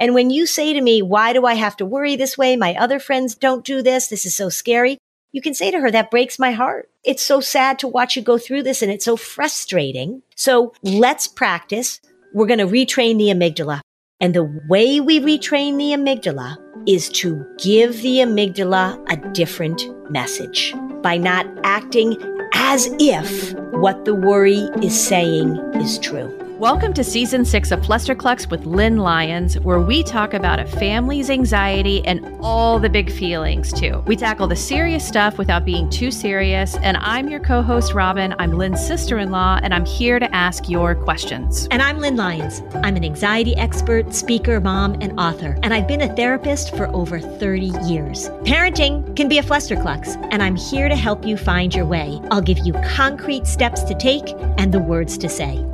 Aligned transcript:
And 0.00 0.14
when 0.14 0.30
you 0.30 0.46
say 0.46 0.72
to 0.72 0.80
me, 0.80 1.02
why 1.02 1.34
do 1.34 1.44
I 1.44 1.54
have 1.54 1.76
to 1.76 1.84
worry 1.84 2.16
this 2.16 2.38
way? 2.38 2.56
My 2.56 2.74
other 2.74 2.98
friends 2.98 3.34
don't 3.34 3.64
do 3.64 3.82
this. 3.82 4.08
This 4.08 4.24
is 4.24 4.34
so 4.34 4.48
scary. 4.48 4.96
You 5.30 5.42
can 5.42 5.52
say 5.52 5.70
to 5.70 5.78
her, 5.78 5.90
that 5.90 6.10
breaks 6.10 6.38
my 6.38 6.52
heart. 6.52 6.88
It's 7.04 7.22
so 7.22 7.40
sad 7.40 7.78
to 7.80 7.88
watch 7.88 8.16
you 8.16 8.22
go 8.22 8.38
through 8.38 8.62
this 8.62 8.80
and 8.80 8.90
it's 8.90 9.04
so 9.04 9.16
frustrating. 9.16 10.22
So 10.34 10.72
let's 10.82 11.28
practice. 11.28 12.00
We're 12.32 12.46
going 12.46 12.58
to 12.60 12.66
retrain 12.66 13.18
the 13.18 13.28
amygdala. 13.28 13.82
And 14.20 14.34
the 14.34 14.50
way 14.68 15.00
we 15.00 15.20
retrain 15.20 15.76
the 15.76 15.92
amygdala 15.92 16.56
is 16.88 17.10
to 17.10 17.44
give 17.58 18.00
the 18.00 18.18
amygdala 18.18 18.98
a 19.10 19.16
different 19.32 19.82
message 20.10 20.74
by 21.02 21.18
not 21.18 21.46
acting 21.62 22.16
as 22.54 22.88
if 22.98 23.54
what 23.72 24.04
the 24.06 24.14
worry 24.14 24.68
is 24.82 24.98
saying 24.98 25.56
is 25.74 25.98
true. 25.98 26.34
Welcome 26.60 26.92
to 26.92 27.04
season 27.04 27.46
six 27.46 27.70
of 27.70 27.80
Flusterclux 27.80 28.50
with 28.50 28.66
Lynn 28.66 28.98
Lyons, 28.98 29.58
where 29.60 29.80
we 29.80 30.02
talk 30.02 30.34
about 30.34 30.58
a 30.58 30.66
family's 30.66 31.30
anxiety 31.30 32.04
and 32.04 32.36
all 32.42 32.78
the 32.78 32.90
big 32.90 33.10
feelings, 33.10 33.72
too. 33.72 34.04
We 34.06 34.14
tackle 34.14 34.46
the 34.46 34.56
serious 34.56 35.02
stuff 35.02 35.38
without 35.38 35.64
being 35.64 35.88
too 35.88 36.10
serious. 36.10 36.76
And 36.82 36.98
I'm 36.98 37.30
your 37.30 37.40
co 37.40 37.62
host, 37.62 37.94
Robin. 37.94 38.34
I'm 38.38 38.52
Lynn's 38.52 38.86
sister 38.86 39.18
in 39.18 39.30
law, 39.30 39.58
and 39.62 39.72
I'm 39.72 39.86
here 39.86 40.18
to 40.18 40.34
ask 40.34 40.68
your 40.68 40.94
questions. 40.94 41.66
And 41.70 41.80
I'm 41.80 41.98
Lynn 41.98 42.16
Lyons. 42.16 42.60
I'm 42.82 42.94
an 42.94 43.06
anxiety 43.06 43.56
expert, 43.56 44.12
speaker, 44.12 44.60
mom, 44.60 44.98
and 45.00 45.18
author. 45.18 45.58
And 45.62 45.72
I've 45.72 45.88
been 45.88 46.02
a 46.02 46.14
therapist 46.14 46.76
for 46.76 46.88
over 46.88 47.20
30 47.20 47.72
years. 47.86 48.28
Parenting 48.44 49.16
can 49.16 49.28
be 49.28 49.38
a 49.38 49.42
Flusterclux, 49.42 50.14
and 50.30 50.42
I'm 50.42 50.56
here 50.56 50.90
to 50.90 50.96
help 50.96 51.24
you 51.24 51.38
find 51.38 51.74
your 51.74 51.86
way. 51.86 52.20
I'll 52.30 52.42
give 52.42 52.58
you 52.58 52.74
concrete 52.84 53.46
steps 53.46 53.82
to 53.84 53.94
take 53.94 54.28
and 54.58 54.74
the 54.74 54.80
words 54.80 55.16
to 55.16 55.30
say. 55.30 55.66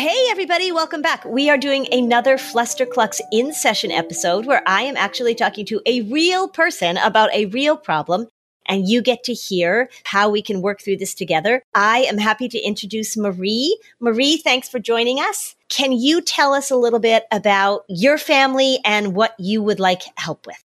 Hey, 0.00 0.28
everybody, 0.30 0.72
welcome 0.72 1.02
back. 1.02 1.26
We 1.26 1.50
are 1.50 1.58
doing 1.58 1.86
another 1.92 2.38
Flusterclux 2.38 3.20
in 3.30 3.52
session 3.52 3.90
episode 3.90 4.46
where 4.46 4.62
I 4.66 4.80
am 4.84 4.96
actually 4.96 5.34
talking 5.34 5.66
to 5.66 5.82
a 5.84 6.00
real 6.00 6.48
person 6.48 6.96
about 6.96 7.28
a 7.34 7.44
real 7.44 7.76
problem. 7.76 8.28
And 8.64 8.88
you 8.88 9.02
get 9.02 9.24
to 9.24 9.34
hear 9.34 9.90
how 10.04 10.30
we 10.30 10.40
can 10.40 10.62
work 10.62 10.80
through 10.80 10.96
this 10.96 11.12
together. 11.12 11.62
I 11.74 11.98
am 12.08 12.16
happy 12.16 12.48
to 12.48 12.58
introduce 12.58 13.14
Marie. 13.14 13.78
Marie, 14.00 14.38
thanks 14.38 14.70
for 14.70 14.78
joining 14.78 15.18
us. 15.18 15.54
Can 15.68 15.92
you 15.92 16.22
tell 16.22 16.54
us 16.54 16.70
a 16.70 16.76
little 16.76 16.98
bit 16.98 17.24
about 17.30 17.84
your 17.86 18.16
family 18.16 18.78
and 18.86 19.14
what 19.14 19.34
you 19.38 19.62
would 19.62 19.80
like 19.80 20.04
help 20.16 20.46
with? 20.46 20.64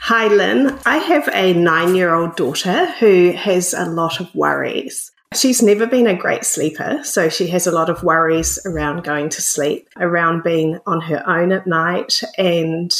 Hi, 0.00 0.28
Lynn. 0.28 0.78
I 0.84 0.98
have 0.98 1.26
a 1.32 1.54
nine 1.54 1.94
year 1.94 2.12
old 2.12 2.36
daughter 2.36 2.90
who 3.00 3.32
has 3.32 3.72
a 3.72 3.86
lot 3.86 4.20
of 4.20 4.34
worries. 4.34 5.10
She's 5.34 5.62
never 5.62 5.86
been 5.86 6.06
a 6.06 6.16
great 6.16 6.44
sleeper, 6.44 7.00
so 7.02 7.28
she 7.28 7.48
has 7.48 7.66
a 7.66 7.72
lot 7.72 7.90
of 7.90 8.02
worries 8.02 8.58
around 8.64 9.04
going 9.04 9.28
to 9.30 9.42
sleep, 9.42 9.88
around 9.98 10.42
being 10.42 10.78
on 10.86 11.00
her 11.02 11.22
own 11.28 11.52
at 11.52 11.66
night, 11.66 12.22
and 12.38 12.92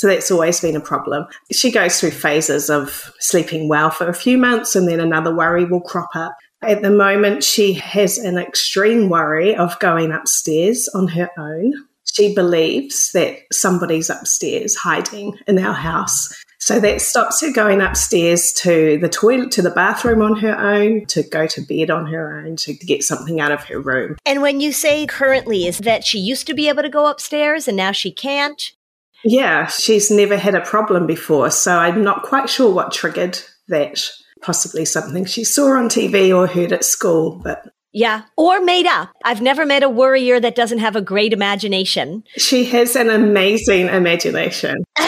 so 0.00 0.06
that's 0.06 0.30
always 0.30 0.60
been 0.60 0.76
a 0.76 0.80
problem. 0.80 1.26
She 1.52 1.70
goes 1.70 2.00
through 2.00 2.12
phases 2.12 2.70
of 2.70 3.12
sleeping 3.18 3.68
well 3.68 3.90
for 3.90 4.08
a 4.08 4.14
few 4.14 4.38
months 4.38 4.74
and 4.74 4.88
then 4.88 4.98
another 4.98 5.34
worry 5.34 5.66
will 5.66 5.82
crop 5.82 6.08
up. 6.14 6.34
At 6.62 6.80
the 6.80 6.90
moment, 6.90 7.44
she 7.44 7.74
has 7.74 8.16
an 8.16 8.38
extreme 8.38 9.10
worry 9.10 9.54
of 9.54 9.78
going 9.78 10.10
upstairs 10.10 10.88
on 10.94 11.08
her 11.08 11.28
own. 11.38 11.74
She 12.04 12.34
believes 12.34 13.12
that 13.12 13.40
somebody's 13.52 14.08
upstairs 14.08 14.74
hiding 14.74 15.36
in 15.46 15.58
our 15.58 15.74
house 15.74 16.39
so 16.60 16.78
that 16.78 17.00
stops 17.00 17.40
her 17.40 17.50
going 17.50 17.80
upstairs 17.80 18.52
to 18.52 18.98
the 18.98 19.08
toilet, 19.08 19.50
to 19.52 19.62
the 19.62 19.70
bathroom 19.70 20.22
on 20.22 20.36
her 20.36 20.56
own, 20.56 21.06
to 21.06 21.22
go 21.22 21.46
to 21.46 21.62
bed 21.62 21.90
on 21.90 22.06
her 22.06 22.38
own, 22.38 22.56
to 22.56 22.74
get 22.74 23.02
something 23.02 23.40
out 23.40 23.50
of 23.50 23.64
her 23.64 23.80
room. 23.80 24.16
And 24.26 24.42
when 24.42 24.60
you 24.60 24.72
say 24.72 25.06
currently, 25.06 25.66
is 25.66 25.78
that 25.78 26.04
she 26.04 26.18
used 26.18 26.46
to 26.46 26.54
be 26.54 26.68
able 26.68 26.82
to 26.82 26.90
go 26.90 27.06
upstairs 27.06 27.66
and 27.66 27.76
now 27.76 27.92
she 27.92 28.12
can't? 28.12 28.72
Yeah, 29.24 29.66
she's 29.66 30.10
never 30.10 30.36
had 30.36 30.54
a 30.54 30.60
problem 30.60 31.06
before. 31.06 31.50
So 31.50 31.76
I'm 31.76 32.04
not 32.04 32.22
quite 32.22 32.48
sure 32.48 32.72
what 32.72 32.92
triggered 32.92 33.40
that. 33.68 34.10
Possibly 34.42 34.86
something 34.86 35.26
she 35.26 35.44
saw 35.44 35.76
on 35.76 35.90
TV 35.90 36.34
or 36.34 36.46
heard 36.46 36.72
at 36.72 36.82
school, 36.82 37.38
but 37.44 37.74
yeah, 37.92 38.22
or 38.36 38.60
made 38.60 38.86
up. 38.86 39.10
I've 39.24 39.40
never 39.40 39.66
met 39.66 39.82
a 39.82 39.88
worrier 39.88 40.38
that 40.38 40.54
doesn't 40.54 40.78
have 40.78 40.96
a 40.96 41.00
great 41.00 41.32
imagination. 41.32 42.22
She 42.36 42.64
has 42.66 42.94
an 42.94 43.10
amazing 43.10 43.88
imagination. 43.88 44.84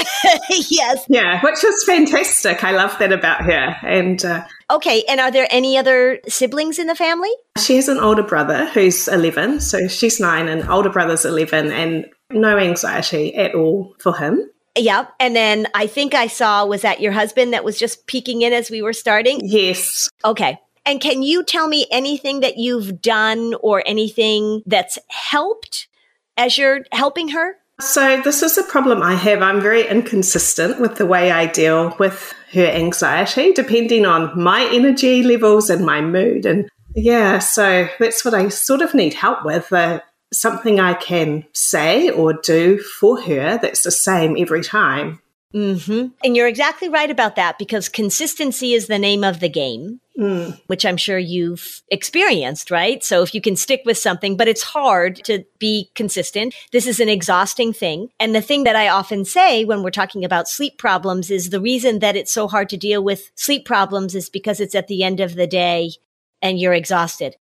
yes. 0.51 1.05
Yeah, 1.09 1.41
which 1.43 1.63
is 1.63 1.85
fantastic. 1.85 2.65
I 2.65 2.73
love 2.73 2.99
that 2.99 3.13
about 3.13 3.43
her. 3.45 3.77
And 3.83 4.25
uh, 4.25 4.45
okay, 4.71 5.05
and 5.09 5.21
are 5.21 5.31
there 5.31 5.47
any 5.51 5.79
other 5.79 6.21
siblings 6.29 6.79
in 6.79 6.89
the 6.89 6.97
family? 6.97 7.31
She 7.59 7.77
has 7.77 7.89
an 7.89 7.99
older 7.99 8.23
brother 8.23 8.67
who's 8.67 9.07
11, 9.09 9.61
so 9.61 9.87
she's 9.89 10.19
9 10.19 10.49
and 10.49 10.69
older 10.69 10.91
brother's 10.91 11.25
11 11.25 11.71
and 11.71 12.07
no 12.31 12.59
anxiety 12.59 13.35
at 13.37 13.55
all 13.55 13.95
for 14.01 14.17
him. 14.17 14.49
Yep. 14.77 15.13
And 15.21 15.37
then 15.37 15.67
I 15.75 15.87
think 15.87 16.15
I 16.15 16.27
saw 16.27 16.65
was 16.65 16.83
that 16.83 17.01
your 17.01 17.13
husband 17.13 17.53
that 17.53 17.63
was 17.63 17.79
just 17.79 18.07
peeking 18.07 18.43
in 18.43 18.53
as 18.53 18.71
we 18.71 18.83
were 18.83 18.95
starting? 18.95 19.41
Yes. 19.45 20.09
Okay. 20.25 20.59
And 20.85 21.01
can 21.01 21.23
you 21.23 21.45
tell 21.45 21.69
me 21.69 21.87
anything 21.91 22.41
that 22.41 22.59
you've 22.59 23.01
done 23.01 23.55
or 23.61 23.83
anything 23.87 24.63
that's 24.67 24.99
helped 25.09 25.89
as 26.37 26.59
you're 26.59 26.81
helping 26.93 27.29
her? 27.29 27.57
So, 27.81 28.21
this 28.23 28.43
is 28.43 28.59
a 28.59 28.63
problem 28.63 29.03
I 29.03 29.15
have. 29.15 29.43
I'm 29.43 29.61
very 29.61 29.87
inconsistent 29.87 30.81
with 30.81 30.97
the 30.97 31.07
way 31.07 31.33
I 31.33 31.47
deal 31.47 31.97
with 31.99 32.33
her 32.53 32.67
anxiety, 32.67 33.53
depending 33.53 34.07
on 34.07 34.41
my 34.41 34.69
energy 34.73 35.23
levels 35.23 35.71
and 35.71 35.85
my 35.85 36.01
mood. 36.01 36.47
And 36.47 36.69
yeah, 36.95 37.39
so 37.39 37.89
that's 37.99 38.25
what 38.25 38.35
I 38.35 38.49
sort 38.49 38.83
of 38.83 38.95
need 38.95 39.15
help 39.15 39.45
with. 39.45 39.73
Uh, 39.73 40.01
something 40.33 40.81
I 40.81 40.95
can 40.95 41.45
say 41.53 42.11
or 42.11 42.33
do 42.33 42.79
for 42.79 43.21
her 43.21 43.59
that's 43.59 43.83
the 43.83 43.91
same 43.91 44.37
every 44.39 44.63
time. 44.63 45.21
Mm-hmm. 45.55 46.09
And 46.25 46.37
you're 46.37 46.49
exactly 46.49 46.89
right 46.89 47.11
about 47.11 47.37
that 47.37 47.59
because 47.59 47.89
consistency 47.89 48.73
is 48.73 48.87
the 48.87 48.99
name 48.99 49.23
of 49.23 49.41
the 49.41 49.51
game, 49.51 50.01
mm. 50.19 50.61
which 50.67 50.85
I'm 50.85 50.97
sure 50.97 51.19
you've 51.19 51.83
experienced, 51.89 52.71
right? 52.71 53.03
So 53.03 53.23
if 53.23 53.35
you 53.35 53.41
can 53.41 53.57
stick 53.57 53.83
with 53.85 53.99
something, 53.99 54.37
but 54.37 54.49
it's 54.49 54.63
hard 54.63 55.17
to 55.25 55.45
be 55.59 55.91
consistent. 55.95 56.55
This 56.73 56.87
is 56.87 57.01
an 57.01 57.09
exhausting 57.09 57.73
thing. 57.73 58.09
And 58.21 58.35
the 58.35 58.43
thing 58.43 58.65
that 58.65 58.77
I 58.77 58.89
often 58.89 59.25
say 59.25 59.65
when 59.65 59.83
we're 59.83 59.91
talking 59.91 60.25
about 60.25 60.49
sleep 60.49 60.79
problems 60.79 61.31
is 61.31 61.51
the 61.51 61.61
reason 61.61 62.01
that 62.01 62.17
it's 62.17 62.33
so 62.33 62.49
hard 62.49 62.69
to 62.71 62.77
deal 62.77 63.03
with 63.03 63.31
sleep 63.35 63.65
problems 63.65 64.15
is 64.15 64.29
because 64.29 64.61
it's 64.61 64.75
at 64.75 64.89
the 64.89 65.03
end 65.03 65.21
of 65.21 65.35
the 65.35 65.47
day 65.47 65.93
and 66.41 66.59
you're 66.59 66.75
exhausted. 66.75 67.37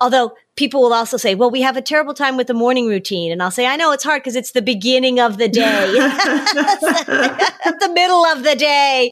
Although 0.00 0.34
people 0.54 0.80
will 0.80 0.94
also 0.94 1.16
say, 1.16 1.34
well, 1.34 1.50
we 1.50 1.62
have 1.62 1.76
a 1.76 1.82
terrible 1.82 2.14
time 2.14 2.36
with 2.36 2.46
the 2.46 2.54
morning 2.54 2.86
routine. 2.86 3.32
And 3.32 3.42
I'll 3.42 3.50
say, 3.50 3.66
I 3.66 3.74
know 3.74 3.90
it's 3.90 4.04
hard 4.04 4.22
because 4.22 4.36
it's 4.36 4.52
the 4.52 4.62
beginning 4.62 5.18
of 5.18 5.38
the 5.38 5.48
day, 5.48 5.86
the 5.92 7.90
middle 7.92 8.24
of 8.26 8.44
the 8.44 8.54
day. 8.54 9.10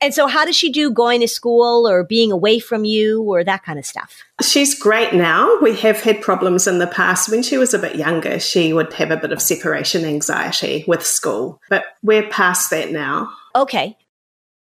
And 0.00 0.14
so, 0.14 0.26
how 0.28 0.44
does 0.44 0.56
she 0.56 0.70
do 0.70 0.90
going 0.90 1.20
to 1.20 1.28
school 1.28 1.88
or 1.88 2.04
being 2.04 2.30
away 2.30 2.60
from 2.60 2.84
you 2.84 3.22
or 3.22 3.42
that 3.42 3.64
kind 3.64 3.78
of 3.78 3.86
stuff? 3.86 4.22
She's 4.40 4.78
great 4.78 5.12
now. 5.12 5.58
We 5.60 5.74
have 5.76 6.00
had 6.00 6.22
problems 6.22 6.66
in 6.66 6.78
the 6.78 6.86
past. 6.86 7.28
When 7.28 7.42
she 7.42 7.58
was 7.58 7.74
a 7.74 7.78
bit 7.78 7.96
younger, 7.96 8.38
she 8.38 8.72
would 8.72 8.92
have 8.94 9.10
a 9.10 9.16
bit 9.16 9.32
of 9.32 9.42
separation 9.42 10.04
anxiety 10.04 10.84
with 10.86 11.04
school, 11.04 11.60
but 11.68 11.84
we're 12.02 12.28
past 12.28 12.70
that 12.70 12.92
now. 12.92 13.30
Okay 13.56 13.96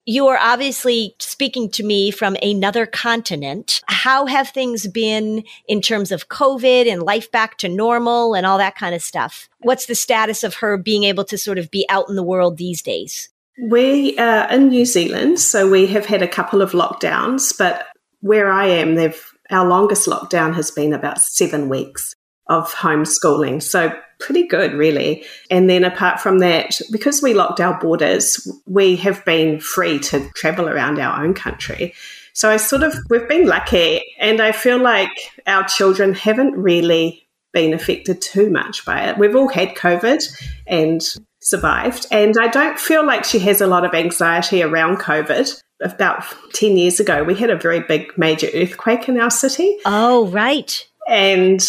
you 0.06 0.27
are 0.27 0.39
obviously 0.39 1.15
speaking 1.19 1.71
to 1.71 1.83
me 1.83 2.11
from 2.11 2.37
another 2.43 2.84
continent. 2.84 3.81
How 3.87 4.27
have 4.27 4.50
things 4.50 4.87
been 4.87 5.44
in 5.67 5.81
terms 5.81 6.12
of 6.12 6.28
COVID 6.28 6.91
and 6.91 7.03
life 7.03 7.31
back 7.31 7.56
to 7.59 7.69
normal 7.69 8.34
and 8.34 8.44
all 8.44 8.59
that 8.59 8.77
kind 8.77 8.94
of 8.94 9.03
stuff? 9.03 9.49
What's 9.61 9.87
the 9.87 9.94
status 9.94 10.44
of 10.44 10.56
her 10.56 10.77
being 10.77 11.05
able 11.05 11.25
to 11.25 11.39
sort 11.39 11.59
of 11.59 11.71
be 11.71 11.87
out 11.89 12.09
in 12.11 12.17
the 12.17 12.23
world 12.23 12.59
these 12.59 12.83
days? 12.83 13.31
We 13.63 14.19
are 14.19 14.51
in 14.51 14.69
New 14.69 14.85
Zealand, 14.85 15.39
so 15.39 15.71
we 15.71 15.87
have 15.89 16.07
had 16.07 16.23
a 16.23 16.29
couple 16.29 16.61
of 16.61 16.73
lockdowns, 16.73 17.57
but 17.57 17.87
where 18.21 18.51
I 18.51 18.67
am, 18.67 18.95
they've 18.95 19.23
our 19.51 19.67
longest 19.67 20.09
lockdown 20.09 20.55
has 20.55 20.71
been 20.71 20.93
about 20.93 21.21
seven 21.21 21.69
weeks 21.69 22.15
of 22.47 22.73
homeschooling. 22.75 23.62
So 23.62 23.93
pretty 24.19 24.47
good, 24.47 24.73
really. 24.73 25.25
And 25.51 25.69
then 25.69 25.85
apart 25.85 26.21
from 26.21 26.39
that, 26.39 26.81
because 26.91 27.23
we 27.23 27.35
locked 27.35 27.61
our 27.61 27.79
borders, 27.79 28.47
we 28.67 28.97
have 28.97 29.25
been 29.25 29.61
free 29.61 29.99
to 30.00 30.29
travel 30.35 30.69
around 30.69 30.99
our 30.99 31.23
own 31.23 31.35
country. 31.35 31.95
So 32.33 32.50
I 32.50 32.57
sort 32.57 32.83
of, 32.83 32.95
we've 33.11 33.29
been 33.29 33.47
lucky. 33.47 34.03
And 34.19 34.41
I 34.41 34.53
feel 34.53 34.79
like 34.79 35.11
our 35.47 35.65
children 35.65 36.15
haven't 36.15 36.57
really 36.57 37.27
been 37.53 37.73
affected 37.73 38.21
too 38.21 38.50
much 38.50 38.85
by 38.85 39.05
it. 39.05 39.19
We've 39.19 39.37
all 39.37 39.49
had 39.49 39.77
COVID 39.77 40.23
and 40.67 41.03
survived. 41.44 42.06
And 42.11 42.35
I 42.41 42.49
don't 42.49 42.79
feel 42.79 43.06
like 43.06 43.25
she 43.25 43.38
has 43.41 43.61
a 43.61 43.67
lot 43.67 43.85
of 43.85 43.94
anxiety 43.94 44.62
around 44.62 44.99
COVID. 44.99 45.61
About 45.82 46.25
10 46.55 46.76
years 46.76 46.99
ago, 46.99 47.23
we 47.23 47.35
had 47.35 47.50
a 47.50 47.56
very 47.56 47.81
big 47.81 48.17
major 48.17 48.49
earthquake 48.55 49.08
in 49.08 49.20
our 49.20 49.31
city. 49.31 49.76
Oh, 49.85 50.26
right. 50.29 50.88
And 51.08 51.62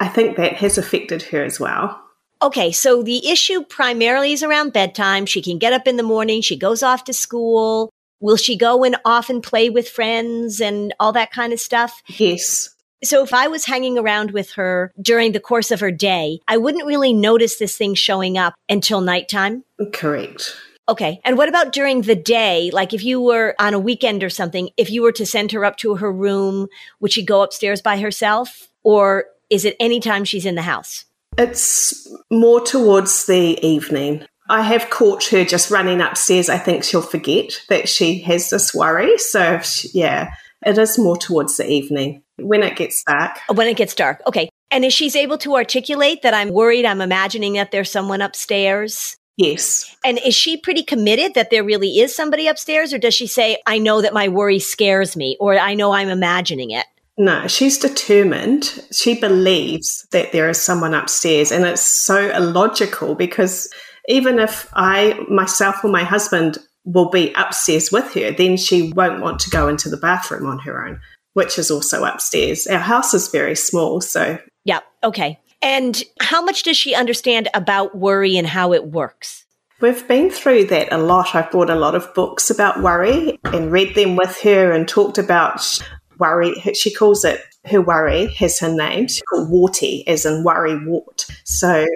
I 0.00 0.08
think 0.08 0.36
that 0.36 0.54
has 0.54 0.78
affected 0.78 1.22
her 1.24 1.44
as 1.44 1.60
well. 1.60 2.00
Okay, 2.42 2.72
so 2.72 3.02
the 3.02 3.28
issue 3.28 3.62
primarily 3.62 4.32
is 4.32 4.42
around 4.42 4.72
bedtime. 4.72 5.26
She 5.26 5.42
can 5.42 5.58
get 5.58 5.74
up 5.74 5.86
in 5.86 5.96
the 5.96 6.02
morning, 6.02 6.40
she 6.40 6.56
goes 6.56 6.82
off 6.82 7.04
to 7.04 7.12
school. 7.12 7.90
Will 8.20 8.36
she 8.36 8.56
go 8.56 8.84
and 8.84 8.96
often 9.04 9.40
play 9.40 9.70
with 9.70 9.88
friends 9.88 10.60
and 10.60 10.94
all 11.00 11.12
that 11.12 11.32
kind 11.32 11.52
of 11.52 11.60
stuff? 11.60 12.02
Yes. 12.06 12.70
So 13.02 13.22
if 13.22 13.32
I 13.32 13.48
was 13.48 13.64
hanging 13.64 13.98
around 13.98 14.32
with 14.32 14.52
her 14.52 14.92
during 15.00 15.32
the 15.32 15.40
course 15.40 15.70
of 15.70 15.80
her 15.80 15.90
day, 15.90 16.40
I 16.46 16.58
wouldn't 16.58 16.86
really 16.86 17.12
notice 17.12 17.56
this 17.56 17.76
thing 17.76 17.94
showing 17.94 18.36
up 18.36 18.54
until 18.68 19.00
nighttime. 19.00 19.64
Correct. 19.92 20.54
Okay. 20.88 21.20
And 21.24 21.38
what 21.38 21.48
about 21.48 21.72
during 21.72 22.02
the 22.02 22.16
day? 22.16 22.70
Like 22.72 22.92
if 22.92 23.04
you 23.04 23.20
were 23.20 23.54
on 23.58 23.74
a 23.74 23.78
weekend 23.78 24.24
or 24.24 24.28
something, 24.28 24.70
if 24.76 24.90
you 24.90 25.02
were 25.02 25.12
to 25.12 25.24
send 25.24 25.52
her 25.52 25.64
up 25.64 25.76
to 25.78 25.94
her 25.96 26.12
room, 26.12 26.66
would 26.98 27.12
she 27.12 27.24
go 27.24 27.42
upstairs 27.42 27.80
by 27.80 27.98
herself? 27.98 28.68
Or 28.82 29.26
is 29.50 29.64
it 29.64 29.76
anytime 29.80 30.24
she's 30.24 30.46
in 30.46 30.56
the 30.56 30.62
house? 30.62 31.04
It's 31.38 32.08
more 32.30 32.60
towards 32.60 33.26
the 33.26 33.58
evening. 33.64 34.26
I 34.48 34.62
have 34.62 34.90
caught 34.90 35.24
her 35.26 35.44
just 35.44 35.70
running 35.70 36.00
upstairs. 36.00 36.48
I 36.48 36.58
think 36.58 36.82
she'll 36.82 37.02
forget 37.02 37.62
that 37.68 37.88
she 37.88 38.18
has 38.22 38.50
this 38.50 38.74
worry. 38.74 39.16
So, 39.16 39.60
she, 39.60 39.90
yeah, 39.94 40.34
it 40.66 40.76
is 40.76 40.98
more 40.98 41.16
towards 41.16 41.56
the 41.56 41.70
evening 41.70 42.24
when 42.42 42.62
it 42.62 42.76
gets 42.76 43.02
dark. 43.04 43.38
When 43.52 43.66
it 43.66 43.76
gets 43.76 43.94
dark. 43.94 44.22
Okay. 44.26 44.48
And 44.70 44.84
is 44.84 44.92
she's 44.92 45.16
able 45.16 45.38
to 45.38 45.56
articulate 45.56 46.22
that 46.22 46.34
I'm 46.34 46.50
worried, 46.50 46.84
I'm 46.84 47.00
imagining 47.00 47.54
that 47.54 47.70
there's 47.72 47.90
someone 47.90 48.22
upstairs? 48.22 49.16
Yes. 49.36 49.96
And 50.04 50.18
is 50.24 50.34
she 50.34 50.56
pretty 50.56 50.82
committed 50.82 51.34
that 51.34 51.50
there 51.50 51.64
really 51.64 51.98
is 51.98 52.14
somebody 52.14 52.46
upstairs? 52.46 52.92
Or 52.92 52.98
does 52.98 53.14
she 53.14 53.26
say, 53.26 53.58
I 53.66 53.78
know 53.78 54.02
that 54.02 54.12
my 54.12 54.28
worry 54.28 54.58
scares 54.58 55.16
me, 55.16 55.36
or 55.40 55.58
I 55.58 55.74
know 55.74 55.92
I'm 55.92 56.10
imagining 56.10 56.70
it? 56.70 56.86
No, 57.16 57.46
she's 57.48 57.78
determined. 57.78 58.82
She 58.92 59.18
believes 59.18 60.06
that 60.12 60.32
there 60.32 60.48
is 60.48 60.60
someone 60.60 60.94
upstairs. 60.94 61.50
And 61.52 61.64
it's 61.64 61.82
so 61.82 62.30
illogical 62.30 63.14
because 63.14 63.68
even 64.08 64.38
if 64.38 64.68
I, 64.74 65.18
myself, 65.28 65.84
or 65.84 65.90
my 65.90 66.04
husband 66.04 66.58
will 66.84 67.10
be 67.10 67.32
upstairs 67.34 67.92
with 67.92 68.14
her, 68.14 68.30
then 68.30 68.56
she 68.56 68.92
won't 68.94 69.20
want 69.20 69.40
to 69.40 69.50
go 69.50 69.68
into 69.68 69.88
the 69.88 69.96
bathroom 69.96 70.46
on 70.46 70.58
her 70.60 70.86
own, 70.86 71.00
which 71.34 71.58
is 71.58 71.70
also 71.70 72.04
upstairs. 72.04 72.66
Our 72.66 72.78
house 72.78 73.14
is 73.14 73.28
very 73.28 73.54
small. 73.54 74.00
So, 74.00 74.38
yeah. 74.64 74.80
Okay. 75.02 75.38
And 75.62 76.02
how 76.20 76.42
much 76.42 76.62
does 76.62 76.76
she 76.76 76.94
understand 76.94 77.48
about 77.54 77.96
worry 77.96 78.36
and 78.36 78.46
how 78.46 78.72
it 78.72 78.86
works? 78.86 79.44
We've 79.80 80.06
been 80.06 80.30
through 80.30 80.66
that 80.66 80.92
a 80.92 80.98
lot. 80.98 81.34
I've 81.34 81.50
brought 81.50 81.70
a 81.70 81.74
lot 81.74 81.94
of 81.94 82.12
books 82.14 82.50
about 82.50 82.82
worry 82.82 83.38
and 83.44 83.72
read 83.72 83.94
them 83.94 84.16
with 84.16 84.38
her 84.42 84.72
and 84.72 84.86
talked 84.86 85.16
about 85.16 85.80
worry. 86.18 86.52
She 86.74 86.92
calls 86.92 87.24
it 87.24 87.40
her 87.66 87.80
worry 87.80 88.26
has 88.34 88.58
her 88.60 88.72
name. 88.72 89.06
Called 89.28 89.50
warty, 89.50 90.06
as 90.06 90.24
in 90.24 90.44
worry 90.44 90.82
wart. 90.86 91.26
So 91.44 91.86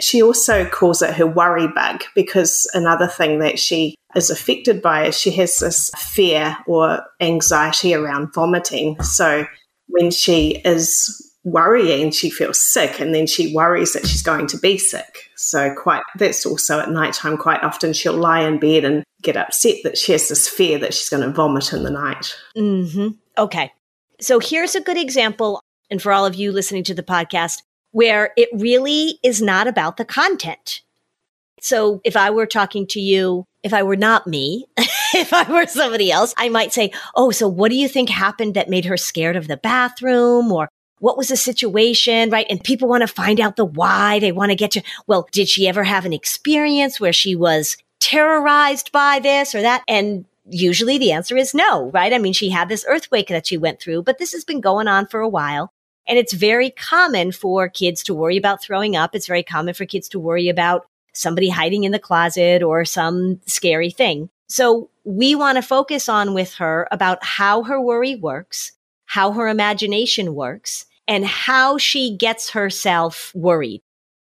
she 0.00 0.22
also 0.22 0.64
calls 0.64 1.02
it 1.02 1.14
her 1.14 1.26
worry 1.26 1.68
bug 1.68 2.04
because 2.14 2.68
another 2.74 3.06
thing 3.06 3.38
that 3.40 3.58
she 3.58 3.94
is 4.14 4.30
affected 4.30 4.82
by 4.82 5.06
is 5.06 5.18
she 5.18 5.30
has 5.32 5.58
this 5.58 5.90
fear 5.96 6.56
or 6.66 7.02
anxiety 7.20 7.94
around 7.94 8.32
vomiting. 8.34 9.00
So 9.02 9.46
when 9.88 10.10
she 10.10 10.60
is 10.64 11.32
worrying, 11.44 12.10
she 12.10 12.30
feels 12.30 12.60
sick 12.60 13.00
and 13.00 13.14
then 13.14 13.26
she 13.26 13.54
worries 13.54 13.92
that 13.94 14.06
she's 14.06 14.22
going 14.22 14.46
to 14.48 14.58
be 14.58 14.78
sick. 14.78 15.30
So 15.36 15.74
quite 15.74 16.02
that's 16.16 16.46
also 16.46 16.80
at 16.80 16.90
nighttime 16.90 17.36
quite 17.36 17.62
often 17.62 17.92
she'll 17.92 18.12
lie 18.12 18.42
in 18.42 18.58
bed 18.58 18.84
and 18.84 19.02
get 19.22 19.36
upset 19.36 19.76
that 19.84 19.98
she 19.98 20.12
has 20.12 20.28
this 20.28 20.48
fear 20.48 20.78
that 20.78 20.94
she's 20.94 21.08
going 21.08 21.22
to 21.22 21.30
vomit 21.30 21.72
in 21.72 21.82
the 21.82 21.90
night. 21.90 22.36
Mm-hmm. 22.56 23.08
Okay. 23.38 23.72
So 24.20 24.38
here's 24.38 24.74
a 24.74 24.80
good 24.80 24.98
example 24.98 25.60
and 25.90 26.00
for 26.00 26.12
all 26.12 26.24
of 26.24 26.34
you 26.34 26.52
listening 26.52 26.84
to 26.84 26.94
the 26.94 27.02
podcast 27.02 27.62
where 27.92 28.32
it 28.36 28.48
really 28.52 29.18
is 29.22 29.40
not 29.40 29.68
about 29.68 29.96
the 29.96 30.04
content. 30.04 30.80
So 31.60 32.00
if 32.04 32.16
I 32.16 32.30
were 32.30 32.46
talking 32.46 32.86
to 32.88 33.00
you, 33.00 33.44
if 33.62 33.72
I 33.72 33.84
were 33.84 33.96
not 33.96 34.26
me, 34.26 34.66
if 34.76 35.32
I 35.32 35.50
were 35.50 35.66
somebody 35.66 36.10
else, 36.10 36.34
I 36.36 36.48
might 36.48 36.72
say, 36.72 36.90
Oh, 37.14 37.30
so 37.30 37.46
what 37.46 37.70
do 37.70 37.76
you 37.76 37.88
think 37.88 38.08
happened 38.08 38.54
that 38.54 38.68
made 38.68 38.86
her 38.86 38.96
scared 38.96 39.36
of 39.36 39.46
the 39.46 39.56
bathroom? 39.56 40.50
Or 40.50 40.68
what 40.98 41.16
was 41.16 41.28
the 41.28 41.36
situation, 41.36 42.30
right? 42.30 42.46
And 42.50 42.62
people 42.62 42.88
want 42.88 43.02
to 43.02 43.06
find 43.06 43.40
out 43.40 43.56
the 43.56 43.64
why. 43.64 44.18
They 44.18 44.32
want 44.32 44.50
to 44.50 44.56
get 44.56 44.72
to, 44.72 44.82
well, 45.06 45.28
did 45.30 45.48
she 45.48 45.68
ever 45.68 45.84
have 45.84 46.04
an 46.04 46.12
experience 46.12 46.98
where 46.98 47.12
she 47.12 47.36
was 47.36 47.76
terrorized 48.00 48.90
by 48.90 49.20
this 49.20 49.54
or 49.54 49.62
that? 49.62 49.84
And 49.86 50.24
usually 50.48 50.98
the 50.98 51.12
answer 51.12 51.36
is 51.36 51.54
no, 51.54 51.90
right? 51.90 52.12
I 52.12 52.18
mean, 52.18 52.32
she 52.32 52.50
had 52.50 52.68
this 52.68 52.84
earthquake 52.88 53.28
that 53.28 53.46
she 53.46 53.56
went 53.56 53.80
through, 53.80 54.02
but 54.02 54.18
this 54.18 54.32
has 54.32 54.44
been 54.44 54.60
going 54.60 54.88
on 54.88 55.06
for 55.06 55.20
a 55.20 55.28
while. 55.28 55.72
And 56.06 56.18
it's 56.18 56.32
very 56.32 56.70
common 56.70 57.32
for 57.32 57.68
kids 57.68 58.02
to 58.04 58.14
worry 58.14 58.36
about 58.36 58.62
throwing 58.62 58.96
up. 58.96 59.14
It's 59.14 59.26
very 59.26 59.42
common 59.42 59.74
for 59.74 59.86
kids 59.86 60.08
to 60.10 60.18
worry 60.18 60.48
about 60.48 60.86
somebody 61.14 61.48
hiding 61.48 61.84
in 61.84 61.92
the 61.92 61.98
closet 61.98 62.62
or 62.62 62.84
some 62.84 63.40
scary 63.46 63.90
thing. 63.90 64.28
So 64.48 64.90
we 65.04 65.34
want 65.34 65.56
to 65.56 65.62
focus 65.62 66.08
on 66.08 66.34
with 66.34 66.54
her 66.54 66.88
about 66.90 67.24
how 67.24 67.62
her 67.62 67.80
worry 67.80 68.16
works, 68.16 68.72
how 69.06 69.32
her 69.32 69.48
imagination 69.48 70.34
works, 70.34 70.86
and 71.08 71.24
how 71.24 71.78
she 71.78 72.16
gets 72.16 72.50
herself 72.50 73.32
worried. 73.34 73.82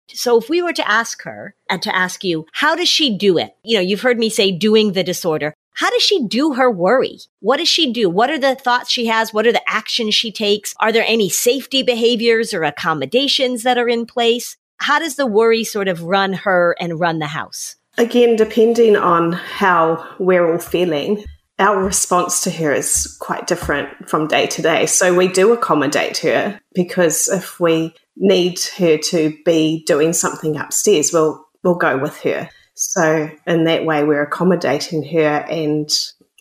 So 0.10 0.38
if 0.38 0.50
we 0.50 0.62
were 0.62 0.74
to 0.74 0.90
ask 0.90 1.24
her 1.24 1.56
and 1.70 1.82
to 1.82 1.96
ask 1.96 2.24
you, 2.24 2.46
how 2.54 2.76
does 2.76 2.90
she 2.90 3.18
do 3.18 3.38
it? 3.38 3.56
You 3.64 3.78
know, 3.78 3.82
you've 3.82 4.02
heard 4.02 4.20
me 4.20 4.30
say 4.30 4.52
doing 4.52 4.94
the 4.94 5.04
disorder. 5.04 5.54
How 5.76 5.90
does 5.90 6.02
she 6.02 6.26
do 6.26 6.54
her 6.54 6.72
worry? 6.72 7.20
What 7.42 7.58
does 7.58 7.68
she 7.68 7.92
do? 7.92 8.10
What 8.10 8.30
are 8.30 8.40
the 8.40 8.56
thoughts 8.56 8.90
she 8.90 9.08
has? 9.08 9.34
What 9.34 9.46
are 9.46 9.52
the 9.52 9.70
actions 9.70 10.16
she 10.16 10.32
takes? 10.32 10.74
Are 10.80 10.92
there 10.92 11.04
any 11.06 11.30
safety 11.30 11.84
behaviors 11.84 12.54
or 12.54 12.64
accommodations 12.64 13.64
that 13.64 13.78
are 13.78 13.90
in 13.90 14.06
place? 14.06 14.56
How 14.78 15.00
does 15.00 15.18
the 15.18 15.26
worry 15.28 15.66
sort 15.66 15.90
of 15.90 16.04
run 16.04 16.32
her 16.32 16.78
and 16.80 16.98
run 16.98 17.20
the 17.20 17.28
house? 17.28 17.76
Again, 17.98 18.38
depending 18.38 18.96
on 18.96 19.34
how 19.34 20.06
we're 20.18 20.50
all 20.50 20.60
feeling, 20.60 21.26
our 21.60 21.84
response 21.84 22.42
to 22.44 22.52
her 22.52 22.72
is 22.72 23.18
quite 23.20 23.46
different 23.46 24.10
from 24.10 24.28
day 24.28 24.48
to 24.48 24.62
day. 24.62 24.86
So 24.86 25.14
we 25.14 25.28
do 25.28 25.52
accommodate 25.52 26.20
her 26.20 26.60
because 26.74 27.28
if 27.28 27.60
we 27.60 27.94
need 28.16 28.62
her 28.78 28.98
to 28.98 29.38
be 29.44 29.84
doing 29.86 30.14
something 30.14 30.56
upstairs, 30.56 31.12
we'll 31.12 31.46
we'll 31.64 31.76
go 31.76 31.98
with 31.98 32.18
her. 32.22 32.50
So 32.76 33.30
in 33.48 33.64
that 33.64 33.86
way 33.86 34.04
we're 34.04 34.24
accommodating 34.24 35.04
her 35.14 35.46
and 35.50 35.90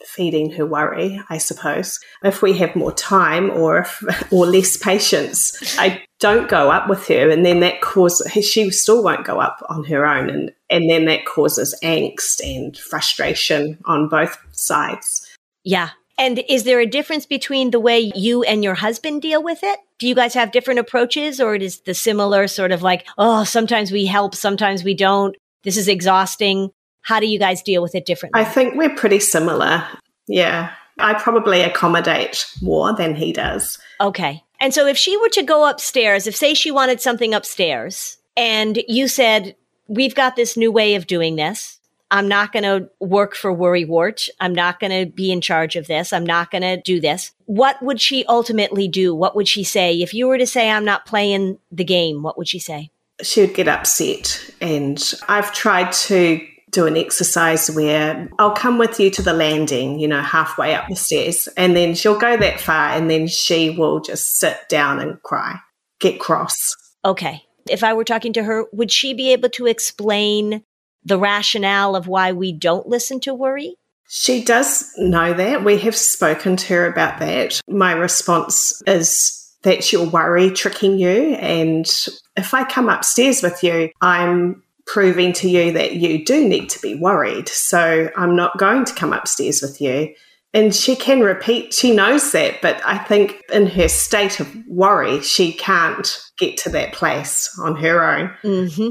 feeding 0.06 0.52
her 0.52 0.66
worry, 0.66 1.20
I 1.30 1.38
suppose. 1.38 1.98
If 2.22 2.42
we 2.42 2.52
have 2.58 2.76
more 2.76 2.92
time 2.92 3.50
or 3.50 3.78
if, 3.78 4.32
or 4.32 4.46
less 4.46 4.76
patience, 4.76 5.78
I 5.78 6.02
don't 6.20 6.48
go 6.48 6.70
up 6.70 6.88
with 6.88 7.06
her, 7.08 7.30
and 7.30 7.44
then 7.44 7.60
that 7.60 7.80
causes 7.80 8.30
she 8.44 8.70
still 8.70 9.02
won't 9.02 9.26
go 9.26 9.40
up 9.40 9.62
on 9.68 9.84
her 9.84 10.06
own, 10.06 10.30
and 10.30 10.52
and 10.70 10.88
then 10.88 11.06
that 11.06 11.26
causes 11.26 11.78
angst 11.82 12.40
and 12.42 12.76
frustration 12.76 13.78
on 13.84 14.08
both 14.08 14.36
sides. 14.52 15.26
Yeah. 15.64 15.90
And 16.16 16.44
is 16.48 16.62
there 16.62 16.78
a 16.78 16.86
difference 16.86 17.26
between 17.26 17.72
the 17.72 17.80
way 17.80 18.12
you 18.14 18.44
and 18.44 18.62
your 18.62 18.74
husband 18.74 19.20
deal 19.20 19.42
with 19.42 19.58
it? 19.64 19.80
Do 19.98 20.06
you 20.06 20.14
guys 20.14 20.34
have 20.34 20.52
different 20.52 20.78
approaches, 20.78 21.40
or 21.40 21.56
it 21.56 21.62
is 21.62 21.80
the 21.80 21.94
similar 21.94 22.46
sort 22.46 22.70
of 22.70 22.82
like, 22.82 23.06
oh, 23.18 23.42
sometimes 23.42 23.90
we 23.90 24.06
help, 24.06 24.34
sometimes 24.36 24.84
we 24.84 24.94
don't. 24.94 25.36
This 25.64 25.76
is 25.76 25.88
exhausting. 25.88 26.70
How 27.02 27.20
do 27.20 27.26
you 27.26 27.38
guys 27.38 27.62
deal 27.62 27.82
with 27.82 27.94
it 27.94 28.06
differently? 28.06 28.40
I 28.40 28.44
think 28.44 28.74
we're 28.74 28.94
pretty 28.94 29.20
similar. 29.20 29.86
Yeah. 30.26 30.72
I 30.98 31.14
probably 31.14 31.60
accommodate 31.60 32.46
more 32.62 32.94
than 32.94 33.14
he 33.14 33.32
does. 33.32 33.78
Okay. 34.00 34.42
And 34.60 34.72
so 34.72 34.86
if 34.86 34.96
she 34.96 35.16
were 35.16 35.28
to 35.30 35.42
go 35.42 35.68
upstairs, 35.68 36.26
if 36.26 36.36
say 36.36 36.54
she 36.54 36.70
wanted 36.70 37.00
something 37.00 37.34
upstairs 37.34 38.16
and 38.36 38.82
you 38.88 39.08
said, 39.08 39.56
we've 39.88 40.14
got 40.14 40.36
this 40.36 40.56
new 40.56 40.72
way 40.72 40.94
of 40.94 41.06
doing 41.06 41.36
this. 41.36 41.78
I'm 42.10 42.28
not 42.28 42.52
going 42.52 42.62
to 42.62 42.88
work 43.00 43.34
for 43.34 43.52
Worry 43.52 43.84
Wart. 43.84 44.28
I'm 44.38 44.54
not 44.54 44.78
going 44.78 44.92
to 44.92 45.10
be 45.10 45.32
in 45.32 45.40
charge 45.40 45.74
of 45.74 45.88
this. 45.88 46.12
I'm 46.12 46.24
not 46.24 46.50
going 46.50 46.62
to 46.62 46.80
do 46.80 47.00
this. 47.00 47.32
What 47.46 47.82
would 47.82 48.00
she 48.00 48.24
ultimately 48.26 48.86
do? 48.86 49.14
What 49.14 49.34
would 49.34 49.48
she 49.48 49.64
say? 49.64 50.00
If 50.00 50.14
you 50.14 50.28
were 50.28 50.38
to 50.38 50.46
say, 50.46 50.70
I'm 50.70 50.84
not 50.84 51.06
playing 51.06 51.58
the 51.72 51.82
game, 51.82 52.22
what 52.22 52.38
would 52.38 52.46
she 52.46 52.60
say? 52.60 52.90
She 53.22 53.42
would 53.42 53.54
get 53.54 53.68
upset. 53.68 54.50
And 54.60 55.02
I've 55.28 55.52
tried 55.52 55.92
to 55.92 56.40
do 56.70 56.86
an 56.86 56.96
exercise 56.96 57.70
where 57.70 58.28
I'll 58.38 58.52
come 58.52 58.78
with 58.78 58.98
you 58.98 59.08
to 59.10 59.22
the 59.22 59.32
landing, 59.32 60.00
you 60.00 60.08
know, 60.08 60.20
halfway 60.20 60.74
up 60.74 60.88
the 60.88 60.96
stairs, 60.96 61.48
and 61.56 61.76
then 61.76 61.94
she'll 61.94 62.18
go 62.18 62.36
that 62.36 62.60
far 62.60 62.90
and 62.90 63.08
then 63.08 63.28
she 63.28 63.70
will 63.70 64.00
just 64.00 64.38
sit 64.38 64.58
down 64.68 64.98
and 64.98 65.22
cry, 65.22 65.60
get 66.00 66.18
cross. 66.18 66.74
Okay. 67.04 67.42
If 67.70 67.84
I 67.84 67.94
were 67.94 68.04
talking 68.04 68.32
to 68.34 68.42
her, 68.42 68.66
would 68.72 68.90
she 68.90 69.14
be 69.14 69.32
able 69.32 69.48
to 69.50 69.66
explain 69.66 70.64
the 71.04 71.18
rationale 71.18 71.96
of 71.96 72.08
why 72.08 72.32
we 72.32 72.52
don't 72.52 72.88
listen 72.88 73.20
to 73.20 73.34
worry? 73.34 73.76
She 74.08 74.44
does 74.44 74.92
know 74.98 75.32
that. 75.32 75.64
We 75.64 75.78
have 75.78 75.96
spoken 75.96 76.56
to 76.56 76.74
her 76.74 76.86
about 76.86 77.20
that. 77.20 77.60
My 77.68 77.92
response 77.92 78.82
is 78.86 79.40
that's 79.62 79.92
your 79.92 80.06
worry 80.06 80.50
tricking 80.50 80.98
you. 80.98 81.34
And 81.36 81.86
if 82.36 82.54
I 82.54 82.64
come 82.64 82.88
upstairs 82.88 83.42
with 83.42 83.62
you, 83.62 83.90
I'm 84.00 84.62
proving 84.86 85.32
to 85.32 85.48
you 85.48 85.72
that 85.72 85.94
you 85.94 86.24
do 86.24 86.46
need 86.46 86.68
to 86.70 86.80
be 86.80 86.94
worried. 86.94 87.48
So 87.48 88.10
I'm 88.16 88.36
not 88.36 88.58
going 88.58 88.84
to 88.84 88.94
come 88.94 89.12
upstairs 89.12 89.62
with 89.62 89.80
you. 89.80 90.14
And 90.52 90.74
she 90.74 90.94
can 90.94 91.20
repeat, 91.20 91.74
she 91.74 91.92
knows 91.92 92.30
that, 92.30 92.62
but 92.62 92.80
I 92.84 92.96
think 92.96 93.42
in 93.52 93.66
her 93.66 93.88
state 93.88 94.38
of 94.38 94.54
worry, 94.68 95.20
she 95.20 95.52
can't 95.52 96.16
get 96.38 96.56
to 96.58 96.70
that 96.70 96.92
place 96.92 97.58
on 97.58 97.74
her 97.76 98.04
own. 98.04 98.30
Mm-hmm. 98.44 98.90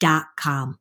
com. 0.00 0.78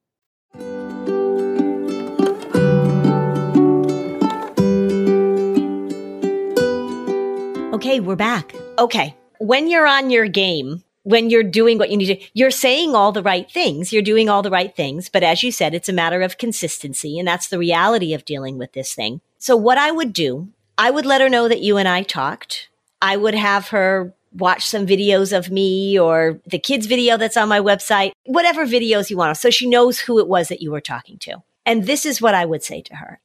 Okay, 7.74 8.00
we're 8.00 8.16
back. 8.16 8.56
Okay. 8.80 9.16
When 9.40 9.68
you're 9.68 9.88
on 9.88 10.10
your 10.10 10.28
game, 10.28 10.84
when 11.04 11.30
you're 11.30 11.44
doing 11.44 11.78
what 11.78 11.90
you 11.90 11.98
need 11.98 12.16
to, 12.16 12.26
you're 12.34 12.52
saying 12.52 12.96
all 12.96 13.12
the 13.12 13.22
right 13.22 13.52
things. 13.52 13.92
You're 13.92 14.02
doing 14.02 14.30
all 14.30 14.42
the 14.42 14.50
right 14.50 14.74
things. 14.74 15.10
But 15.10 15.24
as 15.24 15.44
you 15.44 15.52
said, 15.52 15.74
it's 15.74 15.90
a 15.90 15.94
matter 15.94 16.22
of 16.22 16.38
consistency. 16.38 17.20
And 17.20 17.28
that's 17.28 17.50
the 17.50 17.60
reality 17.60 18.14
of 18.14 18.26
dealing 18.26 18.58
with 18.58 18.72
this 18.74 18.96
thing. 18.96 19.22
So 19.38 19.58
what 19.58 19.78
I 19.78 19.92
would 19.92 20.14
do, 20.14 20.48
I 20.78 20.92
would 20.92 21.06
let 21.06 21.20
her 21.20 21.30
know 21.30 21.48
that 21.50 21.62
you 21.62 21.78
and 21.78 21.88
I 21.88 22.04
talked. 22.04 22.70
I 23.02 23.18
would 23.18 23.36
have 23.36 23.68
her 23.70 24.14
watch 24.34 24.66
some 24.66 24.88
videos 24.88 25.36
of 25.36 25.52
me 25.52 26.00
or 26.00 26.40
the 26.46 26.60
kids 26.60 26.86
video 26.86 27.18
that's 27.18 27.38
on 27.38 27.50
my 27.50 27.60
website, 27.60 28.12
whatever 28.26 28.66
videos 28.66 29.10
you 29.10 29.18
want. 29.18 29.38
So 29.38 29.50
she 29.50 29.70
knows 29.70 30.00
who 30.00 30.20
it 30.20 30.28
was 30.28 30.48
that 30.48 30.62
you 30.62 30.72
were 30.72 30.82
talking 30.82 31.18
to. 31.20 31.44
And 31.66 31.86
this 31.86 32.06
is 32.06 32.22
what 32.22 32.36
I 32.36 32.46
would 32.46 32.64
say 32.64 32.82
to 32.82 32.96
her. 32.96 33.20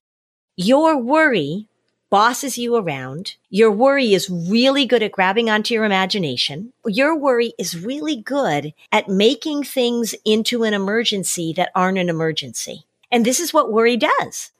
Your 0.56 0.96
worry 0.96 1.68
bosses 2.10 2.56
you 2.56 2.76
around. 2.76 3.34
Your 3.50 3.70
worry 3.70 4.14
is 4.14 4.30
really 4.30 4.86
good 4.86 5.02
at 5.02 5.12
grabbing 5.12 5.50
onto 5.50 5.74
your 5.74 5.84
imagination. 5.84 6.72
Your 6.86 7.16
worry 7.16 7.52
is 7.58 7.78
really 7.78 8.16
good 8.16 8.72
at 8.90 9.08
making 9.08 9.64
things 9.64 10.14
into 10.24 10.64
an 10.64 10.74
emergency 10.74 11.52
that 11.54 11.70
aren't 11.74 11.98
an 11.98 12.08
emergency. 12.08 12.84
And 13.10 13.24
this 13.24 13.40
is 13.40 13.52
what 13.52 13.72
worry 13.72 13.96
does. 13.96 14.52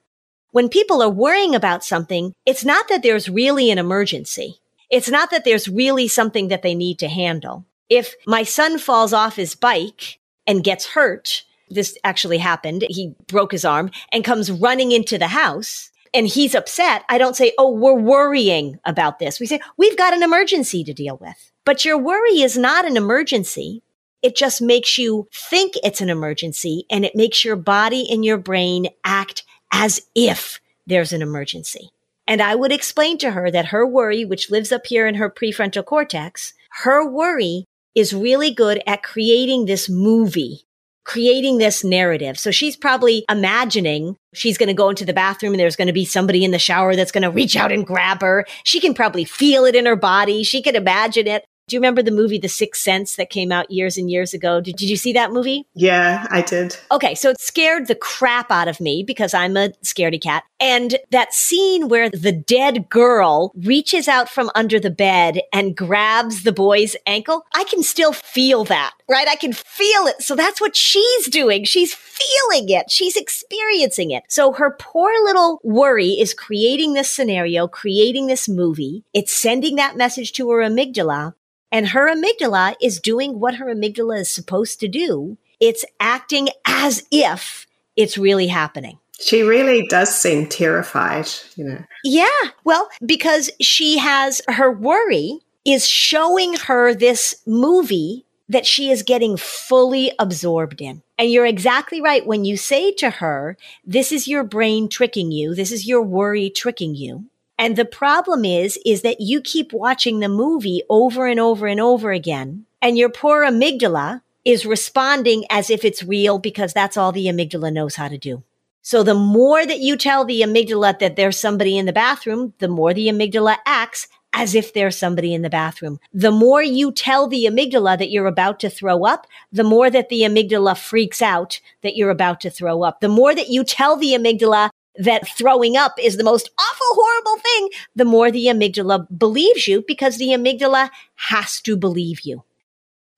When 0.51 0.69
people 0.69 1.03
are 1.03 1.11
worrying 1.11 1.55
about 1.55 1.85
something, 1.85 2.35
it's 2.47 2.65
not 2.65 2.89
that 2.89 3.03
there's 3.03 3.29
really 3.29 3.71
an 3.71 3.79
emergency. 3.79 4.61
It's 4.91 5.11
not 5.11 5.31
that 5.31 5.45
there's 5.45 5.69
really 5.69 6.09
something 6.09 6.49
that 6.49 6.63
they 6.63 6.75
need 6.75 6.99
to 7.01 7.09
handle. 7.09 7.65
If 7.89 8.15
my 8.27 8.43
son 8.43 8.79
falls 8.79 9.13
off 9.13 9.37
his 9.37 9.55
bike 9.55 10.19
and 10.47 10.65
gets 10.65 10.87
hurt, 10.87 11.45
this 11.71 11.97
actually 12.05 12.39
happened. 12.39 12.85
He 12.89 13.15
broke 13.27 13.53
his 13.53 13.65
arm 13.65 13.91
and 14.13 14.25
comes 14.25 14.51
running 14.51 14.93
into 14.93 15.19
the 15.19 15.29
house 15.29 15.91
and 16.15 16.27
he's 16.27 16.55
upset. 16.55 17.05
I 17.09 17.19
don't 17.19 17.37
say, 17.37 17.53
Oh, 17.59 17.71
we're 17.71 17.93
worrying 17.95 18.79
about 18.85 19.19
this. 19.19 19.41
We 19.41 19.47
say, 19.47 19.61
we've 19.77 19.97
got 19.97 20.15
an 20.15 20.23
emergency 20.23 20.85
to 20.85 20.95
deal 20.95 21.19
with. 21.19 21.53
But 21.65 21.85
your 21.85 21.99
worry 21.99 22.41
is 22.41 22.57
not 22.57 22.87
an 22.87 22.97
emergency. 22.97 23.83
It 24.23 24.35
just 24.35 24.63
makes 24.63 24.99
you 24.99 25.29
think 25.33 25.75
it's 25.85 26.01
an 26.01 26.09
emergency 26.09 26.85
and 26.91 27.05
it 27.05 27.15
makes 27.15 27.45
your 27.45 27.57
body 27.57 28.07
and 28.11 28.25
your 28.25 28.39
brain 28.39 28.89
act 29.05 29.45
as 29.73 30.01
if 30.15 30.61
there's 30.87 31.13
an 31.13 31.23
emergency. 31.23 31.91
And 32.29 32.43
I 32.43 32.55
would 32.55 32.73
explain 32.73 33.17
to 33.19 33.31
her 33.31 33.51
that 33.51 33.69
her 33.69 33.87
worry, 33.87 34.27
which 34.27 34.51
lives 34.51 34.71
up 34.71 34.87
here 34.87 35.07
in 35.07 35.15
her 35.15 35.31
prefrontal 35.31 35.85
cortex, 35.85 36.53
her 36.83 37.09
worry 37.09 37.65
is 37.95 38.13
really 38.13 38.51
good 38.51 38.83
at 38.87 39.03
creating 39.03 39.65
this 39.65 39.89
movie, 39.89 40.61
creating 41.05 41.57
this 41.57 41.83
narrative. 41.83 42.39
So 42.39 42.51
she's 42.51 42.77
probably 42.77 43.25
imagining 43.31 44.15
she's 44.35 44.59
going 44.59 44.69
to 44.69 44.75
go 44.75 44.91
into 44.91 45.07
the 45.07 45.15
bathroom 45.15 45.55
and 45.55 45.61
there's 45.61 45.75
going 45.75 45.87
to 45.87 45.95
be 45.95 46.05
somebody 46.05 46.45
in 46.45 46.51
the 46.51 46.59
shower 46.59 46.95
that's 46.95 47.13
going 47.13 47.23
to 47.23 47.31
reach 47.31 47.57
out 47.57 47.73
and 47.73 47.87
grab 47.87 48.21
her. 48.21 48.45
She 48.63 48.79
can 48.79 48.93
probably 48.93 49.25
feel 49.25 49.65
it 49.65 49.75
in 49.75 49.87
her 49.87 49.97
body. 49.97 50.45
She 50.45 50.61
can 50.61 50.77
imagine 50.77 51.27
it. 51.27 51.47
Do 51.69 51.77
you 51.77 51.81
remember 51.81 52.03
the 52.03 52.11
movie 52.11 52.39
The 52.39 52.49
Sixth 52.49 52.83
Sense 52.83 53.17
that 53.17 53.29
came 53.29 53.53
out 53.53 53.71
years 53.71 53.99
and 53.99 54.11
years 54.11 54.33
ago? 54.33 54.59
Did, 54.59 54.77
did 54.77 54.89
you 54.89 54.97
see 54.97 55.13
that 55.13 55.33
movie? 55.33 55.67
Yeah, 55.75 56.27
I 56.31 56.41
did. 56.41 56.79
Okay, 56.91 57.15
so 57.15 57.29
it 57.29 57.41
scared 57.41 57.89
the 57.89 57.95
crap 57.95 58.51
out 58.51 58.69
of 58.69 58.81
me 58.81 59.05
because 59.07 59.35
I'm 59.35 59.55
a 59.55 59.69
scaredy 59.85 60.21
cat. 60.21 60.45
And 60.59 60.97
that 61.11 61.35
scene 61.35 61.89
where 61.89 62.09
the 62.09 62.33
dead 62.33 62.89
girl 62.89 63.53
reaches 63.55 64.09
out 64.09 64.31
from 64.31 64.51
under 64.55 64.81
the 64.81 64.91
bed 64.91 65.43
and 65.53 65.77
grabs 65.77 66.43
the 66.43 66.53
boy's 66.53 66.97
ankle, 67.07 67.45
I 67.55 67.65
can 67.65 67.83
still 67.83 68.15
feel 68.15 68.65
that, 68.65 68.95
right? 69.07 69.29
I 69.29 69.37
can 69.37 69.53
feel 69.53 70.07
it. 70.07 70.23
So 70.23 70.35
that's 70.35 70.63
what 70.63 70.75
she's 70.75 71.29
doing. 71.29 71.65
She's 71.65 71.93
feeling 71.93 72.71
it. 72.71 72.91
She's 72.91 73.15
experiencing 73.15 74.11
it. 74.11 74.25
So 74.29 74.53
her 74.53 74.75
poor 74.81 75.13
little 75.23 75.61
worry 75.63 76.13
is 76.13 76.33
creating 76.33 76.95
this 76.95 77.11
scenario, 77.11 77.69
creating 77.69 78.27
this 78.27 78.49
movie. 78.49 79.05
It's 79.13 79.37
sending 79.37 79.77
that 79.77 79.99
message 79.99 80.33
to 80.33 80.49
her 80.51 80.61
amygdala 80.61 81.35
and 81.71 81.89
her 81.89 82.13
amygdala 82.15 82.75
is 82.81 83.01
doing 83.01 83.41
what 83.41 83.57
her 83.57 83.67
amygdala 83.67 84.21
is 84.21 84.31
supposed 84.31 84.81
to 84.81 84.89
do. 84.89 85.37
It's 85.61 85.85
acting 86.01 86.49
as 86.67 87.07
if 87.11 87.67
it's 87.97 88.17
really 88.17 88.47
happening. 88.47 88.99
She 89.21 89.43
really 89.43 89.87
does 89.89 90.15
seem 90.15 90.47
terrified, 90.47 91.29
you 91.57 91.65
know. 91.65 91.85
Yeah. 92.05 92.29
Well, 92.65 92.89
because 93.05 93.51
she 93.61 93.99
has 93.99 94.41
her 94.49 94.71
worry 94.71 95.41
is 95.65 95.87
showing 95.87 96.55
her 96.55 96.95
this 96.95 97.35
movie 97.45 98.25
that 98.49 98.65
she 98.65 98.91
is 98.91 99.03
getting 99.03 99.37
fully 99.37 100.13
absorbed 100.19 100.81
in. 100.81 101.03
And 101.19 101.31
you're 101.31 101.45
exactly 101.45 102.01
right 102.01 102.25
when 102.27 102.45
you 102.45 102.57
say 102.57 102.93
to 102.93 103.11
her, 103.11 103.57
this 103.85 104.13
is 104.13 104.29
your 104.29 104.45
brain 104.45 104.89
tricking 104.89 105.33
you. 105.33 105.55
This 105.55 105.73
is 105.73 105.87
your 105.87 106.03
worry 106.03 106.49
tricking 106.49 106.95
you. 106.95 107.25
And 107.59 107.77
the 107.77 107.85
problem 107.85 108.45
is, 108.45 108.79
is 108.87 109.03
that 109.03 109.21
you 109.21 109.41
keep 109.41 109.73
watching 109.73 110.21
the 110.21 110.29
movie 110.29 110.83
over 110.89 111.27
and 111.27 111.41
over 111.41 111.67
and 111.67 111.81
over 111.81 112.13
again. 112.13 112.67
And 112.81 112.97
your 112.97 113.09
poor 113.09 113.45
amygdala 113.45 114.23
is 114.45 114.65
responding 114.65 115.45
as 115.51 115.69
if 115.69 115.85
it's 115.85 116.03
real 116.03 116.39
because 116.39 116.73
that's 116.73 116.97
all 116.97 117.11
the 117.11 117.27
amygdala 117.27 117.73
knows 117.73 117.97
how 117.97 118.09
to 118.09 118.17
do. 118.17 118.45
So 118.83 119.03
the 119.03 119.15
more 119.15 119.67
that 119.67 119.81
you 119.81 119.97
tell 119.97 120.25
the 120.25 120.41
amygdala 120.41 120.99
that 121.01 121.17
there's 121.17 121.39
somebody 121.39 121.77
in 121.77 121.87
the 121.87 121.93
bathroom, 121.93 122.55
the 122.59 122.69
more 122.69 122.95
the 122.95 123.09
amygdala 123.09 123.57
acts 123.67 124.07
as 124.33 124.55
if 124.55 124.73
there's 124.73 124.97
somebody 124.97 125.35
in 125.35 125.43
the 125.43 125.51
bathroom. 125.51 125.99
The 126.13 126.31
more 126.31 126.63
you 126.63 126.93
tell 126.93 127.27
the 127.27 127.45
amygdala 127.47 127.99
that 127.99 128.11
you're 128.11 128.27
about 128.27 128.61
to 128.61 128.71
throw 128.71 129.05
up, 129.05 129.27
the 129.51 129.65
more 129.65 129.91
that 129.91 130.11
the 130.11 130.21
amygdala 130.21 130.79
freaks 130.79 131.21
out 131.21 131.61
that 131.83 131.97
you're 131.97 132.11
about 132.11 132.41
to 132.43 132.51
throw 132.51 132.83
up. 132.83 133.01
The 133.01 133.09
more 133.09 133.35
that 133.35 133.49
you 133.49 133.65
tell 133.65 133.97
the 133.97 134.13
amygdala 134.13 134.71
that 134.99 135.29
throwing 135.29 135.77
up 135.77 135.95
is 135.99 136.17
the 136.17 136.25
most 136.25 136.51
awful, 136.59 136.87
horrible 136.91 137.39
thing, 137.43 137.71
the 137.95 138.05
more 138.05 138.31
the 138.31 138.47
amygdala 138.47 139.07
believes 139.17 139.67
you 139.67 139.85
because 139.87 140.19
the 140.19 140.29
amygdala 140.29 140.91
has 141.15 141.61
to 141.63 141.77
believe 141.77 142.21
you. 142.23 142.43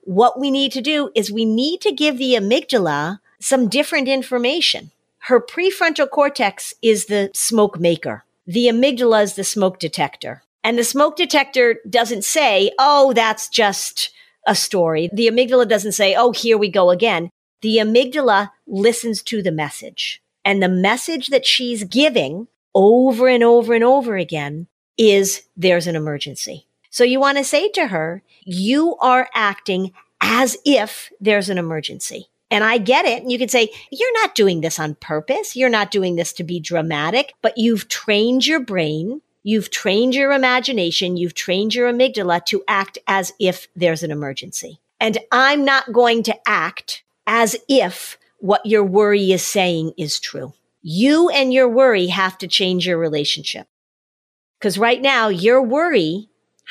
What 0.03 0.39
we 0.39 0.51
need 0.51 0.73
to 0.73 0.81
do 0.81 1.11
is 1.15 1.33
we 1.33 1.45
need 1.45 1.81
to 1.83 1.93
give 1.93 2.19
the 2.19 2.35
amygdala 2.35 3.21
some 3.41 3.69
different 3.69 4.09
information. 4.09 4.91
Her 5.25 5.41
prefrontal 5.41 6.09
cortex 6.09 6.75
is 6.83 7.07
the 7.07 7.31
smoke 7.35 7.79
maker. 7.79 8.25
The 8.47 8.67
amygdala 8.67 9.23
is 9.23 9.35
the 9.35 9.45
smoke 9.45 9.79
detector. 9.79 10.43
And 10.63 10.79
the 10.79 10.85
smoke 10.85 11.17
detector 11.17 11.77
doesn't 11.89 12.25
say, 12.25 12.71
oh, 12.79 13.13
that's 13.13 13.49
just 13.49 14.11
a 14.47 14.55
story. 14.55 15.09
The 15.13 15.29
amygdala 15.29 15.69
doesn't 15.69 15.93
say, 15.93 16.15
oh, 16.15 16.33
here 16.33 16.59
we 16.59 16.69
go 16.69 16.91
again. 16.91 17.31
The 17.63 17.77
amygdala 17.77 18.51
listens 18.67 19.23
to 19.25 19.43
the 19.43 19.53
message. 19.53 20.23
And 20.45 20.63
the 20.63 20.69
message 20.69 21.29
that 21.29 21.47
she's 21.47 21.85
giving 21.85 22.49
over 22.75 23.29
and 23.29 23.43
over 23.43 23.75
and 23.75 23.85
over 23.85 24.17
again 24.17 24.67
is 24.97 25.43
there's 25.57 25.87
an 25.87 25.97
emergency. 25.97 26.67
So 26.91 27.05
you 27.05 27.21
want 27.21 27.39
to 27.39 27.45
say 27.45 27.69
to 27.71 27.87
her, 27.89 28.23
you 28.45 28.97
are 28.97 29.29
acting 29.35 29.93
as 30.21 30.57
if 30.65 31.11
there's 31.21 31.49
an 31.49 31.59
emergency. 31.59 32.29
And 32.51 32.65
I 32.65 32.79
get 32.79 33.07
it. 33.07 33.23
And 33.23 33.31
you 33.31 33.39
can 33.39 33.49
say, 33.49 33.71
you're 33.91 34.13
not 34.21 34.35
doing 34.35 34.61
this 34.61 34.81
on 34.81 34.97
purpose. 34.97 35.55
You're 35.55 35.69
not 35.69 35.93
doing 35.93 36.17
this 36.17 36.33
to 36.35 36.45
be 36.45 36.59
dramatic, 36.59 37.35
but 37.43 37.57
you've 37.57 37.89
trained 37.89 38.47
your 38.47 38.61
brain. 38.61 39.23
You've 39.45 39.71
trained 39.71 40.15
your 40.15 40.33
imagination. 40.33 41.17
You've 41.17 41.35
trained 41.35 41.75
your 41.75 41.91
amygdala 41.91 42.45
to 42.47 42.65
act 42.67 42.99
as 43.07 43.33
if 43.39 43.69
there's 43.77 44.03
an 44.03 44.11
emergency. 44.11 44.81
And 44.99 45.19
I'm 45.31 45.65
not 45.65 45.93
going 45.93 46.25
to 46.25 46.37
act 46.47 47.05
as 47.27 47.57
if 47.69 48.19
what 48.41 48.65
your 48.65 48.85
worry 48.85 49.33
is 49.33 49.47
saying 49.47 49.93
is 49.97 50.19
true. 50.19 50.53
You 50.83 51.29
and 51.29 51.53
your 51.53 51.69
worry 51.69 52.07
have 52.07 52.39
to 52.39 52.49
change 52.49 52.87
your 52.87 52.99
relationship. 52.99 53.67
Because 54.59 54.79
right 54.79 55.01
now, 55.01 55.29
your 55.29 55.63
worry 55.63 56.29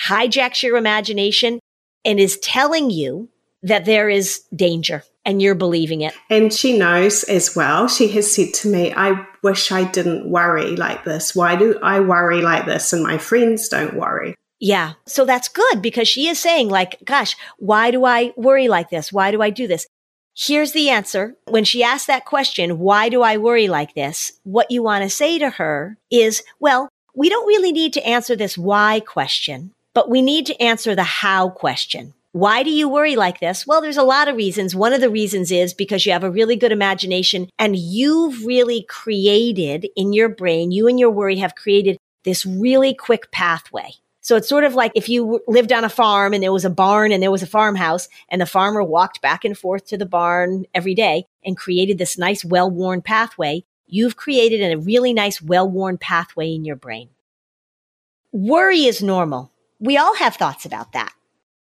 hijacks 0.08 0.64
your 0.64 0.78
imagination 0.78 1.60
and 2.06 2.20
is 2.20 2.38
telling 2.40 2.90
you 2.90 3.30
that 3.64 3.86
there 3.86 4.10
is 4.10 4.42
danger 4.56 5.04
and 5.26 5.42
you're 5.42 5.56
believing 5.56 6.02
it. 6.02 6.14
And 6.30 6.54
she 6.54 6.78
knows 6.78 7.24
as 7.26 7.56
well. 7.56 7.88
She 7.88 8.08
has 8.10 8.34
said 8.34 8.54
to 8.56 8.70
me, 8.70 8.94
I 8.94 9.26
wish 9.44 9.72
I 9.72 9.84
didn't 9.84 10.30
worry 10.30 10.76
like 10.76 11.04
this. 11.04 11.36
Why 11.36 11.56
do 11.56 11.78
I 11.84 12.00
worry 12.00 12.42
like 12.42 12.66
this 12.66 12.94
and 12.94 13.04
my 13.04 13.18
friends 13.18 13.68
don't 13.68 13.96
worry? 13.96 14.36
Yeah. 14.60 14.94
So 15.06 15.26
that's 15.26 15.48
good 15.48 15.82
because 15.82 16.08
she 16.08 16.28
is 16.28 16.40
saying 16.40 16.70
like, 16.70 17.00
gosh, 17.06 17.36
why 17.58 17.92
do 17.92 18.06
I 18.06 18.34
worry 18.36 18.68
like 18.68 18.90
this? 18.90 19.12
Why 19.12 19.32
do 19.32 19.42
I 19.42 19.50
do 19.50 19.68
this? 19.68 19.88
Here's 20.42 20.72
the 20.72 20.90
answer. 20.90 21.36
When 21.50 21.66
she 21.66 21.84
asks 21.84 22.08
that 22.08 22.24
question, 22.24 22.80
why 22.80 23.10
do 23.10 23.22
I 23.22 23.36
worry 23.36 23.68
like 23.68 23.94
this? 23.94 24.32
What 24.44 24.72
you 24.72 24.82
want 24.82 25.04
to 25.04 25.10
say 25.10 25.38
to 25.38 25.50
her 25.50 25.98
is, 26.10 26.44
well, 26.62 26.88
we 27.14 27.28
don't 27.28 27.46
really 27.46 27.74
need 27.74 27.92
to 27.94 28.08
answer 28.08 28.38
this 28.38 28.58
why 28.58 29.02
question, 29.02 29.74
but 29.94 30.10
we 30.10 30.22
need 30.22 30.46
to 30.46 30.62
answer 30.62 30.96
the 30.96 31.04
how 31.04 31.50
question. 31.50 32.14
Why 32.32 32.64
do 32.64 32.70
you 32.70 32.88
worry 32.88 33.18
like 33.18 33.42
this? 33.42 33.68
Well, 33.68 33.82
there's 33.82 33.98
a 33.98 34.04
lot 34.04 34.30
of 34.30 34.38
reasons. 34.38 34.74
One 34.74 34.94
of 34.94 35.02
the 35.02 35.10
reasons 35.10 35.52
is 35.52 35.74
because 35.74 36.06
you 36.06 36.14
have 36.14 36.24
a 36.24 36.32
really 36.32 36.56
good 36.56 36.72
imagination 36.72 37.50
and 37.60 37.76
you've 37.76 38.46
really 38.46 38.84
created 38.84 39.90
in 39.98 40.14
your 40.14 40.30
brain, 40.30 40.72
you 40.72 40.88
and 40.88 40.98
your 40.98 41.12
worry 41.12 41.36
have 41.40 41.56
created 41.56 41.98
this 42.24 42.46
really 42.46 42.94
quick 42.94 43.30
pathway. 43.32 43.92
So 44.22 44.36
it's 44.36 44.50
sort 44.50 44.64
of 44.64 44.76
like 44.76 44.92
if 44.96 45.08
you 45.08 45.42
lived 45.48 45.72
on 45.72 45.84
a 45.84 45.90
farm 45.90 46.34
and 46.34 46.44
there 46.44 46.52
was 46.52 46.66
a 46.66 46.70
barn 46.70 47.12
and 47.12 47.24
there 47.24 47.32
was 47.32 47.44
a 47.44 47.48
farmhouse 47.48 48.10
and 48.28 48.42
the 48.42 48.46
farmer 48.46 48.84
walked 48.84 49.22
back 49.22 49.46
and 49.46 49.58
forth 49.58 49.86
to 49.88 49.98
the 49.98 50.06
barn 50.06 50.66
every 50.74 50.94
day 50.94 51.26
and 51.44 51.58
created 51.58 51.98
this 51.98 52.18
nice, 52.18 52.44
well 52.44 52.70
worn 52.70 53.02
pathway. 53.02 53.64
You've 53.88 54.18
created 54.18 54.72
a 54.72 54.78
really 54.78 55.14
nice, 55.14 55.42
well 55.42 55.70
worn 55.70 55.98
pathway 55.98 56.54
in 56.54 56.66
your 56.66 56.76
brain. 56.76 57.10
Worry 58.32 58.86
is 58.86 59.02
normal. 59.02 59.52
We 59.80 59.98
all 59.98 60.16
have 60.16 60.36
thoughts 60.36 60.66
about 60.66 60.92
that. 60.92 61.14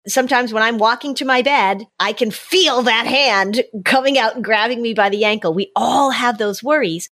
Sometimes 0.06 0.52
when 0.52 0.62
I'm 0.62 0.78
walking 0.78 1.14
to 1.16 1.24
my 1.24 1.42
bed, 1.42 1.86
I 1.98 2.12
can 2.12 2.30
feel 2.30 2.82
that 2.82 3.06
hand 3.06 3.62
coming 3.84 4.18
out 4.18 4.34
and 4.34 4.44
grabbing 4.44 4.82
me 4.82 4.92
by 4.92 5.08
the 5.08 5.24
ankle. 5.24 5.54
We 5.54 5.70
all 5.76 6.10
have 6.10 6.36
those 6.36 6.62
worries. 6.62 7.10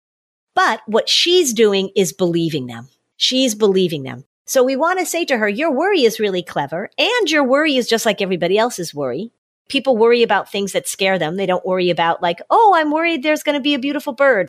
But 0.55 0.81
what 0.87 1.07
she's 1.07 1.53
doing 1.53 1.91
is 1.95 2.11
believing 2.11 2.65
them. 2.65 2.89
She's 3.15 3.55
believing 3.55 4.03
them. 4.03 4.25
So 4.47 4.63
we 4.63 4.77
want 4.77 4.99
to 4.99 5.05
say 5.05 5.25
to 5.25 5.37
her, 5.37 5.49
your 5.49 5.71
worry 5.71 6.05
is 6.05 6.21
really 6.21 6.41
clever 6.41 6.89
and 6.97 7.29
your 7.29 7.43
worry 7.43 7.75
is 7.75 7.85
just 7.85 8.05
like 8.05 8.21
everybody 8.21 8.57
else's 8.57 8.95
worry. 8.95 9.31
People 9.67 9.97
worry 9.97 10.23
about 10.23 10.49
things 10.49 10.71
that 10.71 10.87
scare 10.87 11.19
them. 11.19 11.35
They 11.35 11.45
don't 11.45 11.65
worry 11.65 11.89
about 11.89 12.21
like, 12.21 12.41
oh, 12.49 12.73
I'm 12.73 12.89
worried 12.89 13.23
there's 13.23 13.43
going 13.43 13.57
to 13.57 13.61
be 13.61 13.73
a 13.73 13.79
beautiful 13.79 14.13
bird. 14.13 14.47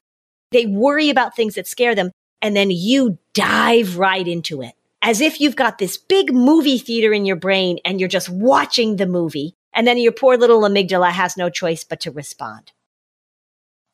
They 0.53 0.67
worry 0.67 1.11
about 1.11 1.35
things 1.35 1.57
that 1.57 1.67
scare 1.67 1.97
them. 1.97 2.13
and 2.41 2.55
then 2.55 2.71
you 2.71 3.19
dive 3.35 3.99
right 3.99 4.27
into 4.27 4.63
it 4.63 4.75
as 5.03 5.21
if 5.21 5.41
you've 5.41 5.57
got 5.57 5.79
this 5.79 5.97
big 5.97 6.33
movie 6.33 6.79
theater 6.79 7.13
in 7.13 7.27
your 7.27 7.37
brain 7.37 7.81
and 7.85 7.99
you're 7.99 8.09
just 8.09 8.29
watching 8.29 8.97
the 8.97 9.07
movie. 9.07 9.57
And 9.73 9.87
then 9.87 9.99
your 9.99 10.13
poor 10.13 10.37
little 10.37 10.61
amygdala 10.63 11.11
has 11.11 11.37
no 11.37 11.51
choice 11.51 11.83
but 11.83 12.01
to 12.01 12.13
respond. 12.13 12.71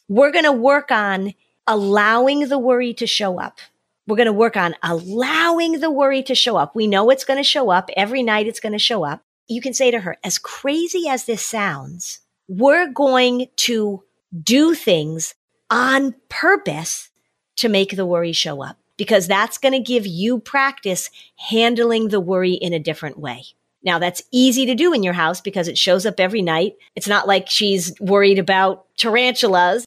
We're 0.09 0.33
going 0.33 0.45
to 0.45 0.53
work 0.53 0.91
on 0.91 1.33
allowing 1.67 2.49
the 2.49 2.59
worry 2.59 2.93
to 2.95 3.07
show 3.07 3.41
up. 3.41 3.59
We're 4.07 4.17
going 4.17 4.27
to 4.27 4.33
work 4.33 4.57
on 4.57 4.75
allowing 4.83 5.81
the 5.81 5.91
worry 5.91 6.23
to 6.25 6.35
show 6.35 6.57
up. 6.57 6.77
We 6.77 6.87
know 6.87 7.11
it's 7.11 7.25
going 7.25 7.39
to 7.39 7.43
show 7.43 7.71
up. 7.71 7.89
Every 7.97 8.23
night 8.23 8.47
it's 8.47 8.61
going 8.61 8.73
to 8.73 8.79
show 8.79 9.05
up. 9.05 9.23
You 9.47 9.61
can 9.61 9.73
say 9.73 9.91
to 9.91 10.01
her, 10.01 10.19
as 10.23 10.39
crazy 10.39 11.09
as 11.09 11.25
this 11.25 11.43
sounds, 11.43 12.21
we're 12.49 12.91
going 12.91 13.49
to 13.57 14.03
do 14.43 14.75
things 14.75 15.35
on 15.71 16.15
purpose 16.29 17.11
to 17.57 17.69
make 17.69 17.97
the 17.97 18.07
worry 18.07 18.33
show 18.33 18.63
up 18.63 18.77
because 18.97 19.27
that's 19.27 19.59
going 19.59 19.73
to 19.73 19.81
give 19.81 20.07
you 20.07 20.39
practice 20.39 21.11
handling 21.37 22.09
the 22.09 22.21
worry 22.21 22.53
in 22.53 22.73
a 22.73 22.79
different 22.79 23.19
way. 23.19 23.45
Now 23.83 23.99
that's 23.99 24.23
easy 24.31 24.67
to 24.67 24.75
do 24.75 24.93
in 24.93 25.03
your 25.03 25.13
house 25.15 25.41
because 25.41 25.69
it 25.69 25.79
shows 25.79 26.07
up 26.07 26.19
every 26.19 26.43
night. 26.43 26.77
It's 26.97 27.09
not 27.09 27.27
like 27.27 27.49
she's 27.49 27.99
worried 28.01 28.39
about 28.39 28.87
tarantulas. 28.97 29.85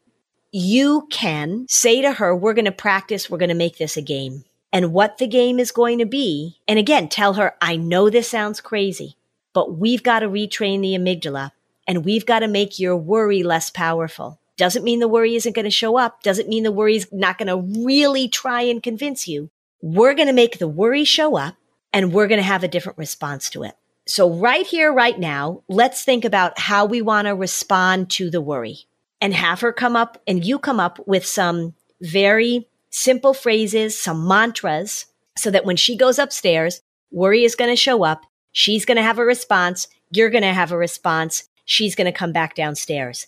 You 0.52 1.08
can 1.12 1.66
say 1.68 2.02
to 2.02 2.14
her, 2.14 2.34
we're 2.34 2.54
going 2.54 2.66
to 2.66 2.72
practice. 2.72 3.30
We're 3.30 3.38
going 3.38 3.50
to 3.50 3.56
make 3.56 3.78
this 3.78 3.98
a 3.98 4.02
game 4.02 4.46
and 4.72 4.94
what 4.94 5.18
the 5.18 5.28
game 5.28 5.60
is 5.60 5.72
going 5.72 6.00
to 6.00 6.06
be. 6.06 6.58
And 6.70 6.80
again, 6.80 7.10
tell 7.10 7.34
her, 7.34 7.56
I 7.62 7.76
know 7.76 8.10
this 8.10 8.30
sounds 8.30 8.62
crazy, 8.62 9.18
but 9.54 9.78
we've 9.78 10.04
got 10.04 10.20
to 10.20 10.30
retrain 10.30 10.82
the 10.82 10.96
amygdala 10.96 11.52
and 11.86 12.06
we've 12.06 12.26
got 12.26 12.40
to 12.40 12.48
make 12.48 12.80
your 12.80 12.96
worry 12.96 13.44
less 13.44 13.70
powerful. 13.70 14.40
Doesn't 14.56 14.86
mean 14.86 15.00
the 15.00 15.08
worry 15.10 15.36
isn't 15.36 15.54
going 15.54 15.66
to 15.66 15.72
show 15.72 15.98
up. 15.98 16.24
Doesn't 16.24 16.48
mean 16.48 16.64
the 16.64 16.72
worry's 16.72 17.12
not 17.12 17.38
going 17.38 17.48
to 17.48 17.84
really 17.86 18.30
try 18.30 18.62
and 18.62 18.82
convince 18.82 19.28
you. 19.28 19.50
We're 19.82 20.14
going 20.14 20.28
to 20.28 20.34
make 20.34 20.60
the 20.60 20.68
worry 20.68 21.04
show 21.04 21.36
up 21.36 21.56
and 21.92 22.14
we're 22.14 22.28
going 22.28 22.40
to 22.40 22.44
have 22.44 22.64
a 22.64 22.70
different 22.70 22.98
response 22.98 23.50
to 23.50 23.64
it. 23.64 23.76
So 24.08 24.32
right 24.32 24.66
here, 24.66 24.94
right 24.94 25.20
now, 25.20 25.64
let's 25.68 26.06
think 26.06 26.24
about 26.24 26.58
how 26.58 26.86
we 26.86 27.02
want 27.02 27.28
to 27.28 27.36
respond 27.36 28.10
to 28.12 28.30
the 28.30 28.40
worry 28.40 28.86
and 29.22 29.34
have 29.34 29.62
her 29.62 29.74
come 29.74 29.96
up 29.96 30.22
and 30.28 30.46
you 30.46 30.60
come 30.60 30.80
up 30.80 31.00
with 31.08 31.26
some 31.26 31.74
very 32.02 32.68
simple 32.90 33.34
phrases, 33.34 34.00
some 34.00 34.28
mantras 34.28 35.06
so 35.38 35.52
that 35.52 35.66
when 35.66 35.76
she 35.76 35.96
goes 35.96 36.20
upstairs, 36.20 36.82
worry 37.12 37.44
is 37.44 37.56
going 37.56 37.70
to 37.70 37.76
show 37.76 38.04
up. 38.04 38.22
She's 38.52 38.86
going 38.86 38.98
to 38.98 39.04
have 39.04 39.20
a 39.20 39.26
response. 39.26 39.88
You're 40.12 40.30
going 40.30 40.44
to 40.44 40.54
have 40.54 40.72
a 40.72 40.78
response. 40.78 41.48
She's 41.66 41.96
going 41.96 42.06
to 42.06 42.12
come 42.12 42.32
back 42.32 42.56
downstairs. 42.56 43.28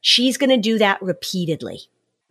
She's 0.00 0.36
going 0.36 0.50
to 0.50 0.56
do 0.56 0.78
that 0.78 1.00
repeatedly. 1.02 1.80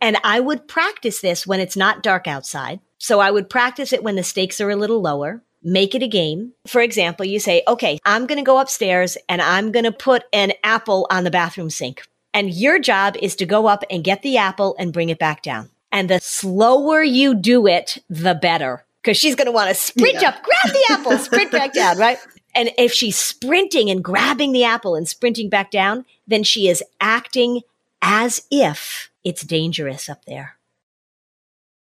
And 0.00 0.16
I 0.24 0.40
would 0.40 0.68
practice 0.68 1.20
this 1.20 1.46
when 1.46 1.60
it's 1.60 1.76
not 1.76 2.02
dark 2.02 2.26
outside. 2.26 2.80
So 2.98 3.20
I 3.20 3.30
would 3.30 3.50
practice 3.50 3.92
it 3.92 4.02
when 4.02 4.16
the 4.16 4.22
stakes 4.22 4.60
are 4.60 4.70
a 4.70 4.76
little 4.76 5.00
lower. 5.00 5.42
Make 5.62 5.94
it 5.94 6.02
a 6.02 6.08
game. 6.08 6.52
For 6.66 6.80
example, 6.80 7.24
you 7.24 7.38
say, 7.38 7.62
okay, 7.66 7.98
I'm 8.04 8.26
going 8.26 8.38
to 8.38 8.44
go 8.44 8.58
upstairs 8.58 9.16
and 9.28 9.40
I'm 9.40 9.72
going 9.72 9.84
to 9.84 9.92
put 9.92 10.24
an 10.32 10.52
apple 10.62 11.06
on 11.10 11.24
the 11.24 11.30
bathroom 11.30 11.70
sink. 11.70 12.02
And 12.34 12.52
your 12.52 12.80
job 12.80 13.16
is 13.22 13.36
to 13.36 13.46
go 13.46 13.68
up 13.68 13.84
and 13.88 14.02
get 14.02 14.22
the 14.22 14.36
apple 14.36 14.74
and 14.78 14.92
bring 14.92 15.08
it 15.08 15.20
back 15.20 15.42
down. 15.42 15.70
And 15.92 16.10
the 16.10 16.18
slower 16.20 17.02
you 17.02 17.34
do 17.34 17.68
it, 17.68 17.98
the 18.10 18.34
better. 18.34 18.84
Because 19.00 19.16
she's 19.16 19.36
going 19.36 19.46
to 19.46 19.52
want 19.52 19.68
to 19.68 19.74
sprint 19.74 20.20
yeah. 20.20 20.30
up, 20.30 20.42
grab 20.42 20.74
the 20.74 20.86
apple, 20.90 21.18
sprint 21.18 21.52
back 21.52 21.72
down, 21.72 21.96
right? 21.96 22.18
And 22.54 22.72
if 22.76 22.92
she's 22.92 23.16
sprinting 23.16 23.88
and 23.88 24.02
grabbing 24.02 24.52
the 24.52 24.64
apple 24.64 24.96
and 24.96 25.08
sprinting 25.08 25.48
back 25.48 25.70
down, 25.70 26.04
then 26.26 26.42
she 26.42 26.68
is 26.68 26.82
acting 27.00 27.60
as 28.02 28.42
if 28.50 29.10
it's 29.22 29.42
dangerous 29.42 30.08
up 30.08 30.24
there. 30.24 30.56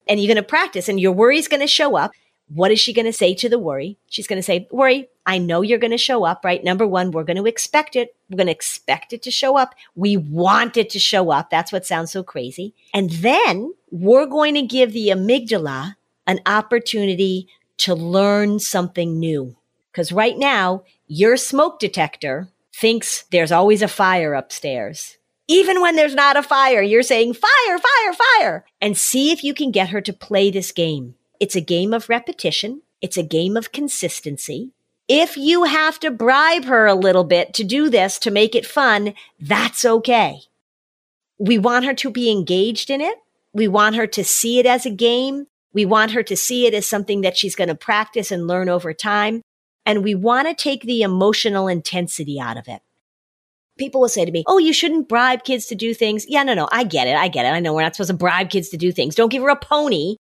And 0.09 0.20
you're 0.20 0.29
going 0.29 0.42
to 0.42 0.49
practice 0.49 0.88
and 0.88 1.01
your 1.01 1.12
worry 1.12 1.38
is 1.38 1.49
going 1.49 1.61
to 1.61 1.66
show 1.66 1.97
up. 1.97 2.12
What 2.48 2.70
is 2.70 2.78
she 2.78 2.92
going 2.92 3.07
to 3.07 3.12
say 3.12 3.35
to 3.35 3.48
the 3.48 3.59
worry? 3.59 3.98
She's 4.09 4.26
going 4.26 4.38
to 4.38 4.42
say, 4.42 4.68
worry, 4.70 5.09
I 5.26 5.38
know 5.38 5.62
you're 5.62 5.78
going 5.78 5.90
to 5.90 5.98
show 5.98 6.24
up, 6.24 6.44
right? 6.44 6.62
Number 6.62 6.87
one, 6.87 7.11
we're 7.11 7.24
going 7.24 7.38
to 7.38 7.46
expect 7.46 7.96
it. 7.96 8.14
We're 8.28 8.37
going 8.37 8.48
to 8.48 8.52
expect 8.52 9.12
it 9.12 9.22
to 9.22 9.30
show 9.30 9.57
up. 9.57 9.74
We 9.94 10.16
want 10.16 10.76
it 10.76 10.90
to 10.90 10.98
show 10.98 11.30
up. 11.30 11.48
That's 11.48 11.72
what 11.72 11.87
sounds 11.87 12.12
so 12.12 12.22
crazy. 12.22 12.74
And 12.92 13.11
then 13.11 13.72
we're 13.90 14.26
going 14.26 14.54
to 14.54 14.62
give 14.62 14.92
the 14.92 15.09
amygdala 15.09 15.96
an 16.26 16.40
opportunity 16.46 17.48
to 17.78 17.94
learn 17.94 18.59
something 18.59 19.18
new. 19.18 19.57
Because 19.90 20.12
right 20.12 20.37
now, 20.37 20.83
your 21.07 21.37
smoke 21.37 21.78
detector 21.78 22.48
thinks 22.74 23.24
there's 23.30 23.52
always 23.52 23.83
a 23.83 23.88
fire 23.88 24.35
upstairs. 24.35 25.16
Even 25.46 25.80
when 25.80 25.96
there's 25.96 26.14
not 26.14 26.37
a 26.37 26.42
fire, 26.42 26.83
you're 26.83 27.02
saying 27.02 27.35
fire, 27.35 27.78
fire, 27.78 28.12
fire, 28.12 28.64
and 28.80 28.96
see 28.96 29.30
if 29.30 29.44
you 29.44 29.54
can 29.54 29.70
get 29.70 29.90
her 29.90 30.00
to 30.00 30.12
play 30.12 30.50
this 30.50 30.72
game. 30.72 31.14
It's 31.40 31.57
a 31.57 31.61
game 31.61 31.92
of 31.92 32.09
repetition. 32.09 32.83
It's 33.01 33.16
a 33.16 33.23
game 33.23 33.57
of 33.57 33.73
consistency. 33.73 34.73
If 35.09 35.37
you 35.37 35.64
have 35.64 36.01
to 36.01 36.11
bribe 36.11 36.64
her 36.64 36.87
a 36.87 36.94
little 36.94 37.25
bit 37.25 37.53
to 37.55 37.64
do 37.64 37.90
this 37.90 38.18
to 38.20 38.31
make 38.31 38.55
it 38.55 38.64
fun, 38.64 39.14
that's 39.38 39.85
okay. 39.85 40.40
We 41.38 41.59
want 41.59 41.85
her 41.85 41.94
to 41.94 42.11
be 42.11 42.31
engaged 42.31 42.88
in 42.88 43.01
it. 43.01 43.18
We 43.53 43.68
want 43.68 43.97
her 43.97 44.07
to 44.07 44.25
see 44.25 44.59
it 44.59 44.66
as 44.66 44.87
a 44.87 44.90
game. 44.90 45.47
We 45.73 45.85
want 45.85 46.12
her 46.12 46.23
to 46.23 46.37
see 46.37 46.66
it 46.66 46.75
as 46.75 46.87
something 46.87 47.20
that 47.20 47.37
she's 47.37 47.57
going 47.57 47.68
to 47.68 47.75
practice 47.75 48.31
and 48.31 48.47
learn 48.47 48.68
over 48.68 48.94
time 48.94 49.42
and 49.87 50.03
we 50.03 50.14
want 50.14 50.49
to 50.49 50.55
take 50.55 50.83
the 50.83 51.03
emotional 51.03 51.68
intensity 51.68 52.40
out 52.40 52.57
of 52.57 52.68
it. 52.68 52.81
People 53.77 54.01
will 54.01 54.09
say 54.09 54.25
to 54.25 54.31
me, 54.31 54.44
Oh, 54.47 54.59
you 54.59 54.73
shouldn't 54.73 55.09
bribe 55.09 55.44
kids 55.44 55.66
to 55.66 55.75
do 55.75 55.94
things. 55.94 56.25
Yeah, 56.29 56.44
no, 56.44 56.55
no, 56.55 56.68
I 56.70 56.85
get 56.85 57.09
it. 57.09 57.16
I 57.16 57.29
get 57.29 57.44
it. 57.44 57.51
I 57.51 57.61
know 57.61 57.75
we're 57.75 57.83
not 57.83 57.97
supposed 57.97 58.11
to 58.11 58.16
bribe 58.16 58.51
kids 58.51 58.68
to 58.70 58.77
do 58.77 58.92
things. 58.92 59.14
Don't 59.14 59.31
give 59.31 59.42
her 59.42 59.49
a 59.49 59.57
pony, 59.57 60.16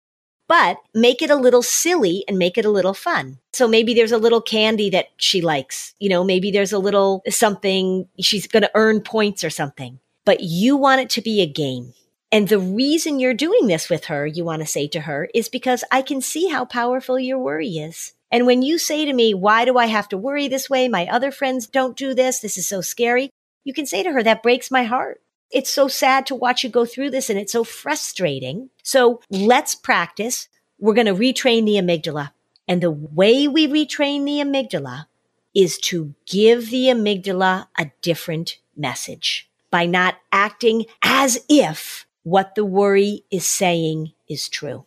but 0.52 0.76
make 0.92 1.22
it 1.22 1.30
a 1.30 1.34
little 1.34 1.62
silly 1.62 2.26
and 2.28 2.38
make 2.38 2.58
it 2.58 2.66
a 2.66 2.70
little 2.70 2.92
fun. 2.92 3.38
So 3.54 3.66
maybe 3.66 3.94
there's 3.94 4.12
a 4.12 4.18
little 4.18 4.42
candy 4.42 4.90
that 4.90 5.06
she 5.16 5.40
likes. 5.40 5.94
You 5.98 6.10
know, 6.10 6.22
maybe 6.22 6.50
there's 6.50 6.74
a 6.74 6.78
little 6.78 7.22
something 7.30 8.06
she's 8.20 8.46
going 8.46 8.62
to 8.62 8.70
earn 8.74 9.00
points 9.00 9.44
or 9.44 9.48
something, 9.48 9.98
but 10.26 10.40
you 10.40 10.76
want 10.76 11.00
it 11.00 11.08
to 11.08 11.22
be 11.22 11.40
a 11.40 11.46
game. 11.46 11.94
And 12.30 12.48
the 12.48 12.58
reason 12.58 13.18
you're 13.18 13.32
doing 13.32 13.66
this 13.66 13.88
with 13.88 14.04
her, 14.04 14.26
you 14.26 14.44
want 14.44 14.60
to 14.60 14.68
say 14.68 14.86
to 14.88 15.00
her, 15.00 15.26
is 15.34 15.48
because 15.48 15.84
I 15.90 16.02
can 16.02 16.20
see 16.20 16.48
how 16.48 16.66
powerful 16.66 17.18
your 17.18 17.38
worry 17.38 17.78
is. 17.78 18.12
And 18.30 18.44
when 18.44 18.60
you 18.60 18.76
say 18.76 19.06
to 19.06 19.12
me, 19.14 19.32
why 19.32 19.64
do 19.64 19.78
I 19.78 19.86
have 19.86 20.10
to 20.10 20.18
worry 20.18 20.48
this 20.48 20.68
way? 20.68 20.86
My 20.86 21.06
other 21.06 21.30
friends 21.30 21.66
don't 21.66 21.96
do 21.96 22.12
this. 22.12 22.40
This 22.40 22.58
is 22.58 22.68
so 22.68 22.82
scary. 22.82 23.30
You 23.64 23.72
can 23.72 23.86
say 23.86 24.02
to 24.02 24.12
her, 24.12 24.22
that 24.22 24.42
breaks 24.42 24.70
my 24.70 24.84
heart. 24.84 25.22
It's 25.52 25.70
so 25.70 25.86
sad 25.86 26.24
to 26.26 26.34
watch 26.34 26.64
you 26.64 26.70
go 26.70 26.86
through 26.86 27.10
this 27.10 27.28
and 27.28 27.38
it's 27.38 27.52
so 27.52 27.62
frustrating. 27.62 28.70
So 28.82 29.20
let's 29.28 29.74
practice. 29.74 30.48
We're 30.78 30.94
going 30.94 31.06
to 31.06 31.14
retrain 31.14 31.66
the 31.66 31.74
amygdala. 31.74 32.30
And 32.66 32.82
the 32.82 32.90
way 32.90 33.46
we 33.48 33.68
retrain 33.68 34.24
the 34.24 34.40
amygdala 34.40 35.06
is 35.54 35.76
to 35.80 36.14
give 36.24 36.70
the 36.70 36.86
amygdala 36.86 37.66
a 37.78 37.90
different 38.00 38.58
message 38.74 39.50
by 39.70 39.84
not 39.84 40.16
acting 40.32 40.86
as 41.02 41.44
if 41.50 42.06
what 42.22 42.54
the 42.54 42.64
worry 42.64 43.24
is 43.30 43.44
saying 43.44 44.12
is 44.28 44.48
true. 44.48 44.86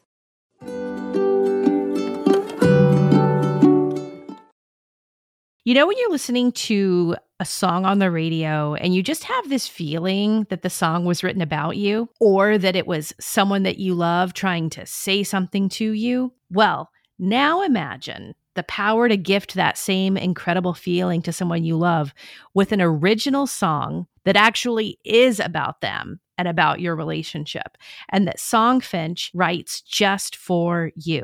You 5.63 5.73
know, 5.73 5.87
when 5.87 5.97
you're 5.97 6.11
listening 6.11 6.51
to 6.53 7.15
a 7.39 7.45
song 7.45 7.85
on 7.85 7.99
the 7.99 8.11
radio 8.11 8.75
and 8.75 8.95
you 8.95 9.03
just 9.03 9.25
have 9.25 9.49
this 9.49 9.67
feeling 9.67 10.45
that 10.49 10.61
the 10.61 10.69
song 10.69 11.05
was 11.05 11.23
written 11.23 11.41
about 11.41 11.75
you 11.75 12.09
or 12.19 12.57
that 12.57 12.75
it 12.75 12.87
was 12.87 13.13
someone 13.19 13.63
that 13.63 13.77
you 13.77 13.93
love 13.93 14.33
trying 14.33 14.69
to 14.69 14.85
say 14.85 15.23
something 15.23 15.67
to 15.67 15.91
you? 15.91 16.31
Well, 16.49 16.89
now 17.19 17.61
imagine 17.61 18.35
the 18.55 18.63
power 18.63 19.09
to 19.09 19.17
gift 19.17 19.53
that 19.55 19.77
same 19.77 20.15
incredible 20.15 20.73
feeling 20.73 21.21
to 21.23 21.33
someone 21.33 21.63
you 21.63 21.77
love 21.77 22.13
with 22.53 22.71
an 22.71 22.81
original 22.81 23.47
song 23.47 24.07
that 24.23 24.37
actually 24.37 24.97
is 25.03 25.39
about 25.39 25.81
them 25.81 26.19
and 26.37 26.47
about 26.47 26.81
your 26.81 26.95
relationship, 26.95 27.77
and 28.09 28.27
that 28.27 28.37
Songfinch 28.37 29.29
writes 29.33 29.81
just 29.81 30.35
for 30.35 30.91
you. 30.95 31.23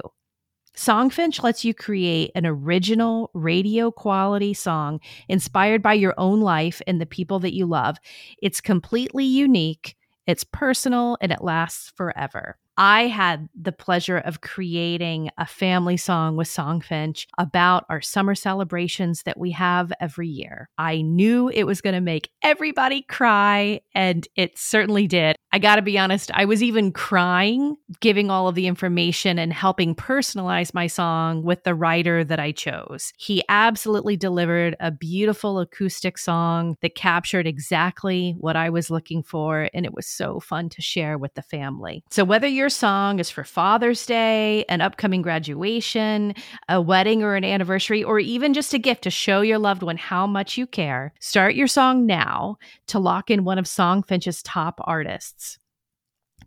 Songfinch 0.75 1.43
lets 1.43 1.65
you 1.65 1.73
create 1.73 2.31
an 2.33 2.45
original 2.45 3.29
radio 3.33 3.91
quality 3.91 4.53
song 4.53 4.99
inspired 5.27 5.81
by 5.81 5.93
your 5.93 6.13
own 6.17 6.39
life 6.39 6.81
and 6.87 6.99
the 6.99 7.05
people 7.05 7.39
that 7.39 7.53
you 7.53 7.65
love. 7.65 7.97
It's 8.41 8.61
completely 8.61 9.25
unique, 9.25 9.95
it's 10.27 10.45
personal, 10.45 11.17
and 11.21 11.31
it 11.31 11.43
lasts 11.43 11.91
forever. 11.95 12.57
I 12.77 13.07
had 13.07 13.49
the 13.59 13.71
pleasure 13.71 14.17
of 14.17 14.41
creating 14.41 15.29
a 15.37 15.45
family 15.45 15.97
song 15.97 16.35
with 16.35 16.47
Songfinch 16.47 17.27
about 17.37 17.85
our 17.89 18.01
summer 18.01 18.35
celebrations 18.35 19.23
that 19.23 19.37
we 19.37 19.51
have 19.51 19.91
every 19.99 20.27
year. 20.27 20.69
I 20.77 21.01
knew 21.01 21.49
it 21.49 21.63
was 21.63 21.81
going 21.81 21.95
to 21.95 22.01
make 22.01 22.29
everybody 22.41 23.01
cry, 23.03 23.81
and 23.93 24.27
it 24.35 24.57
certainly 24.57 25.07
did. 25.07 25.35
I 25.53 25.59
got 25.59 25.75
to 25.75 25.81
be 25.81 25.99
honest, 25.99 26.31
I 26.33 26.45
was 26.45 26.63
even 26.63 26.93
crying 26.93 27.75
giving 27.99 28.31
all 28.31 28.47
of 28.47 28.55
the 28.55 28.67
information 28.67 29.37
and 29.37 29.51
helping 29.51 29.95
personalize 29.95 30.73
my 30.73 30.87
song 30.87 31.43
with 31.43 31.63
the 31.65 31.75
writer 31.75 32.23
that 32.23 32.39
I 32.39 32.53
chose. 32.53 33.11
He 33.17 33.43
absolutely 33.49 34.15
delivered 34.15 34.77
a 34.79 34.91
beautiful 34.91 35.59
acoustic 35.59 36.17
song 36.17 36.77
that 36.81 36.95
captured 36.95 37.47
exactly 37.47 38.35
what 38.39 38.55
I 38.55 38.69
was 38.69 38.89
looking 38.89 39.23
for, 39.23 39.69
and 39.73 39.85
it 39.85 39.93
was 39.93 40.07
so 40.07 40.39
fun 40.39 40.69
to 40.69 40.81
share 40.81 41.17
with 41.17 41.33
the 41.33 41.41
family. 41.41 42.03
So, 42.09 42.23
whether 42.23 42.47
you're 42.47 42.60
your 42.61 42.69
song 42.69 43.17
is 43.17 43.31
for 43.31 43.43
Father's 43.43 44.05
Day, 44.05 44.65
an 44.69 44.81
upcoming 44.81 45.23
graduation, 45.23 46.35
a 46.69 46.79
wedding 46.79 47.23
or 47.23 47.33
an 47.33 47.43
anniversary, 47.43 48.03
or 48.03 48.19
even 48.19 48.53
just 48.53 48.75
a 48.75 48.77
gift 48.77 49.01
to 49.01 49.09
show 49.09 49.41
your 49.41 49.57
loved 49.57 49.81
one 49.81 49.97
how 49.97 50.27
much 50.27 50.59
you 50.59 50.67
care, 50.67 51.11
start 51.19 51.55
your 51.55 51.65
song 51.65 52.05
now 52.05 52.57
to 52.85 52.99
lock 52.99 53.31
in 53.31 53.45
one 53.45 53.57
of 53.57 53.65
Songfinch's 53.65 54.43
top 54.43 54.79
artists. 54.83 55.57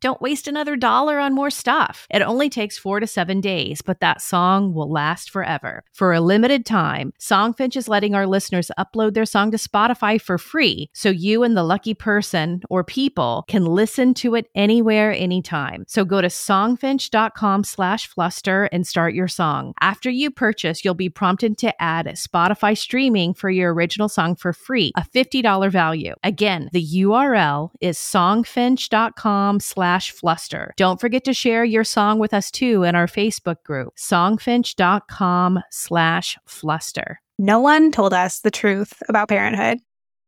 Don't 0.04 0.20
waste 0.20 0.46
another 0.46 0.76
dollar 0.76 1.18
on 1.18 1.34
more 1.34 1.48
stuff. 1.48 2.06
It 2.10 2.20
only 2.20 2.50
takes 2.50 2.76
four 2.76 3.00
to 3.00 3.06
seven 3.06 3.40
days, 3.40 3.80
but 3.80 4.00
that 4.00 4.20
song 4.20 4.74
will 4.74 4.92
last 4.92 5.30
forever. 5.30 5.82
For 5.92 6.12
a 6.12 6.20
limited 6.20 6.66
time, 6.66 7.14
Songfinch 7.18 7.74
is 7.74 7.88
letting 7.88 8.14
our 8.14 8.26
listeners 8.26 8.70
upload 8.78 9.14
their 9.14 9.24
song 9.24 9.50
to 9.52 9.56
Spotify 9.56 10.20
for 10.20 10.36
free 10.36 10.90
so 10.92 11.08
you 11.08 11.42
and 11.42 11.56
the 11.56 11.62
lucky 11.62 11.94
person 11.94 12.60
or 12.68 12.84
people 12.84 13.46
can 13.48 13.64
listen 13.64 14.12
to 14.12 14.34
it 14.34 14.50
anywhere, 14.54 15.10
anytime. 15.10 15.86
So 15.88 16.04
go 16.04 16.20
to 16.20 16.28
songfinch.com 16.28 17.64
slash 17.64 18.06
fluster 18.06 18.64
and 18.64 18.86
start 18.86 19.14
your 19.14 19.26
song. 19.26 19.72
After 19.80 20.10
you 20.10 20.30
purchase, 20.30 20.84
you'll 20.84 20.92
be 20.92 21.08
prompted 21.08 21.56
to 21.56 21.82
add 21.82 22.04
Spotify 22.08 22.76
streaming 22.76 23.32
for 23.32 23.48
your 23.48 23.72
original 23.72 24.10
song 24.10 24.36
for 24.36 24.52
free, 24.52 24.92
a 24.98 25.00
$50 25.00 25.72
value. 25.72 26.12
Again, 26.22 26.68
the 26.72 26.86
URL 26.86 27.70
is 27.80 27.96
songfinch.com 27.96 29.60
slash 29.60 29.93
slash 29.94 30.10
fluster. 30.10 30.74
Don't 30.76 31.00
forget 31.00 31.24
to 31.24 31.32
share 31.32 31.64
your 31.64 31.84
song 31.84 32.18
with 32.18 32.34
us 32.34 32.50
too 32.50 32.82
in 32.82 32.96
our 32.96 33.06
Facebook 33.06 33.62
group, 33.62 33.94
songfinch.com 33.96 35.60
slash 35.70 36.36
fluster. 36.46 37.20
No 37.38 37.60
one 37.60 37.92
told 37.92 38.12
us 38.12 38.40
the 38.40 38.50
truth 38.50 38.92
about 39.08 39.28
parenthood. 39.28 39.78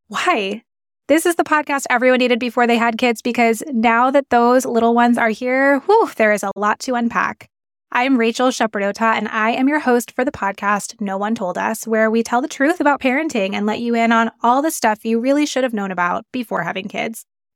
Why? 0.06 0.62
This 1.08 1.26
is 1.26 1.34
the 1.34 1.44
podcast 1.44 1.84
everyone 1.90 2.18
needed 2.18 2.38
before 2.38 2.66
they 2.68 2.76
had 2.76 2.98
kids 2.98 3.22
because 3.22 3.62
now 3.72 4.10
that 4.12 4.30
those 4.30 4.64
little 4.64 4.94
ones 4.94 5.18
are 5.18 5.30
here, 5.30 5.80
whew, 5.80 6.10
there 6.16 6.32
is 6.32 6.44
a 6.44 6.52
lot 6.54 6.78
to 6.80 6.94
unpack. 6.94 7.48
I'm 7.90 8.18
Rachel 8.18 8.48
Shepardota, 8.48 9.14
and 9.16 9.28
I 9.28 9.50
am 9.50 9.68
your 9.68 9.78
host 9.80 10.12
for 10.12 10.24
the 10.24 10.32
podcast 10.32 11.00
No 11.00 11.16
One 11.16 11.34
Told 11.34 11.56
Us, 11.56 11.86
where 11.86 12.10
we 12.10 12.22
tell 12.22 12.40
the 12.40 12.48
truth 12.48 12.80
about 12.80 13.00
parenting 13.00 13.54
and 13.54 13.66
let 13.66 13.80
you 13.80 13.94
in 13.94 14.12
on 14.12 14.30
all 14.42 14.62
the 14.62 14.72
stuff 14.72 15.04
you 15.04 15.18
really 15.18 15.46
should 15.46 15.64
have 15.64 15.74
known 15.74 15.90
about 15.90 16.24
before 16.32 16.62
having 16.62 16.88
kids. 16.88 17.24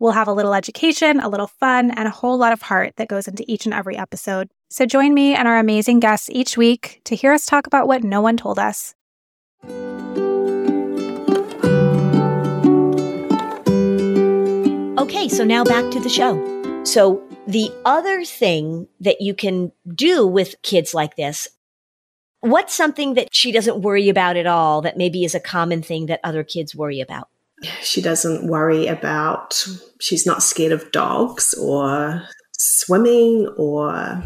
We'll 0.00 0.12
have 0.12 0.28
a 0.28 0.32
little 0.32 0.54
education, 0.54 1.20
a 1.20 1.28
little 1.28 1.46
fun, 1.46 1.90
and 1.90 2.08
a 2.08 2.10
whole 2.10 2.38
lot 2.38 2.54
of 2.54 2.62
heart 2.62 2.94
that 2.96 3.08
goes 3.08 3.28
into 3.28 3.44
each 3.46 3.66
and 3.66 3.74
every 3.74 3.98
episode. 3.98 4.48
So 4.70 4.86
join 4.86 5.12
me 5.12 5.34
and 5.34 5.46
our 5.46 5.58
amazing 5.58 6.00
guests 6.00 6.30
each 6.30 6.56
week 6.56 7.02
to 7.04 7.14
hear 7.14 7.32
us 7.32 7.44
talk 7.44 7.66
about 7.66 7.86
what 7.86 8.02
no 8.02 8.22
one 8.22 8.38
told 8.38 8.58
us. 8.58 8.94
Okay, 14.98 15.28
so 15.28 15.44
now 15.44 15.64
back 15.64 15.90
to 15.92 16.00
the 16.00 16.08
show. 16.08 16.34
So, 16.84 17.22
the 17.46 17.70
other 17.84 18.24
thing 18.24 18.86
that 19.00 19.20
you 19.20 19.34
can 19.34 19.72
do 19.94 20.26
with 20.26 20.62
kids 20.62 20.94
like 20.94 21.16
this, 21.16 21.48
what's 22.40 22.74
something 22.74 23.14
that 23.14 23.34
she 23.34 23.50
doesn't 23.50 23.82
worry 23.82 24.08
about 24.08 24.36
at 24.36 24.46
all 24.46 24.82
that 24.82 24.96
maybe 24.96 25.24
is 25.24 25.34
a 25.34 25.40
common 25.40 25.82
thing 25.82 26.06
that 26.06 26.20
other 26.22 26.44
kids 26.44 26.74
worry 26.74 27.00
about? 27.00 27.29
She 27.82 28.00
doesn't 28.00 28.46
worry 28.46 28.86
about, 28.86 29.64
she's 30.00 30.26
not 30.26 30.42
scared 30.42 30.72
of 30.72 30.90
dogs 30.92 31.54
or 31.54 32.22
swimming 32.52 33.48
or 33.56 34.22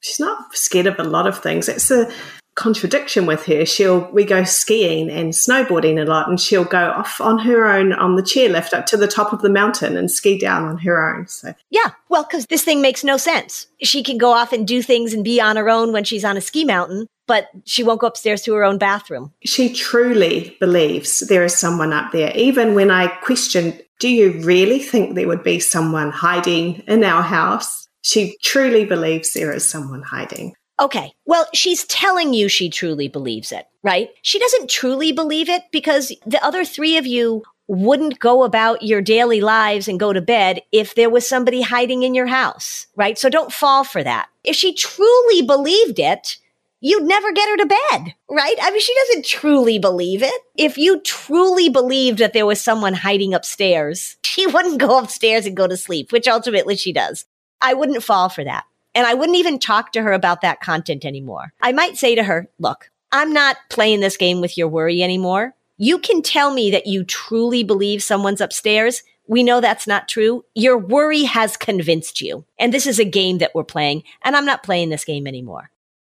she's 0.00 0.20
not 0.20 0.54
scared 0.54 0.86
of 0.86 0.98
a 0.98 1.04
lot 1.04 1.26
of 1.26 1.38
things. 1.38 1.68
It's 1.68 1.90
a 1.90 2.10
contradiction 2.54 3.26
with 3.26 3.46
her. 3.46 3.66
She'll 3.66 4.10
we 4.12 4.24
go 4.24 4.44
skiing 4.44 5.10
and 5.10 5.32
snowboarding 5.32 6.00
a 6.00 6.04
lot, 6.04 6.28
and 6.28 6.40
she'll 6.40 6.64
go 6.64 6.90
off 6.90 7.20
on 7.20 7.38
her 7.40 7.66
own 7.66 7.92
on 7.92 8.16
the 8.16 8.22
chairlift 8.22 8.72
up 8.72 8.86
to 8.86 8.96
the 8.96 9.08
top 9.08 9.32
of 9.32 9.42
the 9.42 9.50
mountain 9.50 9.96
and 9.96 10.10
ski 10.10 10.38
down 10.38 10.64
on 10.64 10.78
her 10.78 11.14
own. 11.14 11.26
So 11.26 11.54
yeah, 11.70 11.90
well, 12.08 12.24
because 12.24 12.46
this 12.46 12.64
thing 12.64 12.80
makes 12.80 13.04
no 13.04 13.16
sense. 13.16 13.66
She 13.82 14.02
can 14.02 14.18
go 14.18 14.32
off 14.32 14.52
and 14.52 14.66
do 14.66 14.82
things 14.82 15.12
and 15.12 15.24
be 15.24 15.40
on 15.40 15.56
her 15.56 15.68
own 15.68 15.92
when 15.92 16.04
she's 16.04 16.24
on 16.24 16.36
a 16.36 16.40
ski 16.40 16.64
mountain, 16.64 17.08
but 17.26 17.48
she 17.64 17.82
won't 17.82 18.00
go 18.00 18.06
upstairs 18.06 18.42
to 18.42 18.54
her 18.54 18.64
own 18.64 18.78
bathroom. 18.78 19.32
She 19.44 19.72
truly 19.72 20.56
believes 20.60 21.20
there 21.20 21.44
is 21.44 21.56
someone 21.56 21.92
up 21.92 22.12
there. 22.12 22.32
Even 22.36 22.74
when 22.74 22.90
I 22.90 23.08
question, 23.08 23.78
do 23.98 24.08
you 24.08 24.40
really 24.42 24.78
think 24.78 25.14
there 25.14 25.28
would 25.28 25.42
be 25.42 25.60
someone 25.60 26.10
hiding 26.10 26.82
in 26.86 27.04
our 27.04 27.22
house? 27.22 27.88
She 28.02 28.36
truly 28.42 28.84
believes 28.84 29.32
there 29.32 29.52
is 29.52 29.68
someone 29.68 30.02
hiding. 30.02 30.54
Okay. 30.80 31.12
Well, 31.24 31.46
she's 31.54 31.84
telling 31.84 32.34
you 32.34 32.48
she 32.48 32.68
truly 32.68 33.08
believes 33.08 33.52
it, 33.52 33.66
right? 33.82 34.10
She 34.22 34.38
doesn't 34.38 34.70
truly 34.70 35.12
believe 35.12 35.48
it 35.48 35.62
because 35.70 36.12
the 36.26 36.44
other 36.44 36.64
three 36.64 36.96
of 36.96 37.06
you 37.06 37.44
wouldn't 37.66 38.18
go 38.18 38.42
about 38.42 38.82
your 38.82 39.00
daily 39.00 39.40
lives 39.40 39.88
and 39.88 40.00
go 40.00 40.12
to 40.12 40.20
bed 40.20 40.60
if 40.72 40.94
there 40.94 41.08
was 41.08 41.26
somebody 41.28 41.62
hiding 41.62 42.02
in 42.02 42.14
your 42.14 42.26
house, 42.26 42.86
right? 42.96 43.16
So 43.16 43.28
don't 43.30 43.52
fall 43.52 43.84
for 43.84 44.02
that. 44.02 44.28
If 44.42 44.56
she 44.56 44.74
truly 44.74 45.42
believed 45.42 45.98
it, 45.98 46.36
you'd 46.80 47.04
never 47.04 47.32
get 47.32 47.48
her 47.48 47.56
to 47.56 47.66
bed, 47.66 48.14
right? 48.28 48.56
I 48.60 48.70
mean, 48.70 48.80
she 48.80 48.94
doesn't 48.94 49.24
truly 49.24 49.78
believe 49.78 50.22
it. 50.22 50.42
If 50.56 50.76
you 50.76 51.00
truly 51.00 51.70
believed 51.70 52.18
that 52.18 52.34
there 52.34 52.44
was 52.44 52.60
someone 52.60 52.92
hiding 52.92 53.32
upstairs, 53.32 54.16
she 54.24 54.46
wouldn't 54.46 54.80
go 54.80 54.98
upstairs 54.98 55.46
and 55.46 55.56
go 55.56 55.66
to 55.66 55.76
sleep, 55.76 56.12
which 56.12 56.28
ultimately 56.28 56.76
she 56.76 56.92
does. 56.92 57.24
I 57.60 57.72
wouldn't 57.72 58.02
fall 58.02 58.28
for 58.28 58.44
that. 58.44 58.64
And 58.94 59.06
I 59.06 59.14
wouldn't 59.14 59.38
even 59.38 59.58
talk 59.58 59.92
to 59.92 60.02
her 60.02 60.12
about 60.12 60.40
that 60.42 60.60
content 60.60 61.04
anymore. 61.04 61.52
I 61.60 61.72
might 61.72 61.96
say 61.96 62.14
to 62.14 62.22
her, 62.22 62.48
look, 62.58 62.90
I'm 63.10 63.32
not 63.32 63.56
playing 63.70 64.00
this 64.00 64.16
game 64.16 64.40
with 64.40 64.56
your 64.56 64.68
worry 64.68 65.02
anymore. 65.02 65.54
You 65.76 65.98
can 65.98 66.22
tell 66.22 66.52
me 66.52 66.70
that 66.70 66.86
you 66.86 67.04
truly 67.04 67.64
believe 67.64 68.02
someone's 68.02 68.40
upstairs. 68.40 69.02
We 69.26 69.42
know 69.42 69.60
that's 69.60 69.86
not 69.86 70.08
true. 70.08 70.44
Your 70.54 70.78
worry 70.78 71.24
has 71.24 71.56
convinced 71.56 72.20
you. 72.20 72.44
And 72.58 72.72
this 72.72 72.86
is 72.86 72.98
a 72.98 73.04
game 73.04 73.38
that 73.38 73.54
we're 73.54 73.64
playing, 73.64 74.04
and 74.22 74.36
I'm 74.36 74.44
not 74.44 74.62
playing 74.62 74.90
this 74.90 75.04
game 75.04 75.26
anymore. 75.26 75.70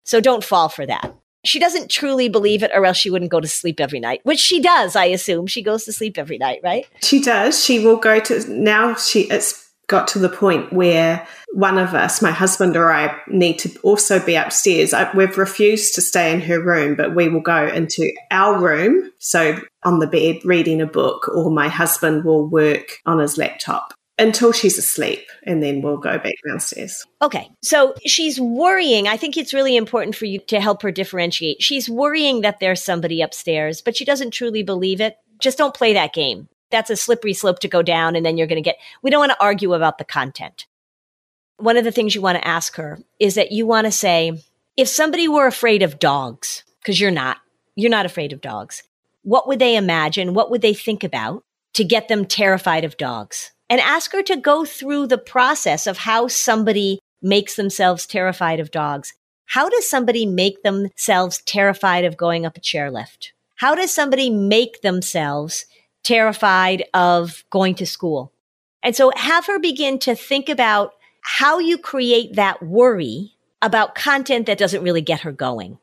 So 0.04 0.20
don't 0.20 0.44
fall 0.44 0.68
for 0.68 0.86
that. 0.86 1.14
She 1.44 1.58
doesn't 1.58 1.90
truly 1.90 2.28
believe 2.28 2.62
it, 2.62 2.70
or 2.74 2.84
else 2.84 2.96
she 2.96 3.10
wouldn't 3.10 3.30
go 3.30 3.40
to 3.40 3.48
sleep 3.48 3.80
every 3.80 4.00
night, 4.00 4.20
which 4.24 4.40
she 4.40 4.60
does, 4.60 4.94
I 4.96 5.06
assume. 5.06 5.46
She 5.46 5.62
goes 5.62 5.84
to 5.84 5.92
sleep 5.92 6.18
every 6.18 6.38
night, 6.38 6.60
right? 6.62 6.86
She 7.00 7.20
does. 7.20 7.64
She 7.64 7.78
will 7.78 7.96
go 7.96 8.20
to, 8.20 8.48
now 8.50 8.94
she, 8.96 9.22
it's 9.22 9.67
got 9.88 10.06
to 10.08 10.18
the 10.18 10.28
point 10.28 10.72
where 10.72 11.26
one 11.52 11.78
of 11.78 11.94
us, 11.94 12.22
my 12.22 12.30
husband 12.30 12.76
or 12.76 12.92
I, 12.92 13.18
need 13.26 13.58
to 13.60 13.76
also 13.80 14.24
be 14.24 14.36
upstairs. 14.36 14.92
I, 14.92 15.10
we've 15.16 15.36
refused 15.36 15.94
to 15.94 16.00
stay 16.00 16.32
in 16.32 16.40
her 16.42 16.62
room, 16.62 16.94
but 16.94 17.14
we 17.14 17.28
will 17.28 17.40
go 17.40 17.66
into 17.66 18.12
our 18.30 18.60
room. 18.60 19.10
So 19.18 19.58
on 19.84 19.98
the 19.98 20.06
bed, 20.06 20.44
reading 20.44 20.80
a 20.80 20.86
book, 20.86 21.28
or 21.34 21.50
my 21.50 21.68
husband 21.68 22.24
will 22.24 22.46
work 22.46 22.98
on 23.06 23.18
his 23.18 23.38
laptop 23.38 23.94
until 24.18 24.52
she's 24.52 24.76
asleep 24.76 25.26
and 25.44 25.62
then 25.62 25.80
we'll 25.80 25.96
go 25.96 26.18
back 26.18 26.34
downstairs. 26.46 27.04
Okay. 27.22 27.48
So 27.62 27.94
she's 28.04 28.40
worrying. 28.40 29.08
I 29.08 29.16
think 29.16 29.36
it's 29.36 29.54
really 29.54 29.76
important 29.76 30.16
for 30.16 30.26
you 30.26 30.40
to 30.48 30.60
help 30.60 30.82
her 30.82 30.90
differentiate. 30.90 31.62
She's 31.62 31.88
worrying 31.88 32.42
that 32.42 32.58
there's 32.60 32.82
somebody 32.82 33.22
upstairs, 33.22 33.80
but 33.80 33.96
she 33.96 34.04
doesn't 34.04 34.32
truly 34.32 34.62
believe 34.62 35.00
it. 35.00 35.16
Just 35.40 35.56
don't 35.56 35.74
play 35.74 35.94
that 35.94 36.12
game 36.12 36.48
that's 36.70 36.90
a 36.90 36.96
slippery 36.96 37.34
slope 37.34 37.58
to 37.60 37.68
go 37.68 37.82
down. 37.82 38.16
And 38.16 38.24
then 38.24 38.36
you're 38.36 38.46
going 38.46 38.62
to 38.62 38.68
get, 38.68 38.78
we 39.02 39.10
don't 39.10 39.20
want 39.20 39.32
to 39.32 39.42
argue 39.42 39.74
about 39.74 39.98
the 39.98 40.04
content. 40.04 40.66
One 41.56 41.76
of 41.76 41.84
the 41.84 41.92
things 41.92 42.14
you 42.14 42.20
want 42.20 42.38
to 42.38 42.46
ask 42.46 42.76
her 42.76 42.98
is 43.18 43.34
that 43.34 43.52
you 43.52 43.66
want 43.66 43.86
to 43.86 43.90
say, 43.90 44.42
if 44.76 44.88
somebody 44.88 45.26
were 45.26 45.46
afraid 45.46 45.82
of 45.82 45.98
dogs, 45.98 46.62
because 46.80 47.00
you're 47.00 47.10
not, 47.10 47.38
you're 47.74 47.90
not 47.90 48.06
afraid 48.06 48.32
of 48.32 48.40
dogs, 48.40 48.82
what 49.22 49.48
would 49.48 49.58
they 49.58 49.76
imagine? 49.76 50.34
What 50.34 50.50
would 50.50 50.62
they 50.62 50.74
think 50.74 51.02
about 51.02 51.42
to 51.74 51.84
get 51.84 52.08
them 52.08 52.24
terrified 52.24 52.84
of 52.84 52.96
dogs? 52.96 53.50
And 53.68 53.80
ask 53.80 54.12
her 54.12 54.22
to 54.22 54.36
go 54.36 54.64
through 54.64 55.08
the 55.08 55.18
process 55.18 55.86
of 55.86 55.98
how 55.98 56.28
somebody 56.28 57.00
makes 57.20 57.56
themselves 57.56 58.06
terrified 58.06 58.60
of 58.60 58.70
dogs. 58.70 59.12
How 59.46 59.68
does 59.68 59.88
somebody 59.88 60.26
make 60.26 60.62
themselves 60.62 61.42
terrified 61.44 62.04
of 62.04 62.16
going 62.16 62.46
up 62.46 62.56
a 62.56 62.60
chairlift? 62.60 63.32
How 63.56 63.74
does 63.74 63.92
somebody 63.92 64.30
make 64.30 64.82
themselves 64.82 65.66
terrified 66.02 66.84
of 66.94 67.44
going 67.50 67.74
to 67.76 67.86
school. 67.86 68.32
And 68.82 68.94
so 68.94 69.10
have 69.16 69.46
her 69.46 69.58
begin 69.58 69.98
to 70.00 70.14
think 70.14 70.48
about 70.48 70.94
how 71.22 71.58
you 71.58 71.78
create 71.78 72.36
that 72.36 72.62
worry 72.62 73.34
about 73.60 73.94
content 73.94 74.46
that 74.46 74.58
doesn't 74.58 74.82
really 74.82 75.00
get 75.00 75.20
her 75.20 75.32
going. 75.32 75.78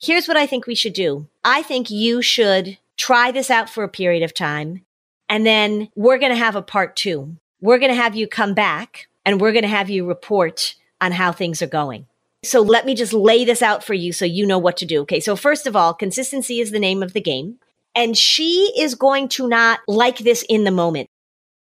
Here's 0.00 0.26
what 0.26 0.36
I 0.36 0.46
think 0.46 0.66
we 0.66 0.74
should 0.74 0.94
do. 0.94 1.28
I 1.44 1.62
think 1.62 1.90
you 1.90 2.22
should 2.22 2.78
try 2.96 3.30
this 3.30 3.50
out 3.50 3.70
for 3.70 3.84
a 3.84 3.88
period 3.88 4.22
of 4.22 4.34
time. 4.34 4.84
And 5.28 5.46
then 5.46 5.88
we're 5.94 6.18
going 6.18 6.32
to 6.32 6.38
have 6.38 6.56
a 6.56 6.62
part 6.62 6.96
two. 6.96 7.36
We're 7.60 7.78
going 7.78 7.90
to 7.90 7.96
have 7.96 8.16
you 8.16 8.26
come 8.26 8.54
back 8.54 9.06
and 9.24 9.40
we're 9.40 9.52
going 9.52 9.62
to 9.62 9.68
have 9.68 9.88
you 9.88 10.04
report 10.06 10.74
on 11.00 11.12
how 11.12 11.32
things 11.32 11.62
are 11.62 11.68
going. 11.68 12.06
So 12.44 12.60
let 12.60 12.84
me 12.84 12.94
just 12.94 13.12
lay 13.12 13.44
this 13.44 13.62
out 13.62 13.84
for 13.84 13.94
you 13.94 14.12
so 14.12 14.24
you 14.24 14.46
know 14.46 14.58
what 14.58 14.76
to 14.78 14.86
do. 14.86 15.02
Okay. 15.02 15.20
So 15.20 15.36
first 15.36 15.66
of 15.66 15.76
all, 15.76 15.94
consistency 15.94 16.58
is 16.60 16.72
the 16.72 16.80
name 16.80 17.02
of 17.02 17.12
the 17.12 17.20
game. 17.20 17.58
And 17.94 18.16
she 18.16 18.72
is 18.78 18.94
going 18.94 19.28
to 19.30 19.48
not 19.48 19.80
like 19.86 20.18
this 20.18 20.44
in 20.48 20.64
the 20.64 20.70
moment. 20.70 21.08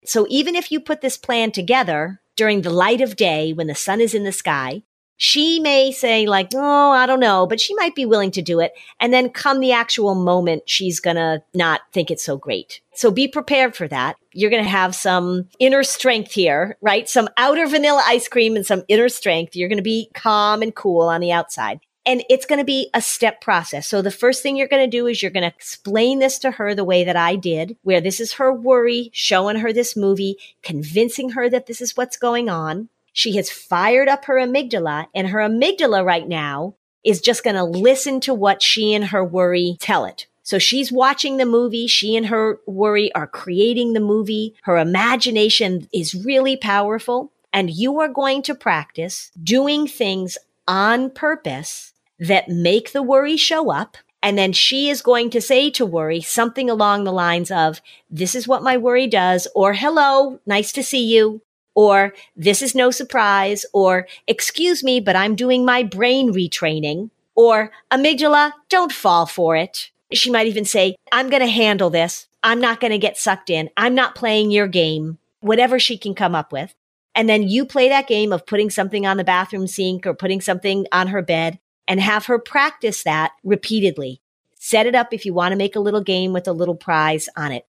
So 0.04 0.26
even 0.28 0.54
if 0.54 0.70
you 0.70 0.80
put 0.80 1.00
this 1.00 1.16
plan 1.16 1.52
together 1.52 2.20
during 2.36 2.62
the 2.62 2.70
light 2.70 3.00
of 3.00 3.16
day 3.16 3.52
when 3.52 3.66
the 3.66 3.74
sun 3.74 4.00
is 4.00 4.14
in 4.14 4.24
the 4.24 4.32
sky, 4.32 4.82
she 5.20 5.58
may 5.58 5.90
say 5.90 6.26
like, 6.26 6.50
Oh, 6.54 6.90
I 6.92 7.04
don't 7.04 7.20
know, 7.20 7.46
but 7.46 7.60
she 7.60 7.74
might 7.74 7.96
be 7.96 8.06
willing 8.06 8.30
to 8.30 8.42
do 8.42 8.60
it. 8.60 8.72
And 9.00 9.12
then 9.12 9.30
come 9.30 9.58
the 9.60 9.72
actual 9.72 10.14
moment, 10.14 10.62
she's 10.70 11.00
going 11.00 11.16
to 11.16 11.42
not 11.54 11.80
think 11.92 12.10
it's 12.10 12.24
so 12.24 12.36
great. 12.36 12.80
So 12.94 13.10
be 13.10 13.26
prepared 13.26 13.74
for 13.74 13.88
that. 13.88 14.16
You're 14.32 14.50
going 14.50 14.62
to 14.62 14.70
have 14.70 14.94
some 14.94 15.48
inner 15.58 15.82
strength 15.82 16.32
here, 16.32 16.78
right? 16.80 17.08
Some 17.08 17.28
outer 17.36 17.66
vanilla 17.66 18.02
ice 18.06 18.28
cream 18.28 18.54
and 18.54 18.64
some 18.64 18.84
inner 18.86 19.08
strength. 19.08 19.56
You're 19.56 19.68
going 19.68 19.78
to 19.78 19.82
be 19.82 20.08
calm 20.14 20.62
and 20.62 20.74
cool 20.74 21.08
on 21.08 21.20
the 21.20 21.32
outside. 21.32 21.80
And 22.08 22.24
it's 22.30 22.46
going 22.46 22.58
to 22.58 22.64
be 22.64 22.88
a 22.94 23.02
step 23.02 23.42
process. 23.42 23.86
So 23.86 24.00
the 24.00 24.10
first 24.10 24.42
thing 24.42 24.56
you're 24.56 24.66
going 24.66 24.90
to 24.90 24.96
do 24.96 25.06
is 25.06 25.20
you're 25.22 25.30
going 25.30 25.48
to 25.48 25.54
explain 25.54 26.20
this 26.20 26.38
to 26.38 26.52
her 26.52 26.74
the 26.74 26.82
way 26.82 27.04
that 27.04 27.16
I 27.16 27.36
did, 27.36 27.76
where 27.82 28.00
this 28.00 28.18
is 28.18 28.32
her 28.32 28.50
worry, 28.50 29.10
showing 29.12 29.56
her 29.56 29.74
this 29.74 29.94
movie, 29.94 30.38
convincing 30.62 31.30
her 31.30 31.50
that 31.50 31.66
this 31.66 31.82
is 31.82 31.98
what's 31.98 32.16
going 32.16 32.48
on. 32.48 32.88
She 33.12 33.36
has 33.36 33.50
fired 33.50 34.08
up 34.08 34.24
her 34.24 34.36
amygdala 34.36 35.08
and 35.14 35.28
her 35.28 35.40
amygdala 35.40 36.02
right 36.02 36.26
now 36.26 36.74
is 37.04 37.20
just 37.20 37.44
going 37.44 37.56
to 37.56 37.64
listen 37.64 38.20
to 38.20 38.32
what 38.32 38.62
she 38.62 38.94
and 38.94 39.04
her 39.06 39.22
worry 39.22 39.76
tell 39.78 40.06
it. 40.06 40.26
So 40.42 40.58
she's 40.58 40.90
watching 40.90 41.36
the 41.36 41.44
movie. 41.44 41.86
She 41.86 42.16
and 42.16 42.28
her 42.28 42.58
worry 42.66 43.12
are 43.14 43.26
creating 43.26 43.92
the 43.92 44.00
movie. 44.00 44.54
Her 44.62 44.78
imagination 44.78 45.86
is 45.92 46.14
really 46.14 46.56
powerful. 46.56 47.32
And 47.52 47.68
you 47.70 48.00
are 48.00 48.08
going 48.08 48.40
to 48.44 48.54
practice 48.54 49.30
doing 49.42 49.86
things 49.86 50.38
on 50.66 51.10
purpose 51.10 51.87
that 52.18 52.48
make 52.48 52.92
the 52.92 53.02
worry 53.02 53.36
show 53.36 53.70
up. 53.70 53.96
And 54.22 54.36
then 54.36 54.52
she 54.52 54.90
is 54.90 55.00
going 55.00 55.30
to 55.30 55.40
say 55.40 55.70
to 55.70 55.86
worry 55.86 56.20
something 56.20 56.68
along 56.68 57.04
the 57.04 57.12
lines 57.12 57.50
of, 57.50 57.80
this 58.10 58.34
is 58.34 58.48
what 58.48 58.64
my 58.64 58.76
worry 58.76 59.06
does, 59.06 59.46
or 59.54 59.74
hello, 59.74 60.40
nice 60.44 60.72
to 60.72 60.82
see 60.82 61.04
you, 61.04 61.40
or 61.74 62.12
this 62.34 62.60
is 62.60 62.74
no 62.74 62.90
surprise, 62.90 63.64
or 63.72 64.08
excuse 64.26 64.82
me, 64.82 64.98
but 64.98 65.14
I'm 65.14 65.36
doing 65.36 65.64
my 65.64 65.84
brain 65.84 66.32
retraining, 66.32 67.10
or 67.36 67.70
amygdala, 67.92 68.52
don't 68.68 68.92
fall 68.92 69.24
for 69.24 69.54
it. 69.54 69.92
She 70.12 70.32
might 70.32 70.48
even 70.48 70.64
say, 70.64 70.96
I'm 71.12 71.30
going 71.30 71.42
to 71.42 71.48
handle 71.48 71.90
this. 71.90 72.26
I'm 72.42 72.60
not 72.60 72.80
going 72.80 72.90
to 72.90 72.98
get 72.98 73.18
sucked 73.18 73.50
in. 73.50 73.70
I'm 73.76 73.94
not 73.94 74.16
playing 74.16 74.50
your 74.50 74.66
game, 74.66 75.18
whatever 75.40 75.78
she 75.78 75.96
can 75.96 76.16
come 76.16 76.34
up 76.34 76.50
with. 76.50 76.74
And 77.14 77.28
then 77.28 77.44
you 77.44 77.64
play 77.64 77.88
that 77.88 78.08
game 78.08 78.32
of 78.32 78.46
putting 78.46 78.70
something 78.70 79.06
on 79.06 79.16
the 79.16 79.24
bathroom 79.24 79.68
sink 79.68 80.06
or 80.06 80.14
putting 80.14 80.40
something 80.40 80.86
on 80.90 81.08
her 81.08 81.22
bed 81.22 81.60
and 81.88 82.00
have 82.00 82.26
her 82.26 82.38
practice 82.38 83.02
that 83.02 83.32
repeatedly. 83.42 84.20
Set 84.54 84.86
it 84.86 84.94
up 84.94 85.12
if 85.12 85.24
you 85.24 85.32
want 85.32 85.52
to 85.52 85.58
make 85.58 85.74
a 85.74 85.80
little 85.80 86.02
game 86.02 86.32
with 86.32 86.46
a 86.46 86.52
little 86.52 86.76
prize 86.76 87.28
on 87.36 87.50
it. 87.50 87.66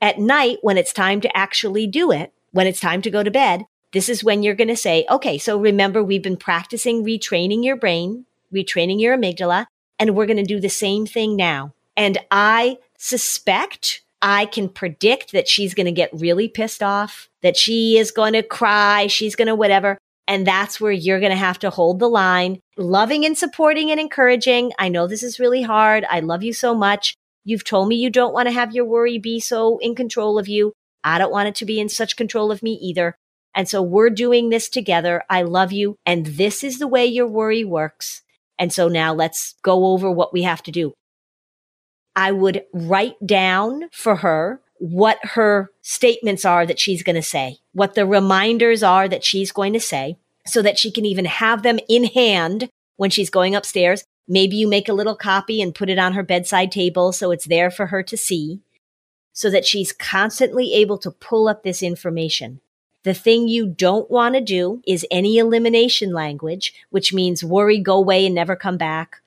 At 0.00 0.18
night, 0.18 0.58
when 0.62 0.78
it's 0.78 0.92
time 0.92 1.20
to 1.20 1.36
actually 1.36 1.86
do 1.86 2.10
it, 2.10 2.32
when 2.52 2.66
it's 2.66 2.80
time 2.80 3.02
to 3.02 3.10
go 3.10 3.22
to 3.22 3.30
bed, 3.30 3.66
this 3.92 4.08
is 4.08 4.24
when 4.24 4.42
you're 4.42 4.54
going 4.54 4.68
to 4.68 4.76
say, 4.76 5.06
okay, 5.10 5.38
so 5.38 5.58
remember, 5.58 6.02
we've 6.02 6.22
been 6.22 6.36
practicing 6.36 7.04
retraining 7.04 7.64
your 7.64 7.76
brain, 7.76 8.24
retraining 8.54 9.00
your 9.00 9.16
amygdala, 9.16 9.66
and 9.98 10.14
we're 10.14 10.26
going 10.26 10.36
to 10.36 10.42
do 10.42 10.60
the 10.60 10.68
same 10.68 11.06
thing 11.06 11.36
now. 11.36 11.72
And 11.96 12.18
I 12.30 12.78
suspect 12.98 14.02
I 14.22 14.46
can 14.46 14.68
predict 14.68 15.32
that 15.32 15.48
she's 15.48 15.74
going 15.74 15.86
to 15.86 15.92
get 15.92 16.10
really 16.12 16.48
pissed 16.48 16.82
off, 16.82 17.28
that 17.42 17.56
she 17.56 17.98
is 17.98 18.10
going 18.10 18.32
to 18.32 18.42
cry, 18.42 19.06
she's 19.06 19.36
going 19.36 19.48
to 19.48 19.54
whatever. 19.54 19.98
And 20.28 20.46
that's 20.46 20.80
where 20.80 20.92
you're 20.92 21.20
going 21.20 21.30
to 21.30 21.36
have 21.36 21.58
to 21.60 21.70
hold 21.70 21.98
the 21.98 22.08
line, 22.08 22.58
loving 22.76 23.24
and 23.24 23.38
supporting 23.38 23.90
and 23.90 24.00
encouraging. 24.00 24.72
I 24.78 24.88
know 24.88 25.06
this 25.06 25.22
is 25.22 25.38
really 25.38 25.62
hard. 25.62 26.04
I 26.10 26.20
love 26.20 26.42
you 26.42 26.52
so 26.52 26.74
much. 26.74 27.14
You've 27.44 27.64
told 27.64 27.88
me 27.88 27.96
you 27.96 28.10
don't 28.10 28.34
want 28.34 28.48
to 28.48 28.52
have 28.52 28.74
your 28.74 28.84
worry 28.84 29.18
be 29.18 29.38
so 29.38 29.78
in 29.78 29.94
control 29.94 30.38
of 30.38 30.48
you. 30.48 30.72
I 31.04 31.18
don't 31.18 31.30
want 31.30 31.48
it 31.48 31.54
to 31.56 31.64
be 31.64 31.78
in 31.78 31.88
such 31.88 32.16
control 32.16 32.50
of 32.50 32.62
me 32.62 32.72
either. 32.72 33.14
And 33.54 33.68
so 33.68 33.80
we're 33.80 34.10
doing 34.10 34.50
this 34.50 34.68
together. 34.68 35.22
I 35.30 35.42
love 35.42 35.72
you. 35.72 35.96
And 36.04 36.26
this 36.26 36.64
is 36.64 36.78
the 36.78 36.88
way 36.88 37.06
your 37.06 37.28
worry 37.28 37.64
works. 37.64 38.22
And 38.58 38.72
so 38.72 38.88
now 38.88 39.14
let's 39.14 39.54
go 39.62 39.86
over 39.86 40.10
what 40.10 40.32
we 40.32 40.42
have 40.42 40.62
to 40.64 40.72
do. 40.72 40.92
I 42.16 42.32
would 42.32 42.64
write 42.72 43.14
down 43.24 43.88
for 43.92 44.16
her 44.16 44.60
what 44.78 45.18
her 45.22 45.70
statements 45.82 46.44
are 46.44 46.66
that 46.66 46.78
she's 46.78 47.02
going 47.02 47.16
to 47.16 47.22
say, 47.22 47.58
what 47.72 47.94
the 47.94 48.06
reminders 48.06 48.82
are 48.82 49.08
that 49.08 49.24
she's 49.24 49.52
going 49.52 49.72
to 49.72 49.80
say, 49.80 50.16
so 50.44 50.62
that 50.62 50.78
she 50.78 50.90
can 50.90 51.04
even 51.04 51.24
have 51.24 51.62
them 51.62 51.78
in 51.88 52.04
hand 52.04 52.68
when 52.96 53.10
she's 53.10 53.30
going 53.30 53.54
upstairs. 53.54 54.04
Maybe 54.28 54.56
you 54.56 54.68
make 54.68 54.88
a 54.88 54.94
little 54.94 55.16
copy 55.16 55.62
and 55.62 55.74
put 55.74 55.88
it 55.88 55.98
on 55.98 56.12
her 56.12 56.22
bedside 56.22 56.72
table 56.72 57.12
so 57.12 57.30
it's 57.30 57.46
there 57.46 57.70
for 57.70 57.86
her 57.86 58.02
to 58.02 58.16
see, 58.16 58.60
so 59.32 59.50
that 59.50 59.66
she's 59.66 59.92
constantly 59.92 60.72
able 60.74 60.98
to 60.98 61.10
pull 61.10 61.48
up 61.48 61.62
this 61.62 61.82
information. 61.82 62.60
The 63.04 63.14
thing 63.14 63.46
you 63.46 63.68
don't 63.68 64.10
want 64.10 64.34
to 64.34 64.40
do 64.40 64.82
is 64.84 65.06
any 65.12 65.38
elimination 65.38 66.12
language, 66.12 66.74
which 66.90 67.14
means 67.14 67.44
worry, 67.44 67.78
go 67.78 67.98
away 67.98 68.26
and 68.26 68.34
never 68.34 68.56
come 68.56 68.76
back. 68.76 69.22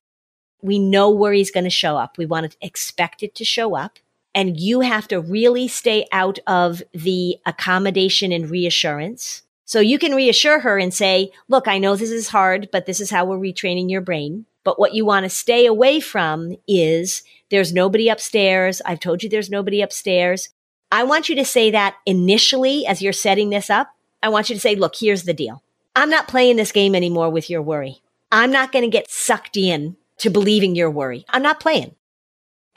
We 0.62 0.80
know 0.80 1.10
worry 1.10 1.40
is 1.40 1.52
going 1.52 1.64
to 1.64 1.70
show 1.70 1.96
up. 1.96 2.18
We 2.18 2.26
want 2.26 2.52
to 2.52 2.58
expect 2.62 3.24
it 3.24 3.36
to 3.36 3.46
show 3.46 3.78
up. 3.78 3.98
And 4.36 4.60
you 4.60 4.82
have 4.82 5.08
to 5.10 5.20
really 5.20 5.68
stay 5.68 6.08
out 6.12 6.40
of 6.48 6.84
the 6.94 7.38
accommodation 7.46 8.32
and 8.32 8.50
reassurance. 8.50 9.44
So 9.66 9.80
you 9.80 10.00
can 10.00 10.16
reassure 10.16 10.60
her 10.60 10.78
and 10.78 10.94
say, 10.94 11.32
look, 11.48 11.68
I 11.68 11.78
know 11.78 11.96
this 11.96 12.12
is 12.12 12.30
hard, 12.30 12.70
but 12.72 12.86
this 12.86 13.00
is 13.00 13.10
how 13.12 13.26
we're 13.26 13.38
retraining 13.38 13.90
your 13.90 14.02
brain. 14.02 14.46
But 14.64 14.80
what 14.80 14.94
you 14.94 15.06
want 15.06 15.24
to 15.24 15.30
stay 15.30 15.66
away 15.66 16.00
from 16.00 16.56
is 16.68 17.24
there's 17.50 17.74
nobody 17.74 18.10
upstairs. 18.10 18.82
I've 18.86 19.00
told 19.00 19.24
you 19.24 19.30
there's 19.30 19.50
nobody 19.50 19.82
upstairs. 19.82 20.50
I 20.92 21.04
want 21.04 21.30
you 21.30 21.36
to 21.36 21.46
say 21.46 21.72
that 21.72 21.96
initially 22.06 22.86
as 22.86 23.02
you're 23.02 23.14
setting 23.14 23.50
this 23.50 23.70
up. 23.70 23.90
I 24.22 24.30
want 24.30 24.50
you 24.50 24.56
to 24.56 24.62
say, 24.62 24.76
look, 24.76 24.96
here's 24.96 25.24
the 25.24 25.34
deal. 25.34 25.64
I'm 25.96 26.10
not 26.10 26.28
playing 26.28 26.56
this 26.56 26.72
game 26.72 26.96
anymore 26.96 27.30
with 27.30 27.50
your 27.50 27.62
worry. 27.62 28.02
I'm 28.32 28.52
not 28.52 28.72
going 28.72 28.84
to 28.84 28.92
get 28.92 29.10
sucked 29.10 29.58
in 29.58 29.98
to 30.18 30.30
believing 30.30 30.76
your 30.76 30.92
worry. 30.92 31.26
I'm 31.30 31.42
not 31.42 31.60
playing. 31.60 31.96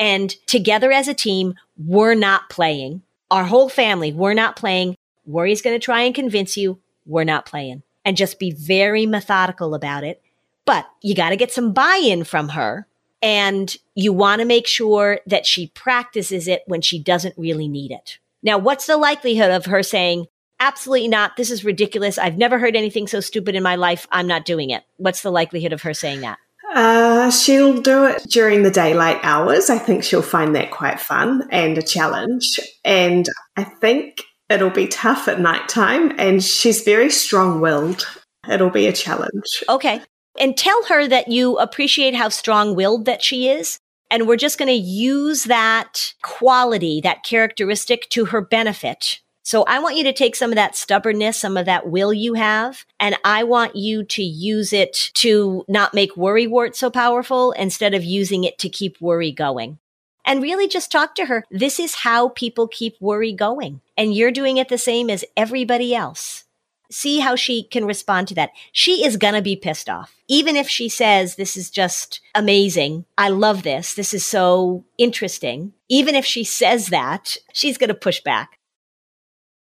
And 0.02 0.30
together 0.48 0.90
as 0.90 1.06
a 1.06 1.14
team, 1.14 1.54
we're 1.78 2.16
not 2.16 2.50
playing. 2.50 3.02
Our 3.30 3.44
whole 3.44 3.68
family, 3.68 4.12
we're 4.12 4.34
not 4.34 4.56
playing. 4.56 4.96
Worry's 5.26 5.62
going 5.62 5.78
to 5.78 5.84
try 5.84 6.02
and 6.02 6.12
convince 6.12 6.56
you 6.56 6.80
we're 7.06 7.22
not 7.22 7.46
playing 7.46 7.84
and 8.04 8.16
just 8.16 8.40
be 8.40 8.50
very 8.50 9.06
methodical 9.06 9.76
about 9.76 10.02
it. 10.02 10.20
But 10.64 10.90
you 11.02 11.14
got 11.14 11.30
to 11.30 11.36
get 11.36 11.52
some 11.52 11.72
buy 11.72 12.00
in 12.02 12.24
from 12.24 12.48
her. 12.48 12.88
And 13.22 13.72
you 13.94 14.12
want 14.12 14.40
to 14.40 14.44
make 14.44 14.66
sure 14.66 15.20
that 15.28 15.46
she 15.46 15.68
practices 15.68 16.48
it 16.48 16.64
when 16.66 16.80
she 16.80 16.98
doesn't 16.98 17.38
really 17.38 17.68
need 17.68 17.92
it. 17.92 18.18
Now, 18.42 18.58
what's 18.58 18.86
the 18.88 18.96
likelihood 18.96 19.52
of 19.52 19.66
her 19.66 19.84
saying, 19.84 20.26
absolutely 20.58 21.06
not. 21.06 21.36
This 21.36 21.52
is 21.52 21.64
ridiculous. 21.64 22.18
I've 22.18 22.38
never 22.38 22.58
heard 22.58 22.74
anything 22.74 23.06
so 23.06 23.20
stupid 23.20 23.54
in 23.54 23.62
my 23.62 23.76
life. 23.76 24.08
I'm 24.10 24.26
not 24.26 24.46
doing 24.46 24.70
it. 24.70 24.82
What's 24.96 25.22
the 25.22 25.30
likelihood 25.30 25.72
of 25.72 25.82
her 25.82 25.94
saying 25.94 26.22
that? 26.22 26.40
Uh, 26.74 27.30
she'll 27.30 27.80
do 27.80 28.04
it 28.06 28.22
during 28.24 28.62
the 28.62 28.70
daylight 28.70 29.18
hours. 29.22 29.68
I 29.68 29.78
think 29.78 30.04
she'll 30.04 30.22
find 30.22 30.54
that 30.56 30.70
quite 30.70 31.00
fun 31.00 31.46
and 31.50 31.76
a 31.76 31.82
challenge. 31.82 32.58
And 32.84 33.28
I 33.56 33.64
think 33.64 34.22
it'll 34.48 34.70
be 34.70 34.88
tough 34.88 35.28
at 35.28 35.40
nighttime. 35.40 36.18
And 36.18 36.42
she's 36.42 36.82
very 36.82 37.10
strong 37.10 37.60
willed. 37.60 38.06
It'll 38.50 38.70
be 38.70 38.86
a 38.86 38.92
challenge. 38.92 39.64
Okay. 39.68 40.00
And 40.40 40.56
tell 40.56 40.82
her 40.84 41.06
that 41.08 41.28
you 41.28 41.58
appreciate 41.58 42.14
how 42.14 42.30
strong 42.30 42.74
willed 42.74 43.04
that 43.04 43.22
she 43.22 43.48
is. 43.48 43.78
And 44.10 44.26
we're 44.26 44.36
just 44.36 44.58
going 44.58 44.68
to 44.68 44.72
use 44.72 45.44
that 45.44 46.14
quality, 46.22 47.00
that 47.02 47.22
characteristic 47.22 48.08
to 48.10 48.26
her 48.26 48.40
benefit 48.40 49.20
so 49.42 49.64
I 49.64 49.80
want 49.80 49.96
you 49.96 50.04
to 50.04 50.12
take 50.12 50.36
some 50.36 50.50
of 50.50 50.56
that 50.56 50.76
stubbornness, 50.76 51.40
some 51.40 51.56
of 51.56 51.66
that 51.66 51.88
will 51.88 52.12
you 52.12 52.34
have, 52.34 52.84
and 53.00 53.16
I 53.24 53.42
want 53.44 53.74
you 53.74 54.04
to 54.04 54.22
use 54.22 54.72
it 54.72 55.10
to 55.14 55.64
not 55.68 55.94
make 55.94 56.16
worry 56.16 56.46
wart 56.46 56.76
so 56.76 56.90
powerful 56.90 57.52
instead 57.52 57.92
of 57.92 58.04
using 58.04 58.44
it 58.44 58.58
to 58.60 58.68
keep 58.68 59.00
worry 59.00 59.32
going. 59.32 59.78
And 60.24 60.40
really 60.40 60.68
just 60.68 60.92
talk 60.92 61.16
to 61.16 61.26
her. 61.26 61.44
This 61.50 61.80
is 61.80 61.96
how 61.96 62.28
people 62.28 62.68
keep 62.68 62.94
worry 63.00 63.32
going. 63.32 63.80
And 63.96 64.14
you're 64.14 64.30
doing 64.30 64.56
it 64.56 64.68
the 64.68 64.78
same 64.78 65.10
as 65.10 65.24
everybody 65.36 65.92
else. 65.92 66.44
See 66.92 67.18
how 67.18 67.34
she 67.34 67.64
can 67.64 67.86
respond 67.86 68.28
to 68.28 68.34
that. 68.36 68.50
She 68.70 69.04
is 69.04 69.16
going 69.16 69.34
to 69.34 69.42
be 69.42 69.56
pissed 69.56 69.88
off. 69.88 70.14
Even 70.28 70.54
if 70.54 70.68
she 70.68 70.88
says, 70.88 71.34
this 71.34 71.56
is 71.56 71.70
just 71.70 72.20
amazing. 72.36 73.04
I 73.18 73.30
love 73.30 73.64
this. 73.64 73.94
This 73.94 74.14
is 74.14 74.24
so 74.24 74.84
interesting. 74.98 75.72
Even 75.88 76.14
if 76.14 76.24
she 76.24 76.44
says 76.44 76.88
that, 76.88 77.36
she's 77.52 77.78
going 77.78 77.88
to 77.88 77.94
push 77.94 78.20
back. 78.20 78.58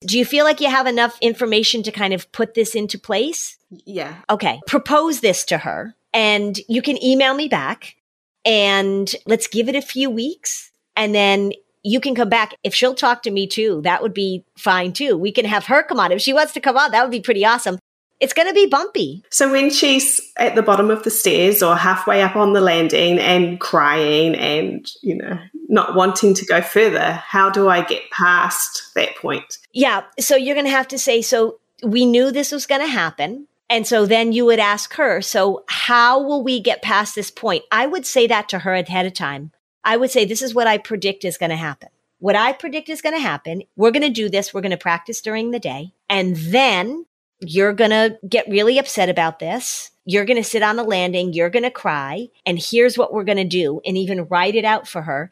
Do 0.07 0.19
you 0.19 0.25
feel 0.25 0.45
like 0.45 0.61
you 0.61 0.71
have 0.71 0.87
enough 0.87 1.19
information 1.21 1.83
to 1.83 1.91
kind 1.91 2.15
of 2.15 2.31
put 2.33 2.55
this 2.55 2.75
into 2.75 2.99
place? 2.99 3.57
Yeah. 3.85 4.17
Okay. 4.31 4.61
Propose 4.67 5.21
this 5.21 5.45
to 5.47 5.59
her 5.59 5.95
and 6.15 6.59
you 6.69 6.83
can 6.83 7.03
email 7.03 7.35
me 7.35 7.49
back 7.49 7.97
and 8.45 9.13
let's 9.27 9.49
give 9.49 9.69
it 9.69 9.75
a 9.75 9.83
few 9.83 10.09
weeks 10.09 10.71
and 10.97 11.15
then 11.15 11.53
you 11.83 12.01
can 12.01 12.15
come 12.15 12.29
back. 12.29 12.55
If 12.63 12.75
she'll 12.75 12.95
talk 12.95 13.23
to 13.23 13.31
me 13.31 13.47
too, 13.47 13.81
that 13.83 14.03
would 14.03 14.15
be 14.15 14.45
fine 14.57 14.93
too. 14.93 15.17
We 15.17 15.33
can 15.33 15.45
have 15.45 15.67
her 15.67 15.83
come 15.83 16.01
on. 16.01 16.13
If 16.13 16.21
she 16.21 16.33
wants 16.33 16.53
to 16.53 16.61
come 16.61 16.77
on, 16.77 16.93
that 16.93 17.03
would 17.03 17.11
be 17.11 17.21
pretty 17.21 17.45
awesome. 17.45 17.79
It's 18.21 18.33
going 18.33 18.49
to 18.49 18.55
be 18.55 18.67
bumpy. 18.67 19.23
So 19.31 19.51
when 19.51 19.71
she's 19.71 20.21
at 20.39 20.55
the 20.55 20.63
bottom 20.63 20.91
of 20.91 21.05
the 21.05 21.11
stairs 21.11 21.63
or 21.63 21.77
halfway 21.77 22.23
up 22.23 22.37
on 22.37 22.53
the 22.53 22.61
landing 22.61 23.19
and 23.19 23.61
crying 23.61 24.35
and, 24.35 24.87
you 25.03 25.17
know, 25.17 25.39
not 25.69 25.95
wanting 25.95 26.35
to 26.35 26.45
go 26.47 26.61
further, 26.61 27.13
how 27.13 27.51
do 27.51 27.69
I 27.69 27.83
get 27.83 28.03
past 28.11 28.91
that 28.95 29.15
point? 29.17 29.59
Yeah. 29.73 30.03
So 30.19 30.35
you're 30.35 30.55
going 30.55 30.67
to 30.67 30.71
have 30.71 30.89
to 30.89 30.99
say, 30.99 31.23
so 31.23 31.61
we 31.83 32.07
knew 32.07 32.31
this 32.31 32.53
was 32.53 32.67
going 32.67 32.81
to 32.81 32.89
happen. 32.89 33.47
And 33.71 33.87
so 33.87 34.07
then 34.07 34.33
you 34.33 34.47
would 34.47 34.59
ask 34.59 34.95
her, 34.95 35.21
so 35.21 35.65
how 35.69 36.23
will 36.23 36.43
we 36.43 36.59
get 36.59 36.83
past 36.83 37.15
this 37.15 37.31
point? 37.31 37.65
I 37.71 37.87
would 37.87 38.07
say 38.07 38.27
that 38.27 38.49
to 38.49 38.61
her 38.61 38.75
ahead 38.75 39.07
of 39.07 39.13
time. 39.13 39.53
I 39.85 39.97
would 39.97 40.11
say, 40.11 40.25
this 40.25 40.43
is 40.43 40.55
what 40.55 40.67
I 40.67 40.79
predict 40.79 41.25
is 41.25 41.39
going 41.39 41.51
to 41.51 41.57
happen. 41.57 41.91
What 42.19 42.35
I 42.35 42.53
predict 42.53 42.89
is 42.89 43.01
going 43.01 43.15
to 43.15 43.21
happen. 43.21 43.63
We're 43.77 43.93
going 43.93 44.03
to 44.03 44.11
do 44.11 44.29
this. 44.29 44.53
We're 44.53 44.63
going 44.63 44.71
to 44.71 44.77
practice 44.77 45.21
during 45.21 45.51
the 45.51 45.61
day. 45.61 45.93
And 46.09 46.35
then 46.37 47.07
you're 47.41 47.73
going 47.73 47.91
to 47.91 48.19
get 48.29 48.49
really 48.49 48.79
upset 48.79 49.09
about 49.09 49.39
this. 49.39 49.91
You're 50.05 50.25
going 50.25 50.43
to 50.43 50.49
sit 50.49 50.63
on 50.63 50.77
the 50.77 50.85
landing. 50.85 51.33
You're 51.33 51.51
going 51.51 51.65
to 51.65 51.71
cry. 51.71 52.29
And 52.47 52.59
here's 52.59 52.97
what 52.97 53.13
we're 53.13 53.25
going 53.25 53.39
to 53.39 53.45
do 53.45 53.81
and 53.85 53.97
even 53.97 54.27
write 54.27 54.55
it 54.55 54.65
out 54.65 54.89
for 54.89 55.03
her. 55.03 55.31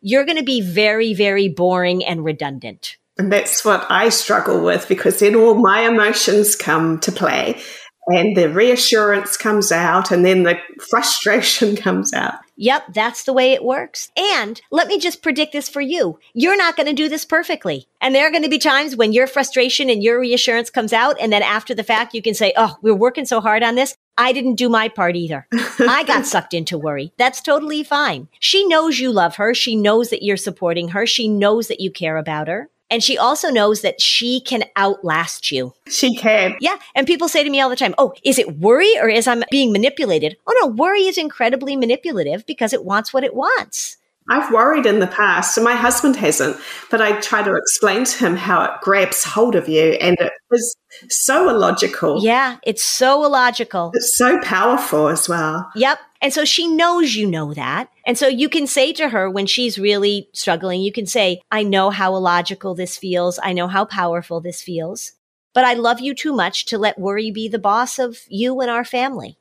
You're 0.00 0.24
going 0.24 0.38
to 0.38 0.44
be 0.44 0.60
very, 0.60 1.14
very 1.14 1.48
boring 1.48 2.04
and 2.04 2.24
redundant. 2.24 2.96
And 3.18 3.30
that's 3.30 3.64
what 3.64 3.86
I 3.90 4.08
struggle 4.08 4.64
with 4.64 4.88
because 4.88 5.20
then 5.20 5.36
all 5.36 5.54
my 5.54 5.82
emotions 5.82 6.56
come 6.56 6.98
to 7.00 7.12
play 7.12 7.60
and 8.08 8.36
the 8.36 8.48
reassurance 8.48 9.36
comes 9.36 9.70
out 9.70 10.10
and 10.10 10.24
then 10.24 10.42
the 10.42 10.58
frustration 10.90 11.76
comes 11.76 12.12
out. 12.12 12.34
Yep, 12.56 12.94
that's 12.94 13.24
the 13.24 13.32
way 13.32 13.52
it 13.52 13.64
works. 13.64 14.10
And 14.16 14.60
let 14.70 14.88
me 14.88 14.98
just 14.98 15.22
predict 15.22 15.52
this 15.52 15.68
for 15.68 15.80
you. 15.80 16.18
You're 16.34 16.56
not 16.56 16.76
going 16.76 16.86
to 16.86 16.92
do 16.92 17.08
this 17.08 17.24
perfectly. 17.24 17.88
And 18.00 18.14
there 18.14 18.26
are 18.26 18.30
going 18.30 18.42
to 18.42 18.48
be 18.48 18.58
times 18.58 18.96
when 18.96 19.12
your 19.12 19.26
frustration 19.26 19.88
and 19.88 20.02
your 20.02 20.20
reassurance 20.20 20.70
comes 20.70 20.92
out. 20.92 21.16
And 21.20 21.32
then 21.32 21.42
after 21.42 21.74
the 21.74 21.84
fact, 21.84 22.14
you 22.14 22.22
can 22.22 22.34
say, 22.34 22.52
Oh, 22.56 22.76
we're 22.82 22.94
working 22.94 23.24
so 23.24 23.40
hard 23.40 23.62
on 23.62 23.74
this. 23.74 23.96
I 24.18 24.32
didn't 24.32 24.56
do 24.56 24.68
my 24.68 24.88
part 24.88 25.16
either. 25.16 25.46
I 25.80 26.04
got 26.06 26.26
sucked 26.26 26.52
into 26.52 26.76
worry. 26.76 27.12
That's 27.16 27.40
totally 27.40 27.82
fine. 27.82 28.28
She 28.38 28.66
knows 28.66 28.98
you 28.98 29.10
love 29.10 29.36
her. 29.36 29.54
She 29.54 29.74
knows 29.74 30.10
that 30.10 30.22
you're 30.22 30.36
supporting 30.36 30.88
her. 30.88 31.06
She 31.06 31.28
knows 31.28 31.68
that 31.68 31.80
you 31.80 31.90
care 31.90 32.16
about 32.16 32.48
her. 32.48 32.68
And 32.92 33.02
she 33.02 33.16
also 33.16 33.48
knows 33.48 33.80
that 33.80 34.02
she 34.02 34.40
can 34.40 34.64
outlast 34.76 35.50
you. 35.50 35.72
She 35.88 36.14
can. 36.14 36.56
Yeah. 36.60 36.76
And 36.94 37.06
people 37.06 37.26
say 37.26 37.42
to 37.42 37.48
me 37.48 37.58
all 37.58 37.70
the 37.70 37.76
time, 37.76 37.94
Oh, 37.96 38.12
is 38.22 38.38
it 38.38 38.58
worry 38.58 38.98
or 38.98 39.08
is 39.08 39.26
I'm 39.26 39.42
being 39.50 39.72
manipulated? 39.72 40.36
Oh 40.46 40.54
no, 40.60 40.66
worry 40.68 41.04
is 41.04 41.16
incredibly 41.16 41.74
manipulative 41.74 42.44
because 42.44 42.74
it 42.74 42.84
wants 42.84 43.14
what 43.14 43.24
it 43.24 43.34
wants. 43.34 43.96
I've 44.28 44.52
worried 44.52 44.86
in 44.86 45.00
the 45.00 45.08
past, 45.08 45.56
and 45.56 45.64
my 45.64 45.74
husband 45.74 46.14
hasn't, 46.14 46.56
but 46.90 47.00
I 47.00 47.20
try 47.20 47.42
to 47.42 47.56
explain 47.56 48.04
to 48.04 48.18
him 48.26 48.36
how 48.36 48.62
it 48.62 48.70
grabs 48.80 49.24
hold 49.24 49.56
of 49.56 49.68
you 49.68 49.92
and 49.94 50.16
it 50.20 50.32
is 50.52 50.76
so 51.08 51.48
illogical. 51.48 52.22
Yeah, 52.22 52.58
it's 52.62 52.84
so 52.84 53.24
illogical. 53.24 53.90
It's 53.94 54.16
so 54.16 54.38
powerful 54.40 55.08
as 55.08 55.28
well. 55.28 55.68
Yep. 55.74 55.98
And 56.22 56.32
so 56.32 56.44
she 56.44 56.68
knows 56.68 57.16
you 57.16 57.26
know 57.26 57.52
that. 57.52 57.90
And 58.06 58.16
so 58.16 58.28
you 58.28 58.48
can 58.48 58.68
say 58.68 58.92
to 58.92 59.08
her 59.08 59.28
when 59.28 59.46
she's 59.46 59.78
really 59.78 60.28
struggling, 60.32 60.80
you 60.80 60.92
can 60.92 61.04
say, 61.04 61.42
I 61.50 61.64
know 61.64 61.90
how 61.90 62.14
illogical 62.14 62.76
this 62.76 62.96
feels. 62.96 63.40
I 63.42 63.52
know 63.52 63.66
how 63.66 63.84
powerful 63.84 64.40
this 64.40 64.62
feels, 64.62 65.12
but 65.52 65.64
I 65.64 65.74
love 65.74 66.00
you 66.00 66.14
too 66.14 66.32
much 66.32 66.64
to 66.66 66.78
let 66.78 66.98
worry 66.98 67.32
be 67.32 67.48
the 67.48 67.58
boss 67.58 67.98
of 67.98 68.20
you 68.28 68.60
and 68.60 68.70
our 68.70 68.84
family. 68.84 69.36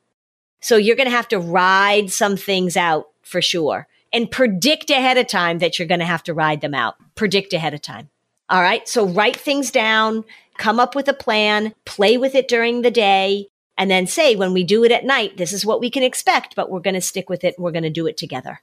So 0.60 0.76
you're 0.76 0.96
going 0.96 1.10
to 1.10 1.16
have 1.16 1.28
to 1.30 1.40
ride 1.40 2.10
some 2.10 2.36
things 2.36 2.76
out 2.76 3.10
for 3.22 3.44
sure 3.44 3.88
and 4.12 4.30
predict 4.30 4.90
ahead 4.90 5.18
of 5.18 5.28
time 5.28 5.60
that 5.60 5.78
you're 5.78 5.88
going 5.88 6.00
to 6.00 6.06
have 6.06 6.24
to 6.24 6.34
ride 6.34 6.62
them 6.62 6.74
out. 6.74 6.96
Predict 7.14 7.54
ahead 7.54 7.76
of 7.76 7.82
time. 7.82 8.10
All 8.50 8.62
right. 8.62 8.88
So 8.88 9.08
write 9.08 9.38
things 9.38 9.72
down, 9.72 10.26
come 10.58 10.80
up 10.80 10.96
with 10.96 11.08
a 11.08 11.14
plan, 11.14 11.74
play 11.86 12.18
with 12.18 12.36
it 12.36 12.48
during 12.48 12.82
the 12.82 12.92
day, 12.92 13.48
and 13.82 13.90
then 13.90 14.06
say, 14.06 14.36
when 14.36 14.54
we 14.54 14.64
do 14.64 14.84
it 14.84 14.92
at 14.92 15.06
night, 15.06 15.38
this 15.38 15.52
is 15.52 15.66
what 15.66 15.80
we 15.80 15.90
can 15.90 16.04
expect, 16.04 16.56
but 16.56 16.70
we're 16.70 16.82
going 16.82 16.94
to 16.94 17.02
stick 17.02 17.32
with 17.32 17.44
it. 17.44 17.56
And 17.58 17.64
we're 17.64 17.72
going 17.72 17.82
to 17.82 17.90
do 17.90 18.06
it 18.06 18.16
together. 18.16 18.62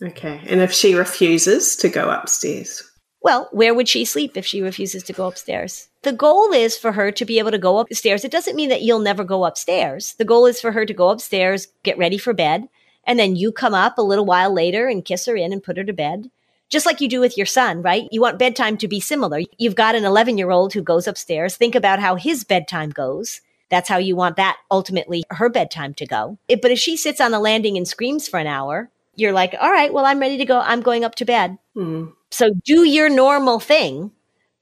Okay. 0.00 0.40
And 0.46 0.60
if 0.60 0.72
she 0.72 0.94
refuses 0.94 1.74
to 1.74 1.88
go 1.88 2.08
upstairs? 2.08 2.80
Well, 3.20 3.48
where 3.50 3.74
would 3.74 3.88
she 3.88 4.04
sleep 4.04 4.36
if 4.36 4.46
she 4.46 4.62
refuses 4.62 5.02
to 5.02 5.12
go 5.12 5.26
upstairs? 5.26 5.88
The 6.02 6.12
goal 6.12 6.52
is 6.52 6.78
for 6.78 6.92
her 6.92 7.10
to 7.10 7.24
be 7.24 7.40
able 7.40 7.50
to 7.50 7.58
go 7.58 7.78
upstairs. 7.78 8.24
It 8.24 8.30
doesn't 8.30 8.54
mean 8.54 8.68
that 8.68 8.82
you'll 8.82 9.00
never 9.00 9.24
go 9.24 9.44
upstairs. 9.44 10.14
The 10.18 10.24
goal 10.24 10.46
is 10.46 10.60
for 10.60 10.70
her 10.70 10.86
to 10.86 10.94
go 10.94 11.08
upstairs, 11.08 11.66
get 11.82 11.98
ready 11.98 12.16
for 12.16 12.32
bed, 12.32 12.68
and 13.04 13.18
then 13.18 13.34
you 13.34 13.50
come 13.50 13.74
up 13.74 13.98
a 13.98 14.02
little 14.02 14.24
while 14.24 14.54
later 14.54 14.86
and 14.86 15.04
kiss 15.04 15.26
her 15.26 15.34
in 15.34 15.52
and 15.52 15.64
put 15.64 15.78
her 15.78 15.84
to 15.84 15.92
bed. 15.92 16.30
Just 16.68 16.86
like 16.86 17.00
you 17.00 17.08
do 17.08 17.18
with 17.18 17.36
your 17.36 17.44
son, 17.44 17.82
right? 17.82 18.06
You 18.12 18.20
want 18.20 18.38
bedtime 18.38 18.76
to 18.76 18.86
be 18.86 19.00
similar. 19.00 19.40
You've 19.58 19.74
got 19.74 19.96
an 19.96 20.04
11 20.04 20.38
year 20.38 20.52
old 20.52 20.74
who 20.74 20.80
goes 20.80 21.08
upstairs. 21.08 21.56
Think 21.56 21.74
about 21.74 21.98
how 21.98 22.14
his 22.14 22.44
bedtime 22.44 22.90
goes. 22.90 23.40
That's 23.70 23.88
how 23.88 23.98
you 23.98 24.16
want 24.16 24.36
that 24.36 24.58
ultimately 24.70 25.24
her 25.30 25.48
bedtime 25.48 25.94
to 25.94 26.06
go. 26.06 26.38
but 26.48 26.70
if 26.70 26.78
she 26.78 26.96
sits 26.96 27.20
on 27.20 27.30
the 27.30 27.38
landing 27.38 27.76
and 27.76 27.86
screams 27.86 28.28
for 28.28 28.38
an 28.38 28.46
hour, 28.46 28.90
you're 29.14 29.32
like, 29.32 29.54
all 29.60 29.70
right, 29.70 29.92
well, 29.92 30.04
I'm 30.04 30.20
ready 30.20 30.38
to 30.38 30.44
go. 30.44 30.60
I'm 30.60 30.82
going 30.82 31.04
up 31.04 31.14
to 31.16 31.24
bed. 31.24 31.58
Hmm. 31.74 32.06
So 32.30 32.50
do 32.64 32.84
your 32.84 33.08
normal 33.08 33.60
thing 33.60 34.12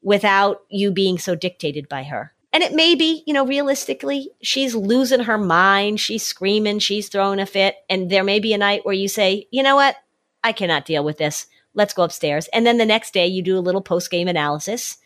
without 0.02 0.62
you 0.68 0.90
being 0.90 1.18
so 1.18 1.34
dictated 1.34 1.88
by 1.88 2.04
her. 2.04 2.32
And 2.52 2.62
it 2.62 2.72
may 2.72 2.94
be, 2.94 3.22
you 3.26 3.34
know, 3.34 3.44
realistically, 3.44 4.30
she's 4.40 4.74
losing 4.74 5.20
her 5.20 5.38
mind. 5.38 6.00
She's 6.00 6.26
screaming. 6.26 6.78
She's 6.78 7.08
throwing 7.08 7.40
a 7.40 7.46
fit. 7.46 7.76
And 7.90 8.10
there 8.10 8.24
may 8.24 8.40
be 8.40 8.54
a 8.54 8.58
night 8.58 8.84
where 8.84 8.94
you 8.94 9.08
say, 9.08 9.46
you 9.50 9.62
know 9.62 9.76
what? 9.76 9.96
I 10.42 10.52
cannot 10.52 10.86
deal 10.86 11.04
with 11.04 11.18
this. 11.18 11.46
Let's 11.74 11.94
go 11.94 12.04
upstairs. 12.04 12.48
And 12.52 12.66
then 12.66 12.78
the 12.78 12.86
next 12.86 13.12
day 13.12 13.26
you 13.26 13.42
do 13.42 13.58
a 13.58 13.60
little 13.60 13.82
post 13.82 14.10
game 14.10 14.28
analysis, 14.28 14.96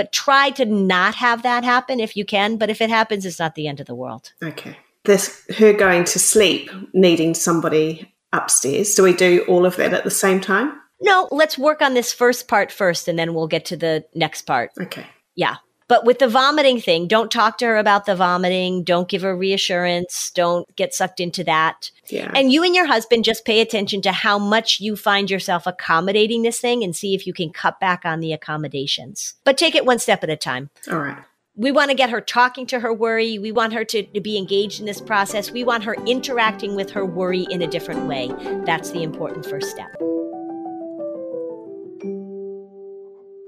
but 0.00 0.12
try 0.12 0.48
to 0.48 0.64
not 0.64 1.14
have 1.16 1.42
that 1.42 1.62
happen 1.62 2.00
if 2.00 2.16
you 2.16 2.24
can. 2.24 2.56
But 2.56 2.70
if 2.70 2.80
it 2.80 2.88
happens, 2.88 3.26
it's 3.26 3.38
not 3.38 3.54
the 3.54 3.68
end 3.68 3.80
of 3.80 3.86
the 3.86 3.94
world. 3.94 4.32
Okay. 4.42 4.78
This, 5.04 5.44
her 5.58 5.74
going 5.74 6.04
to 6.04 6.18
sleep, 6.18 6.70
needing 6.94 7.34
somebody 7.34 8.10
upstairs. 8.32 8.94
Do 8.94 9.02
we 9.02 9.12
do 9.12 9.44
all 9.46 9.66
of 9.66 9.76
that 9.76 9.92
at 9.92 10.04
the 10.04 10.10
same 10.10 10.40
time? 10.40 10.72
No, 11.02 11.28
let's 11.30 11.58
work 11.58 11.82
on 11.82 11.92
this 11.92 12.14
first 12.14 12.48
part 12.48 12.72
first 12.72 13.08
and 13.08 13.18
then 13.18 13.34
we'll 13.34 13.46
get 13.46 13.66
to 13.66 13.76
the 13.76 14.06
next 14.14 14.46
part. 14.46 14.70
Okay. 14.80 15.04
Yeah. 15.34 15.56
But 15.90 16.04
with 16.04 16.20
the 16.20 16.28
vomiting 16.28 16.80
thing, 16.80 17.08
don't 17.08 17.32
talk 17.32 17.58
to 17.58 17.66
her 17.66 17.76
about 17.76 18.06
the 18.06 18.14
vomiting. 18.14 18.84
Don't 18.84 19.08
give 19.08 19.22
her 19.22 19.36
reassurance. 19.36 20.30
Don't 20.30 20.64
get 20.76 20.94
sucked 20.94 21.18
into 21.18 21.42
that. 21.42 21.90
Yeah. 22.06 22.30
And 22.32 22.52
you 22.52 22.62
and 22.62 22.76
your 22.76 22.86
husband 22.86 23.24
just 23.24 23.44
pay 23.44 23.60
attention 23.60 24.00
to 24.02 24.12
how 24.12 24.38
much 24.38 24.78
you 24.78 24.94
find 24.94 25.28
yourself 25.28 25.66
accommodating 25.66 26.42
this 26.42 26.60
thing 26.60 26.84
and 26.84 26.94
see 26.94 27.16
if 27.16 27.26
you 27.26 27.32
can 27.32 27.50
cut 27.50 27.80
back 27.80 28.04
on 28.04 28.20
the 28.20 28.32
accommodations. 28.32 29.34
But 29.42 29.58
take 29.58 29.74
it 29.74 29.84
one 29.84 29.98
step 29.98 30.22
at 30.22 30.30
a 30.30 30.36
time. 30.36 30.70
All 30.88 31.00
right. 31.00 31.18
We 31.56 31.72
want 31.72 31.90
to 31.90 31.96
get 31.96 32.10
her 32.10 32.20
talking 32.20 32.66
to 32.68 32.78
her 32.78 32.94
worry. 32.94 33.40
We 33.40 33.50
want 33.50 33.72
her 33.72 33.84
to, 33.86 34.04
to 34.04 34.20
be 34.20 34.38
engaged 34.38 34.78
in 34.78 34.86
this 34.86 35.00
process. 35.00 35.50
We 35.50 35.64
want 35.64 35.82
her 35.82 35.96
interacting 36.06 36.76
with 36.76 36.92
her 36.92 37.04
worry 37.04 37.48
in 37.50 37.62
a 37.62 37.66
different 37.66 38.06
way. 38.06 38.32
That's 38.64 38.92
the 38.92 39.02
important 39.02 39.44
first 39.44 39.68
step. 39.68 39.90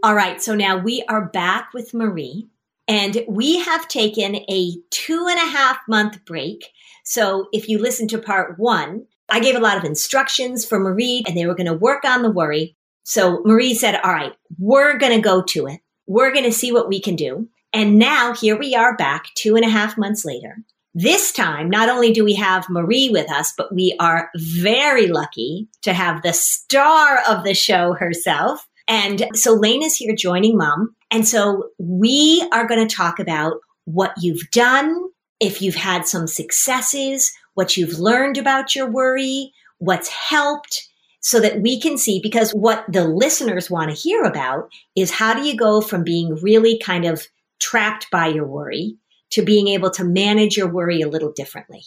All 0.04 0.16
right, 0.16 0.42
so 0.42 0.56
now 0.56 0.78
we 0.78 1.04
are 1.08 1.26
back 1.26 1.72
with 1.72 1.94
Marie, 1.94 2.48
and 2.88 3.22
we 3.28 3.60
have 3.60 3.86
taken 3.86 4.34
a 4.34 4.72
two 4.90 5.28
and 5.30 5.38
a 5.38 5.52
half 5.52 5.78
month 5.88 6.24
break. 6.24 6.72
So 7.04 7.46
if 7.52 7.68
you 7.68 7.78
listen 7.78 8.08
to 8.08 8.18
part 8.18 8.58
one, 8.58 9.06
I 9.28 9.38
gave 9.38 9.54
a 9.54 9.60
lot 9.60 9.78
of 9.78 9.84
instructions 9.84 10.64
for 10.64 10.80
Marie, 10.80 11.22
and 11.24 11.36
they 11.36 11.46
were 11.46 11.54
going 11.54 11.68
to 11.68 11.74
work 11.74 12.04
on 12.04 12.22
the 12.22 12.32
worry. 12.32 12.76
So 13.04 13.42
Marie 13.44 13.74
said, 13.74 14.00
All 14.02 14.12
right, 14.12 14.32
we're 14.58 14.98
going 14.98 15.14
to 15.14 15.22
go 15.22 15.40
to 15.40 15.68
it. 15.68 15.78
We're 16.08 16.32
going 16.32 16.46
to 16.46 16.52
see 16.52 16.72
what 16.72 16.88
we 16.88 17.00
can 17.00 17.14
do. 17.14 17.48
And 17.72 17.96
now 17.96 18.34
here 18.34 18.58
we 18.58 18.74
are 18.74 18.96
back 18.96 19.26
two 19.36 19.54
and 19.54 19.64
a 19.64 19.70
half 19.70 19.96
months 19.96 20.24
later. 20.24 20.56
This 20.94 21.30
time, 21.30 21.70
not 21.70 21.88
only 21.88 22.12
do 22.12 22.24
we 22.24 22.34
have 22.34 22.68
Marie 22.68 23.08
with 23.08 23.30
us, 23.30 23.54
but 23.56 23.72
we 23.72 23.94
are 24.00 24.30
very 24.36 25.06
lucky 25.06 25.68
to 25.82 25.92
have 25.94 26.22
the 26.22 26.32
star 26.32 27.20
of 27.28 27.44
the 27.44 27.54
show 27.54 27.94
herself, 27.94 28.66
and 28.88 29.26
so 29.34 29.54
Lane 29.54 29.82
is 29.82 29.96
here 29.96 30.14
joining 30.14 30.56
mom. 30.56 30.94
And 31.10 31.26
so 31.26 31.70
we 31.78 32.46
are 32.52 32.66
going 32.66 32.86
to 32.86 32.94
talk 32.94 33.18
about 33.18 33.54
what 33.84 34.14
you've 34.20 34.50
done, 34.50 35.08
if 35.40 35.60
you've 35.60 35.74
had 35.74 36.06
some 36.06 36.26
successes, 36.26 37.32
what 37.54 37.76
you've 37.76 37.98
learned 37.98 38.38
about 38.38 38.74
your 38.74 38.90
worry, 38.90 39.52
what's 39.78 40.08
helped, 40.08 40.88
so 41.20 41.38
that 41.40 41.60
we 41.60 41.80
can 41.80 41.96
see 41.96 42.20
because 42.20 42.50
what 42.52 42.84
the 42.88 43.04
listeners 43.04 43.70
want 43.70 43.90
to 43.90 43.96
hear 43.96 44.24
about 44.24 44.68
is 44.96 45.10
how 45.10 45.34
do 45.34 45.46
you 45.46 45.56
go 45.56 45.80
from 45.80 46.02
being 46.02 46.34
really 46.42 46.78
kind 46.78 47.04
of 47.04 47.26
trapped 47.60 48.10
by 48.10 48.26
your 48.26 48.46
worry 48.46 48.96
to 49.30 49.42
being 49.42 49.68
able 49.68 49.90
to 49.90 50.04
manage 50.04 50.56
your 50.56 50.68
worry 50.68 51.00
a 51.00 51.08
little 51.08 51.32
differently. 51.32 51.82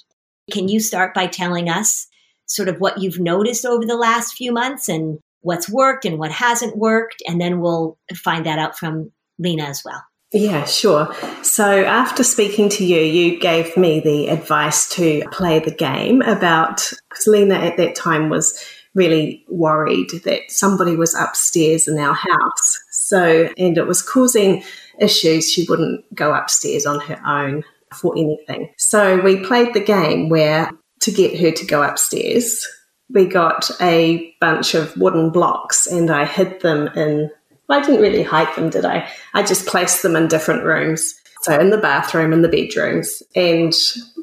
Can 0.51 0.67
you 0.67 0.79
start 0.79 1.13
by 1.13 1.27
telling 1.27 1.69
us 1.69 2.07
sort 2.47 2.69
of 2.69 2.79
what 2.79 2.99
you've 2.99 3.19
noticed 3.19 3.65
over 3.65 3.85
the 3.85 3.97
last 3.97 4.33
few 4.33 4.51
months 4.51 4.87
and 4.87 5.19
what's 5.45 5.69
worked 5.69 6.05
and 6.05 6.17
what 6.17 6.31
hasn't 6.31 6.75
worked. 6.75 7.21
And 7.27 7.39
then 7.39 7.61
we'll 7.61 7.97
find 8.15 8.45
that 8.45 8.57
out 8.57 8.77
from 8.77 9.11
Lena 9.37 9.65
as 9.65 9.83
well. 9.85 10.03
Yeah, 10.33 10.65
sure. 10.65 11.13
So 11.43 11.85
after 11.85 12.23
speaking 12.23 12.67
to 12.69 12.85
you, 12.85 12.99
you 12.99 13.39
gave 13.39 13.77
me 13.77 13.99
the 13.99 14.27
advice 14.29 14.89
to 14.95 15.23
play 15.31 15.59
the 15.59 15.71
game 15.71 16.21
about 16.23 16.91
because 17.09 17.27
Lena 17.27 17.55
at 17.55 17.77
that 17.77 17.95
time 17.95 18.29
was 18.29 18.59
really 18.95 19.45
worried 19.47 20.09
that 20.23 20.41
somebody 20.49 20.95
was 20.95 21.13
upstairs 21.13 21.87
in 21.87 21.99
our 21.99 22.15
house. 22.15 22.79
So, 22.91 23.49
and 23.57 23.77
it 23.77 23.85
was 23.85 24.01
causing 24.01 24.63
issues. 24.99 25.51
She 25.51 25.65
wouldn't 25.69 26.03
go 26.15 26.33
upstairs 26.33 26.85
on 26.87 27.01
her 27.01 27.21
own 27.25 27.63
for 27.93 28.17
anything. 28.17 28.73
So 28.77 29.21
we 29.21 29.45
played 29.45 29.73
the 29.73 29.83
game 29.83 30.29
where 30.29 30.71
to 31.01 31.11
get 31.11 31.39
her 31.39 31.51
to 31.51 31.65
go 31.65 31.83
upstairs, 31.83 32.67
we 33.13 33.25
got 33.25 33.69
a 33.81 34.35
bunch 34.39 34.73
of 34.73 34.95
wooden 34.97 35.29
blocks 35.29 35.87
and 35.87 36.09
I 36.09 36.25
hid 36.25 36.61
them 36.61 36.87
in, 36.95 37.29
well, 37.67 37.79
I 37.79 37.85
didn't 37.85 38.01
really 38.01 38.23
hide 38.23 38.53
them, 38.55 38.69
did 38.69 38.85
I? 38.85 39.09
I 39.33 39.43
just 39.43 39.67
placed 39.67 40.01
them 40.01 40.15
in 40.15 40.27
different 40.27 40.63
rooms. 40.63 41.13
So 41.41 41.59
in 41.59 41.69
the 41.69 41.77
bathroom, 41.77 42.33
in 42.33 42.41
the 42.41 42.49
bedrooms. 42.49 43.21
And 43.35 43.73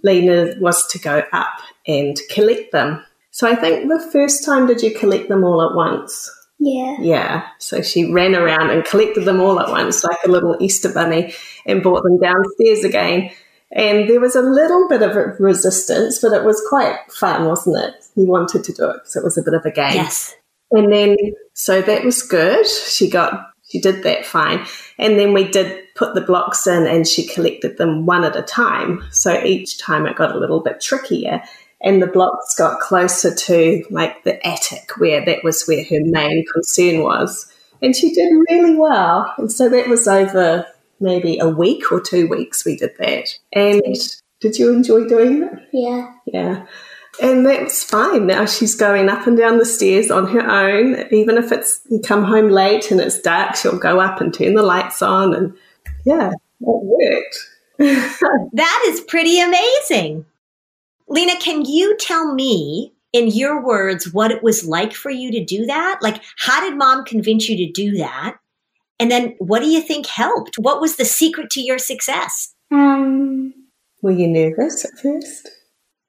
Lena 0.02 0.54
was 0.58 0.84
to 0.88 0.98
go 0.98 1.22
up 1.32 1.60
and 1.86 2.18
collect 2.30 2.72
them. 2.72 3.04
So 3.30 3.48
I 3.48 3.54
think 3.54 3.88
the 3.88 4.10
first 4.12 4.44
time, 4.44 4.66
did 4.66 4.82
you 4.82 4.92
collect 4.92 5.28
them 5.28 5.44
all 5.44 5.62
at 5.62 5.74
once? 5.74 6.30
Yeah. 6.58 6.96
Yeah. 7.00 7.46
So 7.58 7.82
she 7.82 8.12
ran 8.12 8.34
around 8.34 8.70
and 8.70 8.84
collected 8.84 9.24
them 9.24 9.40
all 9.40 9.58
at 9.58 9.68
once, 9.68 10.04
like 10.04 10.18
a 10.24 10.30
little 10.30 10.56
Easter 10.60 10.92
bunny, 10.92 11.34
and 11.66 11.82
brought 11.82 12.02
them 12.02 12.20
downstairs 12.20 12.84
again. 12.84 13.30
And 13.72 14.08
there 14.08 14.20
was 14.20 14.36
a 14.36 14.42
little 14.42 14.86
bit 14.88 15.02
of 15.02 15.16
resistance, 15.40 16.18
but 16.20 16.32
it 16.32 16.44
was 16.44 16.62
quite 16.68 16.98
fun, 17.10 17.46
wasn't 17.46 17.78
it? 17.78 18.01
He 18.14 18.24
wanted 18.24 18.64
to 18.64 18.72
do 18.72 18.90
it 18.90 18.94
because 18.94 19.16
it 19.16 19.24
was 19.24 19.38
a 19.38 19.42
bit 19.42 19.54
of 19.54 19.64
a 19.64 19.70
game. 19.70 19.94
Yes. 19.94 20.34
And 20.70 20.92
then, 20.92 21.16
so 21.52 21.82
that 21.82 22.04
was 22.04 22.22
good. 22.22 22.66
She 22.66 23.08
got, 23.08 23.50
she 23.68 23.80
did 23.80 24.02
that 24.04 24.24
fine. 24.24 24.66
And 24.98 25.18
then 25.18 25.32
we 25.32 25.48
did 25.48 25.82
put 25.94 26.14
the 26.14 26.20
blocks 26.20 26.66
in 26.66 26.86
and 26.86 27.06
she 27.06 27.26
collected 27.26 27.76
them 27.76 28.06
one 28.06 28.24
at 28.24 28.36
a 28.36 28.42
time. 28.42 29.04
So 29.10 29.42
each 29.42 29.78
time 29.78 30.06
it 30.06 30.16
got 30.16 30.34
a 30.34 30.38
little 30.38 30.60
bit 30.60 30.80
trickier 30.80 31.42
and 31.82 32.00
the 32.00 32.06
blocks 32.06 32.54
got 32.54 32.80
closer 32.80 33.34
to 33.34 33.84
like 33.90 34.24
the 34.24 34.44
attic 34.46 34.92
where 34.98 35.24
that 35.24 35.44
was 35.44 35.64
where 35.66 35.84
her 35.84 36.00
main 36.04 36.44
concern 36.52 37.02
was. 37.02 37.52
And 37.82 37.94
she 37.94 38.14
did 38.14 38.30
really 38.48 38.76
well. 38.76 39.34
And 39.36 39.50
so 39.50 39.68
that 39.68 39.88
was 39.88 40.06
over 40.06 40.66
maybe 41.00 41.38
a 41.38 41.48
week 41.48 41.90
or 41.90 42.00
two 42.00 42.28
weeks 42.28 42.64
we 42.64 42.76
did 42.76 42.96
that. 42.98 43.36
And 43.52 43.82
did 44.40 44.58
you 44.58 44.72
enjoy 44.72 45.08
doing 45.08 45.42
it? 45.42 45.68
Yeah. 45.72 46.12
Yeah. 46.26 46.66
And 47.20 47.44
that's 47.44 47.84
fine. 47.84 48.26
Now 48.26 48.46
she's 48.46 48.74
going 48.74 49.08
up 49.08 49.26
and 49.26 49.36
down 49.36 49.58
the 49.58 49.66
stairs 49.66 50.10
on 50.10 50.26
her 50.28 50.48
own. 50.48 51.06
Even 51.12 51.36
if 51.36 51.52
it's 51.52 51.80
come 52.04 52.24
home 52.24 52.48
late 52.48 52.90
and 52.90 53.00
it's 53.00 53.20
dark, 53.20 53.56
she'll 53.56 53.78
go 53.78 54.00
up 54.00 54.20
and 54.20 54.32
turn 54.32 54.54
the 54.54 54.62
lights 54.62 55.02
on. 55.02 55.34
And 55.34 55.54
yeah, 56.04 56.30
it 56.30 56.36
worked. 56.60 57.38
that 58.52 58.84
is 58.86 59.00
pretty 59.02 59.40
amazing. 59.40 60.24
Lena, 61.08 61.36
can 61.38 61.64
you 61.64 61.96
tell 61.98 62.34
me 62.34 62.94
in 63.12 63.28
your 63.28 63.62
words 63.62 64.12
what 64.12 64.30
it 64.30 64.42
was 64.42 64.66
like 64.66 64.94
for 64.94 65.10
you 65.10 65.30
to 65.32 65.44
do 65.44 65.66
that? 65.66 65.98
Like, 66.00 66.22
how 66.38 66.60
did 66.60 66.78
mom 66.78 67.04
convince 67.04 67.48
you 67.48 67.56
to 67.58 67.70
do 67.70 67.98
that? 67.98 68.36
And 68.98 69.10
then 69.10 69.34
what 69.38 69.60
do 69.60 69.68
you 69.68 69.82
think 69.82 70.06
helped? 70.06 70.56
What 70.56 70.80
was 70.80 70.96
the 70.96 71.04
secret 71.04 71.50
to 71.50 71.60
your 71.60 71.78
success? 71.78 72.54
Um. 72.70 73.52
Were 74.00 74.10
you 74.12 74.26
nervous 74.26 74.84
at 74.84 74.98
first? 74.98 75.48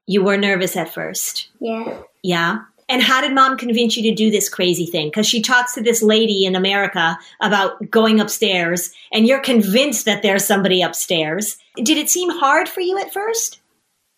You 0.08 0.24
were 0.24 0.38
nervous 0.38 0.76
at 0.76 0.94
first. 0.94 1.50
Yeah. 1.60 2.02
Yeah. 2.22 2.60
And 2.90 3.02
how 3.02 3.22
did 3.22 3.34
mom 3.34 3.58
convince 3.58 3.96
you 3.96 4.04
to 4.04 4.16
do 4.16 4.30
this 4.30 4.50
crazy 4.50 4.86
thing? 4.86 5.08
Because 5.08 5.26
she 5.26 5.42
talks 5.42 5.74
to 5.74 5.82
this 5.82 6.04
lady 6.04 6.46
in 6.46 6.56
America 6.56 7.18
about 7.42 7.90
going 7.90 8.20
upstairs, 8.20 8.94
and 9.12 9.26
you're 9.26 9.40
convinced 9.40 10.06
that 10.06 10.22
there's 10.22 10.46
somebody 10.46 10.82
upstairs. 10.82 11.58
Did 11.78 11.98
it 11.98 12.10
seem 12.10 12.30
hard 12.30 12.68
for 12.68 12.82
you 12.82 12.98
at 13.00 13.14
first? 13.14 13.62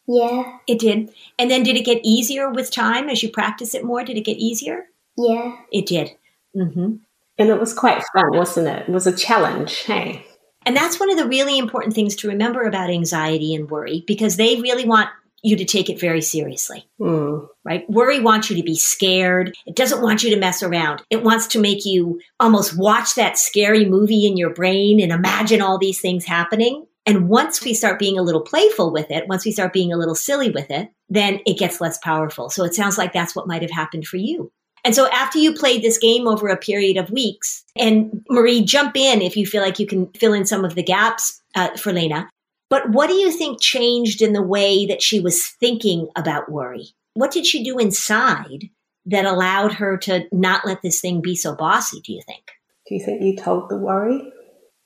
Yeah. 0.08 0.58
It 0.68 0.80
did. 0.80 1.14
And 1.38 1.50
then 1.50 1.64
did 1.64 1.76
it 1.76 1.86
get 1.86 2.02
easier 2.04 2.50
with 2.50 2.72
time 2.72 3.10
as 3.10 3.24
you 3.24 3.30
practice 3.30 3.76
it 3.76 3.86
more? 3.86 4.04
Did 4.04 4.18
it 4.18 4.26
get 4.26 4.38
easier? 4.38 4.86
Yeah. 5.18 5.56
It 5.72 5.86
did. 5.86 6.12
Mm-hmm. 6.56 6.96
And 7.38 7.50
it 7.50 7.60
was 7.60 7.74
quite 7.74 8.04
fun, 8.14 8.36
wasn't 8.36 8.68
it? 8.68 8.88
It 8.88 8.92
was 8.92 9.08
a 9.08 9.16
challenge, 9.16 9.84
hey? 9.84 10.26
And 10.66 10.76
that's 10.76 11.00
one 11.00 11.12
of 11.12 11.18
the 11.18 11.28
really 11.28 11.58
important 11.58 11.94
things 11.94 12.16
to 12.18 12.28
remember 12.28 12.64
about 12.64 12.90
anxiety 12.90 13.54
and 13.54 13.70
worry 13.70 14.04
because 14.08 14.38
they 14.38 14.60
really 14.62 14.86
want 14.86 15.10
you 15.46 15.56
to 15.58 15.66
take 15.66 15.90
it 15.90 16.00
very 16.00 16.22
seriously. 16.22 16.88
Mm. 17.00 17.48
Right? 17.64 17.90
Worry 17.90 18.20
wants 18.20 18.50
you 18.50 18.56
to 18.58 18.64
be 18.64 18.76
scared. 18.76 19.54
It 19.66 19.76
doesn't 19.76 20.02
want 20.02 20.24
you 20.24 20.30
to 20.32 20.40
mess 20.40 20.64
around. 20.64 21.04
It 21.10 21.24
wants 21.24 21.48
to 21.48 21.60
make 21.60 21.86
you 21.86 22.20
almost 22.40 22.78
watch 22.78 23.16
that 23.16 23.38
scary 23.38 23.86
movie 23.86 24.26
in 24.26 24.38
your 24.38 24.54
brain 24.54 25.02
and 25.02 25.12
imagine 25.12 25.62
all 25.62 25.78
these 25.78 26.02
things 26.02 26.26
happening. 26.26 26.86
And 27.06 27.30
once 27.30 27.64
we 27.64 27.74
start 27.74 28.00
being 28.00 28.18
a 28.18 28.24
little 28.24 28.42
playful 28.42 28.92
with 28.92 29.12
it, 29.12 29.28
once 29.28 29.46
we 29.46 29.52
start 29.52 29.74
being 29.74 29.94
a 29.94 29.98
little 29.98 30.16
silly 30.16 30.50
with 30.50 30.72
it, 30.72 30.90
then 31.08 31.40
it 31.46 31.60
gets 31.60 31.80
less 31.80 32.00
powerful. 32.00 32.50
So 32.50 32.64
it 32.64 32.74
sounds 32.74 32.98
like 32.98 33.14
that's 33.14 33.36
what 33.36 33.48
might 33.48 33.62
have 33.62 33.72
happened 33.72 34.08
for 34.08 34.18
you. 34.18 34.52
And 34.84 34.94
so 34.94 35.08
after 35.10 35.40
you 35.40 35.54
played 35.54 35.82
this 35.82 35.98
game 35.98 36.28
over 36.28 36.48
a 36.48 36.58
period 36.58 36.98
of 36.98 37.10
weeks, 37.10 37.64
and 37.76 38.24
Marie, 38.30 38.64
jump 38.64 38.96
in 38.96 39.22
if 39.22 39.36
you 39.36 39.46
feel 39.46 39.64
like 39.64 39.80
you 39.80 39.88
can 39.88 40.08
fill 40.12 40.34
in 40.34 40.46
some 40.46 40.64
of 40.64 40.76
the 40.76 40.84
gaps 40.84 41.42
uh, 41.56 41.76
for 41.76 41.92
Lena. 41.92 42.30
But 42.70 42.90
what 42.90 43.08
do 43.08 43.14
you 43.14 43.32
think 43.32 43.62
changed 43.62 44.22
in 44.22 44.34
the 44.34 44.42
way 44.42 44.86
that 44.86 45.02
she 45.02 45.20
was 45.20 45.46
thinking 45.46 46.08
about 46.16 46.52
worry? 46.52 46.90
What 47.14 47.32
did 47.32 47.46
she 47.46 47.64
do 47.64 47.78
inside 47.78 48.70
that 49.06 49.26
allowed 49.26 49.74
her 49.74 49.98
to 49.98 50.26
not 50.32 50.66
let 50.66 50.82
this 50.82 51.00
thing 51.00 51.22
be 51.22 51.36
so 51.36 51.56
bossy, 51.56 52.02
do 52.02 52.12
you 52.12 52.22
think? 52.26 52.52
Do 52.88 52.96
you 52.96 53.04
think 53.04 53.22
you 53.22 53.36
told 53.36 53.70
the 53.70 53.78
worry? 53.78 54.32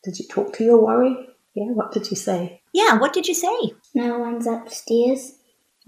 Did 0.04 0.20
you 0.20 0.28
talk 0.28 0.54
to 0.54 0.64
your 0.64 0.84
worry? 0.84 1.16
Yeah, 1.56 1.72
what 1.72 1.92
did 1.92 2.10
you 2.10 2.18
say? 2.18 2.62
Yeah, 2.74 2.98
what 2.98 3.14
did 3.14 3.28
you 3.28 3.34
say? 3.34 3.74
No 3.94 4.20
one's 4.20 4.48
upstairs. 4.48 5.34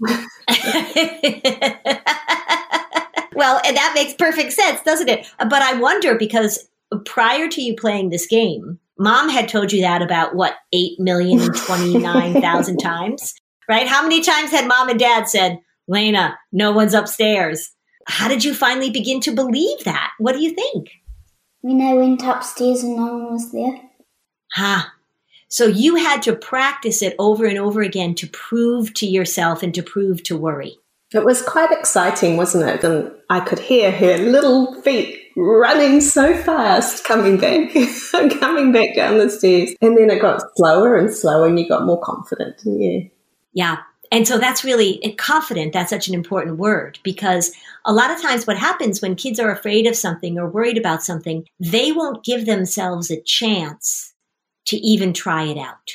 well, 3.34 3.60
and 3.64 3.76
that 3.76 3.92
makes 3.94 4.14
perfect 4.14 4.52
sense, 4.52 4.82
doesn't 4.82 5.08
it? 5.08 5.26
But 5.38 5.62
I 5.62 5.78
wonder 5.78 6.14
because 6.16 6.68
prior 7.04 7.48
to 7.48 7.62
you 7.62 7.76
playing 7.76 8.10
this 8.10 8.26
game, 8.26 8.78
mom 8.98 9.28
had 9.28 9.48
told 9.48 9.72
you 9.72 9.82
that 9.82 10.02
about 10.02 10.34
what, 10.34 10.54
8,029,000 10.74 12.78
times, 12.82 13.34
right? 13.68 13.86
How 13.86 14.02
many 14.02 14.22
times 14.22 14.50
had 14.50 14.68
mom 14.68 14.88
and 14.88 14.98
dad 14.98 15.28
said, 15.28 15.60
Lena, 15.88 16.38
no 16.52 16.72
one's 16.72 16.94
upstairs? 16.94 17.70
How 18.06 18.28
did 18.28 18.44
you 18.44 18.54
finally 18.54 18.90
begin 18.90 19.20
to 19.20 19.32
believe 19.32 19.84
that? 19.84 20.10
What 20.18 20.32
do 20.32 20.42
you 20.42 20.54
think? 20.54 20.90
When 21.60 21.80
I 21.80 21.94
went 21.94 22.24
upstairs 22.24 22.82
and 22.82 22.96
no 22.96 23.02
one 23.02 23.32
was 23.32 23.52
there. 23.52 23.80
Ha. 24.54 24.84
Huh. 24.84 24.88
So 25.48 25.66
you 25.66 25.96
had 25.96 26.22
to 26.22 26.34
practice 26.34 27.02
it 27.02 27.14
over 27.18 27.44
and 27.44 27.58
over 27.58 27.82
again 27.82 28.14
to 28.16 28.26
prove 28.26 28.94
to 28.94 29.06
yourself 29.06 29.62
and 29.62 29.74
to 29.74 29.82
prove 29.82 30.22
to 30.24 30.36
worry. 30.36 30.78
It 31.12 31.26
was 31.26 31.42
quite 31.42 31.70
exciting, 31.70 32.38
wasn't 32.38 32.70
it? 32.70 32.82
And 32.82 33.12
I 33.28 33.40
could 33.40 33.58
hear 33.58 33.90
her 33.90 34.16
little 34.16 34.80
feet 34.80 35.21
running 35.36 36.00
so 36.00 36.36
fast 36.36 37.04
coming 37.04 37.38
back, 37.38 37.72
coming 38.40 38.72
back 38.72 38.94
down 38.94 39.18
the 39.18 39.30
stairs. 39.30 39.74
And 39.80 39.96
then 39.96 40.10
it 40.10 40.20
got 40.20 40.42
slower 40.56 40.96
and 40.96 41.12
slower 41.12 41.46
and 41.46 41.58
you 41.58 41.68
got 41.68 41.86
more 41.86 42.00
confident, 42.00 42.60
you? 42.64 43.10
Yeah. 43.52 43.78
And 44.10 44.28
so 44.28 44.38
that's 44.38 44.62
really 44.62 45.14
confident. 45.16 45.72
That's 45.72 45.88
such 45.88 46.06
an 46.06 46.14
important 46.14 46.58
word 46.58 46.98
because 47.02 47.50
a 47.86 47.94
lot 47.94 48.10
of 48.10 48.20
times 48.20 48.46
what 48.46 48.58
happens 48.58 49.00
when 49.00 49.16
kids 49.16 49.40
are 49.40 49.50
afraid 49.50 49.86
of 49.86 49.96
something 49.96 50.38
or 50.38 50.50
worried 50.50 50.76
about 50.76 51.02
something, 51.02 51.46
they 51.58 51.92
won't 51.92 52.22
give 52.22 52.44
themselves 52.44 53.10
a 53.10 53.20
chance 53.22 54.12
to 54.66 54.76
even 54.76 55.14
try 55.14 55.44
it 55.44 55.56
out. 55.56 55.92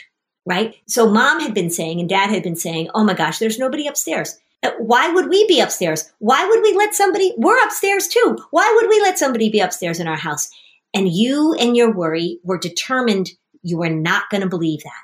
Right. 0.47 0.75
So 0.87 1.09
mom 1.09 1.41
had 1.41 1.53
been 1.53 1.69
saying 1.69 1.99
and 1.99 2.09
dad 2.09 2.29
had 2.29 2.41
been 2.41 2.55
saying, 2.55 2.89
Oh 2.95 3.03
my 3.03 3.13
gosh, 3.13 3.37
there's 3.37 3.59
nobody 3.59 3.85
upstairs. 3.85 4.39
Uh, 4.67 4.71
why 4.79 5.09
would 5.09 5.29
we 5.29 5.47
be 5.47 5.59
upstairs? 5.59 6.11
Why 6.19 6.45
would 6.45 6.61
we 6.61 6.73
let 6.73 6.93
somebody, 6.93 7.33
we're 7.37 7.61
upstairs 7.63 8.07
too. 8.07 8.37
Why 8.51 8.71
would 8.75 8.89
we 8.89 8.99
let 9.01 9.17
somebody 9.17 9.49
be 9.49 9.59
upstairs 9.59 9.99
in 9.99 10.07
our 10.07 10.17
house? 10.17 10.49
And 10.93 11.09
you 11.09 11.53
and 11.53 11.77
your 11.77 11.93
worry 11.93 12.39
were 12.43 12.57
determined 12.57 13.29
you 13.63 13.77
were 13.77 13.89
not 13.89 14.29
going 14.29 14.41
to 14.41 14.49
believe 14.49 14.83
that, 14.83 15.01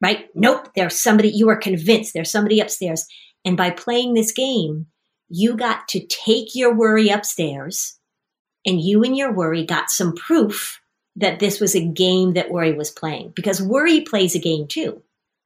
right? 0.00 0.28
Nope. 0.34 0.68
There's 0.74 1.00
somebody, 1.00 1.30
you 1.30 1.46
were 1.46 1.56
convinced 1.56 2.14
there's 2.14 2.30
somebody 2.30 2.60
upstairs. 2.60 3.06
And 3.44 3.56
by 3.56 3.70
playing 3.70 4.14
this 4.14 4.32
game, 4.32 4.86
you 5.28 5.56
got 5.56 5.88
to 5.88 6.06
take 6.06 6.54
your 6.54 6.74
worry 6.74 7.08
upstairs 7.08 7.98
and 8.66 8.80
you 8.80 9.02
and 9.02 9.16
your 9.16 9.32
worry 9.32 9.64
got 9.64 9.90
some 9.90 10.14
proof 10.14 10.80
that 11.16 11.40
this 11.40 11.60
was 11.60 11.74
a 11.74 11.84
game 11.84 12.34
that 12.34 12.50
Worry 12.50 12.72
was 12.72 12.90
playing 12.90 13.32
because 13.34 13.60
Worry 13.60 14.00
plays 14.00 14.34
a 14.34 14.38
game 14.38 14.66
too. 14.66 15.02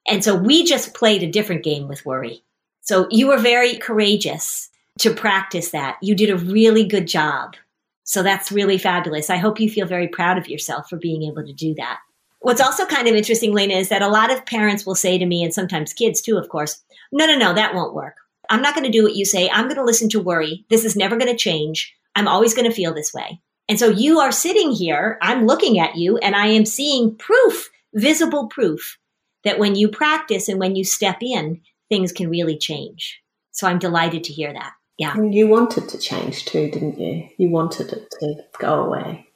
And 0.08 0.22
so 0.22 0.36
we 0.36 0.64
just 0.64 0.94
played 0.94 1.22
a 1.22 1.30
different 1.30 1.64
game 1.64 1.88
with 1.88 2.06
Worry. 2.06 2.42
So 2.86 3.08
you 3.10 3.26
were 3.26 3.38
very 3.38 3.76
courageous 3.76 4.70
to 5.00 5.12
practice 5.12 5.70
that. 5.70 5.98
You 6.00 6.14
did 6.14 6.30
a 6.30 6.36
really 6.36 6.84
good 6.84 7.08
job. 7.08 7.56
So 8.04 8.22
that's 8.22 8.52
really 8.52 8.78
fabulous. 8.78 9.28
I 9.28 9.38
hope 9.38 9.58
you 9.58 9.68
feel 9.68 9.86
very 9.86 10.06
proud 10.06 10.38
of 10.38 10.48
yourself 10.48 10.88
for 10.88 10.96
being 10.96 11.24
able 11.24 11.44
to 11.44 11.52
do 11.52 11.74
that. 11.74 11.98
What's 12.38 12.60
also 12.60 12.86
kind 12.86 13.08
of 13.08 13.16
interesting, 13.16 13.52
Lena, 13.52 13.74
is 13.74 13.88
that 13.88 14.02
a 14.02 14.08
lot 14.08 14.30
of 14.30 14.46
parents 14.46 14.86
will 14.86 14.94
say 14.94 15.18
to 15.18 15.26
me, 15.26 15.42
and 15.42 15.52
sometimes 15.52 15.92
kids 15.92 16.20
too, 16.20 16.38
of 16.38 16.48
course, 16.48 16.80
no, 17.10 17.26
no, 17.26 17.36
no, 17.36 17.52
that 17.54 17.74
won't 17.74 17.92
work. 17.92 18.18
I'm 18.50 18.62
not 18.62 18.76
going 18.76 18.86
to 18.86 18.96
do 18.96 19.02
what 19.02 19.16
you 19.16 19.24
say. 19.24 19.50
I'm 19.50 19.64
going 19.64 19.74
to 19.76 19.84
listen 19.84 20.08
to 20.10 20.20
worry. 20.20 20.64
This 20.70 20.84
is 20.84 20.94
never 20.94 21.16
going 21.16 21.30
to 21.30 21.36
change. 21.36 21.92
I'm 22.14 22.28
always 22.28 22.54
going 22.54 22.70
to 22.70 22.76
feel 22.76 22.94
this 22.94 23.12
way. 23.12 23.40
And 23.68 23.80
so 23.80 23.88
you 23.88 24.20
are 24.20 24.30
sitting 24.30 24.70
here, 24.70 25.18
I'm 25.20 25.44
looking 25.44 25.80
at 25.80 25.96
you, 25.96 26.18
and 26.18 26.36
I 26.36 26.46
am 26.46 26.64
seeing 26.64 27.16
proof, 27.16 27.68
visible 27.94 28.46
proof, 28.46 28.96
that 29.42 29.58
when 29.58 29.74
you 29.74 29.88
practice 29.88 30.48
and 30.48 30.60
when 30.60 30.76
you 30.76 30.84
step 30.84 31.20
in, 31.20 31.60
things 31.88 32.12
can 32.12 32.28
really 32.28 32.58
change. 32.58 33.20
So 33.52 33.66
I'm 33.66 33.78
delighted 33.78 34.24
to 34.24 34.32
hear 34.32 34.52
that. 34.52 34.72
Yeah. 34.98 35.14
And 35.14 35.34
you 35.34 35.46
wanted 35.46 35.88
to 35.90 35.98
change 35.98 36.44
too, 36.46 36.70
didn't 36.70 36.98
you? 36.98 37.28
You 37.38 37.50
wanted 37.50 37.92
it 37.92 38.10
to 38.20 38.34
go 38.58 38.84
away. 38.84 39.28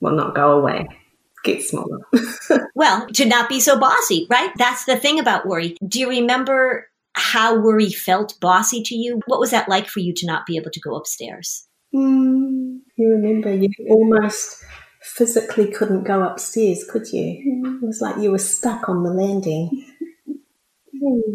Well, 0.00 0.14
not 0.14 0.34
go 0.34 0.58
away, 0.58 0.86
get 1.42 1.62
smaller. 1.62 2.00
well, 2.74 3.06
to 3.14 3.24
not 3.24 3.48
be 3.48 3.60
so 3.60 3.78
bossy, 3.78 4.26
right? 4.28 4.50
That's 4.56 4.84
the 4.84 4.96
thing 4.96 5.18
about 5.18 5.46
worry. 5.46 5.76
Do 5.86 6.00
you 6.00 6.08
remember 6.10 6.88
how 7.14 7.58
worry 7.58 7.90
felt 7.90 8.38
bossy 8.40 8.82
to 8.82 8.94
you? 8.94 9.20
What 9.26 9.40
was 9.40 9.52
that 9.52 9.68
like 9.68 9.86
for 9.86 10.00
you 10.00 10.12
to 10.14 10.26
not 10.26 10.44
be 10.44 10.58
able 10.58 10.70
to 10.70 10.80
go 10.80 10.94
upstairs? 10.96 11.66
Mm, 11.94 12.80
you 12.96 13.08
remember 13.08 13.54
you 13.54 13.70
almost 13.88 14.62
physically 15.00 15.70
couldn't 15.70 16.04
go 16.04 16.22
upstairs, 16.22 16.84
could 16.90 17.10
you? 17.10 17.78
It 17.80 17.82
was 17.82 18.02
like 18.02 18.22
you 18.22 18.32
were 18.32 18.38
stuck 18.38 18.88
on 18.88 19.02
the 19.02 19.10
landing. 19.10 19.86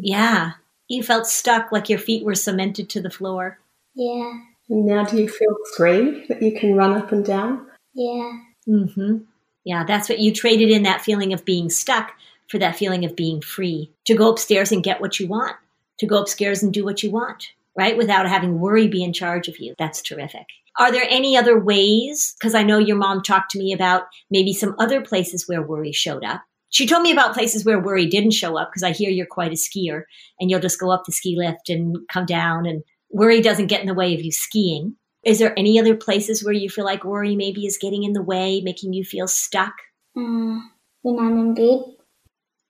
Yeah. 0.02 0.52
You 0.92 1.04
felt 1.04 1.26
stuck 1.26 1.72
like 1.72 1.88
your 1.88 2.00
feet 2.00 2.26
were 2.26 2.36
cemented 2.36 2.90
to 2.90 3.02
the 3.02 3.10
floor. 3.10 3.60
Yeah. 3.96 4.34
And 4.70 4.86
now 4.86 5.06
do 5.06 5.22
you 5.22 5.30
feel 5.30 5.56
free 5.78 6.26
that 6.28 6.42
you 6.42 6.60
can 6.60 6.76
run 6.76 6.98
up 6.98 7.14
and 7.14 7.24
down? 7.24 7.66
Yeah. 7.94 8.32
Mm-hmm. 8.68 9.20
Yeah, 9.64 9.86
that's 9.86 10.10
what 10.10 10.20
you 10.20 10.34
traded 10.34 10.70
in 10.70 10.84
that 10.84 11.00
feeling 11.00 11.32
of 11.32 11.46
being 11.46 11.70
stuck 11.70 12.12
for 12.50 12.58
that 12.58 12.76
feeling 12.76 13.06
of 13.06 13.16
being 13.16 13.40
free 13.40 13.90
to 14.04 14.16
go 14.16 14.30
upstairs 14.30 14.74
and 14.74 14.84
get 14.84 15.00
what 15.00 15.18
you 15.18 15.28
want, 15.28 15.56
to 16.00 16.06
go 16.06 16.22
upstairs 16.22 16.62
and 16.62 16.74
do 16.74 16.84
what 16.84 17.04
you 17.04 17.10
want, 17.10 17.54
right? 17.78 17.96
Without 17.96 18.28
having 18.28 18.60
worry 18.60 18.90
be 18.90 19.02
in 19.02 19.14
charge 19.14 19.48
of 19.48 19.60
you. 19.60 19.74
That's 19.80 20.02
terrific. 20.02 20.48
Are 20.78 20.92
there 20.92 21.08
any 21.10 21.38
other 21.38 21.58
ways? 21.58 22.36
Because 22.38 22.54
I 22.54 22.64
know 22.64 22.80
your 22.80 22.98
mom 22.98 23.22
talked 23.22 23.52
to 23.52 23.60
me 23.60 23.72
about 23.72 24.08
maybe 24.30 24.52
some 24.52 24.76
other 24.78 25.00
places 25.00 25.48
where 25.48 25.62
worry 25.62 25.94
showed 25.94 26.26
up. 26.26 26.42
She 26.72 26.88
told 26.88 27.04
me 27.04 27.12
about 27.12 27.34
places 27.34 27.66
where 27.66 27.80
worry 27.80 28.08
didn't 28.08 28.32
show 28.32 28.58
up 28.58 28.70
because 28.70 28.84
I 28.84 28.92
hear 28.92 29.10
you're 29.10 29.26
quite 29.26 29.52
a 29.52 29.56
skier 29.56 30.04
and 30.40 30.50
you'll 30.50 30.62
just 30.62 30.80
go 30.80 30.90
up 30.90 31.04
the 31.06 31.12
ski 31.12 31.36
lift 31.38 31.70
and 31.70 31.98
come 32.10 32.26
down 32.26 32.66
and 32.66 32.82
worry 33.10 33.42
doesn't 33.42 33.68
get 33.68 33.82
in 33.82 33.88
the 33.88 33.94
way 33.94 34.14
of 34.16 34.22
you 34.22 34.32
skiing. 34.32 34.96
Is 35.24 35.38
there 35.38 35.58
any 35.60 35.80
other 35.80 35.96
places 35.96 36.44
where 36.44 36.54
you 36.54 36.70
feel 36.70 36.86
like 36.86 37.04
worry 37.04 37.36
maybe 37.36 37.66
is 37.66 37.78
getting 37.78 38.04
in 38.04 38.14
the 38.14 38.22
way, 38.24 38.62
making 38.62 38.94
you 38.94 39.04
feel 39.04 39.28
stuck? 39.28 39.74
Uh, 40.18 40.60
when 41.02 41.20
I'm 41.20 41.38
in 41.38 41.54
bed. 41.54 41.96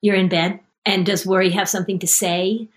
You're 0.01 0.15
in 0.15 0.29
bed? 0.29 0.59
And 0.83 1.05
does 1.05 1.25
worry 1.25 1.51
have 1.51 1.69
something 1.69 1.99
to 1.99 2.07
say 2.07 2.67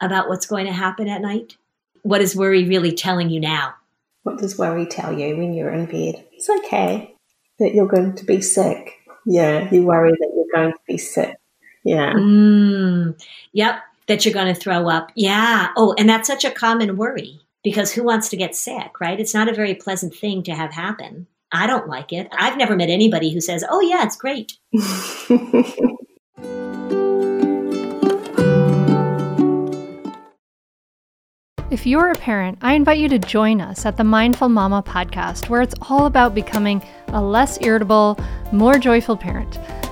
about 0.00 0.28
what's 0.28 0.46
going 0.46 0.66
to 0.66 0.72
happen 0.72 1.06
at 1.06 1.20
night? 1.20 1.56
What 2.02 2.22
is 2.22 2.34
worry 2.34 2.66
really 2.66 2.92
telling 2.92 3.28
you 3.28 3.40
now? 3.40 3.74
What 4.22 4.38
does 4.38 4.58
worry 4.58 4.86
tell 4.86 5.16
you 5.16 5.36
when 5.36 5.52
you're 5.52 5.70
in 5.70 5.84
bed? 5.84 6.24
It's 6.32 6.48
okay 6.48 7.14
that 7.58 7.74
you're 7.74 7.86
going 7.86 8.14
to 8.14 8.24
be 8.24 8.40
sick. 8.40 8.98
Yeah, 9.26 9.72
you 9.72 9.84
worry 9.84 10.12
that 10.12 10.32
you're 10.34 10.41
going 10.52 10.72
to 10.72 10.78
be 10.86 10.98
sick. 10.98 11.36
Yeah. 11.84 12.12
Mm, 12.12 13.20
yep, 13.52 13.80
that 14.06 14.24
you're 14.24 14.34
going 14.34 14.52
to 14.52 14.60
throw 14.60 14.88
up. 14.88 15.10
Yeah. 15.14 15.68
Oh, 15.76 15.94
and 15.98 16.08
that's 16.08 16.28
such 16.28 16.44
a 16.44 16.50
common 16.50 16.96
worry 16.96 17.40
because 17.64 17.92
who 17.92 18.04
wants 18.04 18.28
to 18.30 18.36
get 18.36 18.54
sick, 18.54 19.00
right? 19.00 19.18
It's 19.18 19.34
not 19.34 19.48
a 19.48 19.54
very 19.54 19.74
pleasant 19.74 20.14
thing 20.14 20.42
to 20.44 20.54
have 20.54 20.72
happen. 20.72 21.26
I 21.52 21.66
don't 21.66 21.88
like 21.88 22.12
it. 22.12 22.28
I've 22.32 22.56
never 22.56 22.76
met 22.76 22.88
anybody 22.88 23.32
who 23.32 23.40
says, 23.40 23.64
oh, 23.68 23.80
yeah, 23.80 24.04
it's 24.04 24.16
great. 24.16 24.52
If 31.72 31.86
you're 31.86 32.10
a 32.10 32.14
parent, 32.14 32.58
I 32.60 32.74
invite 32.74 32.98
you 32.98 33.08
to 33.08 33.18
join 33.18 33.62
us 33.62 33.86
at 33.86 33.96
the 33.96 34.04
Mindful 34.04 34.50
Mama 34.50 34.82
podcast, 34.82 35.48
where 35.48 35.62
it's 35.62 35.74
all 35.88 36.04
about 36.04 36.34
becoming 36.34 36.82
a 37.08 37.22
less 37.22 37.58
irritable, 37.62 38.20
more 38.52 38.78
joyful 38.78 39.16
parent. 39.16 39.58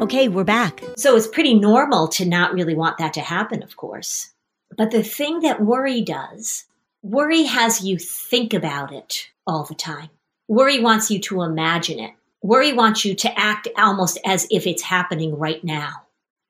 Okay, 0.00 0.28
we're 0.28 0.44
back. 0.44 0.80
So 0.96 1.16
it's 1.16 1.26
pretty 1.26 1.54
normal 1.54 2.06
to 2.08 2.24
not 2.24 2.52
really 2.52 2.76
want 2.76 2.98
that 2.98 3.14
to 3.14 3.20
happen, 3.20 3.64
of 3.64 3.76
course. 3.76 4.30
But 4.76 4.92
the 4.92 5.02
thing 5.02 5.40
that 5.40 5.60
worry 5.60 6.02
does, 6.02 6.66
worry 7.02 7.42
has 7.42 7.84
you 7.84 7.98
think 7.98 8.54
about 8.54 8.92
it 8.92 9.28
all 9.44 9.64
the 9.64 9.74
time. 9.74 10.08
Worry 10.46 10.78
wants 10.78 11.10
you 11.10 11.18
to 11.22 11.42
imagine 11.42 11.98
it. 11.98 12.12
Worry 12.42 12.72
wants 12.72 13.04
you 13.04 13.16
to 13.16 13.38
act 13.38 13.66
almost 13.76 14.18
as 14.24 14.46
if 14.52 14.68
it's 14.68 14.82
happening 14.82 15.36
right 15.36 15.64
now, 15.64 16.04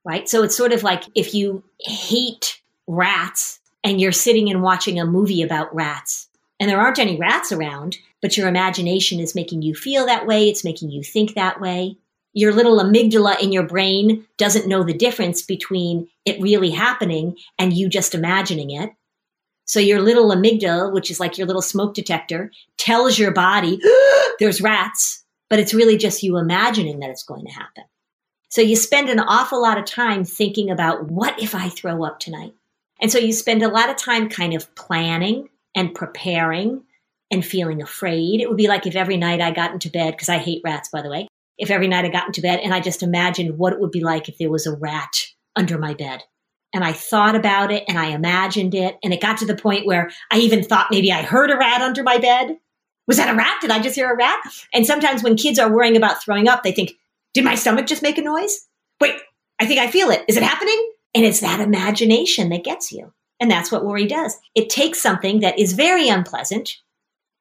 right? 0.05 0.29
So 0.29 0.43
it's 0.43 0.57
sort 0.57 0.73
of 0.75 0.83
like 0.83 1.05
if 1.15 1.33
you 1.33 1.65
hate 1.81 2.61
rats 2.87 3.61
and 3.83 3.99
you're 3.99 4.13
sitting 4.13 4.51
and 4.51 4.63
watching 4.63 5.01
a 5.01 5.07
movie 5.07 5.41
about 5.41 5.75
rats 5.75 6.29
and 6.61 6.69
there 6.69 6.81
aren't 6.81 6.99
any 6.99 7.17
rats 7.17 7.51
around, 7.51 7.97
but 8.21 8.37
your 8.37 8.47
imagination 8.47 9.21
is 9.21 9.35
making 9.35 9.63
you 9.63 9.75
feel 9.75 10.05
that 10.05 10.27
way. 10.27 10.51
It's 10.51 10.65
making 10.65 10.91
you 10.91 11.03
think 11.03 11.35
that 11.35 11.63
way 11.63 11.97
your 12.39 12.53
little 12.53 12.79
amygdala 12.79 13.41
in 13.41 13.51
your 13.51 13.65
brain 13.65 14.25
doesn't 14.37 14.69
know 14.69 14.85
the 14.85 14.95
difference 14.95 15.43
between 15.43 16.09
it 16.25 16.41
really 16.41 16.71
happening 16.71 17.37
and 17.59 17.73
you 17.73 17.89
just 17.89 18.15
imagining 18.15 18.71
it. 18.71 18.91
So 19.65 19.81
your 19.81 20.01
little 20.01 20.31
amygdala, 20.31 20.93
which 20.93 21.11
is 21.11 21.19
like 21.19 21.37
your 21.37 21.49
little 21.49 21.63
smoke 21.63 21.95
detector, 21.95 22.53
tells 22.77 23.19
your 23.19 23.33
body 23.33 23.81
there's 24.39 24.61
rats, 24.61 25.25
but 25.51 25.59
it's 25.59 25.75
really 25.75 25.97
just 25.97 26.23
you 26.23 26.39
imagining 26.39 27.01
that 27.01 27.11
it's 27.11 27.25
going 27.25 27.45
to 27.45 27.53
happen. 27.53 27.85
So 28.51 28.61
you 28.61 28.77
spend 28.77 29.09
an 29.11 29.19
awful 29.19 29.61
lot 29.61 29.77
of 29.77 29.85
time 29.85 30.25
thinking 30.25 30.71
about 30.71 31.11
what 31.11 31.43
if 31.43 31.57
I 31.57 31.69
throw 31.69 32.05
up 32.05 32.21
tonight? 32.21 32.55
And 33.01 33.11
so 33.11 33.19
you 33.19 33.33
spend 33.33 33.65
a 33.65 33.69
lot 33.69 33.91
of 33.91 33.97
time 33.97 34.29
kind 34.29 34.55
of 34.55 34.73
planning 34.77 35.49
and 35.75 35.93
preparing 35.93 36.85
and 37.33 37.45
feeling 37.45 37.83
afraid. 37.83 38.41
It 38.41 38.49
would 38.49 38.57
be 38.57 38.69
like 38.69 38.87
if 38.87 38.95
every 38.95 39.17
night 39.17 39.41
I 39.41 39.51
got 39.51 39.73
into 39.73 39.91
bed, 39.91 40.13
because 40.13 40.29
I 40.29 40.39
hate 40.39 40.63
rats, 40.65 40.89
by 40.89 41.03
the 41.03 41.11
way, 41.11 41.27
if 41.59 41.71
every 41.71 41.89
night 41.89 42.05
I 42.05 42.09
got 42.09 42.27
into 42.27 42.41
bed 42.41 42.61
and 42.63 42.73
I 42.73 42.81
just 42.81 43.03
imagined 43.03 43.59
what 43.59 43.73
it 43.73 43.81
would 43.81 43.91
be 43.91 44.03
like 44.03 44.29
if 44.29 44.39
there 44.39 44.51
was 44.51 44.67
a 44.67 44.77
rat 44.77 45.27
under 45.57 45.79
my 45.79 45.95
bed. 45.95 46.23
And 46.73 46.85
I 46.85 46.93
thought 46.93 47.35
about 47.35 47.73
it 47.73 47.85
and 47.89 47.99
I 47.99 48.07
imagined 48.07 48.75
it. 48.75 48.97
And 49.03 49.13
it 49.13 49.23
got 49.23 49.39
to 49.39 49.47
the 49.47 49.57
point 49.57 49.87
where 49.87 50.11
I 50.31 50.39
even 50.39 50.63
thought 50.63 50.89
maybe 50.91 51.11
I 51.11 51.23
heard 51.23 51.51
a 51.51 51.57
rat 51.57 51.81
under 51.81 52.03
my 52.03 52.19
bed. 52.19 52.59
Was 53.07 53.17
that 53.17 53.33
a 53.33 53.37
rat? 53.37 53.61
Did 53.61 53.71
I 53.71 53.81
just 53.81 53.97
hear 53.97 54.13
a 54.13 54.17
rat? 54.17 54.39
And 54.75 54.87
sometimes 54.87 55.23
when 55.23 55.37
kids 55.37 55.59
are 55.59 55.73
worrying 55.73 55.97
about 55.97 56.23
throwing 56.23 56.47
up, 56.47 56.63
they 56.63 56.73
think, 56.73 56.93
did 57.33 57.45
my 57.45 57.55
stomach 57.55 57.87
just 57.87 58.03
make 58.03 58.19
a 58.19 58.23
noise? 58.23 58.69
Wait, 59.01 59.15
I 59.59 59.67
think 59.67 59.81
I 59.81 59.91
feel 59.91 60.11
it. 60.11 60.25
Is 60.29 60.37
it 60.37 60.43
happening? 60.43 60.93
And 61.15 61.25
it's 61.25 61.41
that 61.41 61.61
imagination 61.61 62.51
that 62.51 62.65
gets 62.65 62.93
you. 62.93 63.13
And 63.41 63.51
that's 63.51 63.73
what 63.73 63.85
worry 63.85 64.07
does. 64.07 64.37
It 64.55 64.69
takes 64.69 65.01
something 65.01 65.41
that 65.41 65.59
is 65.59 65.73
very 65.73 66.09
unpleasant, 66.09 66.77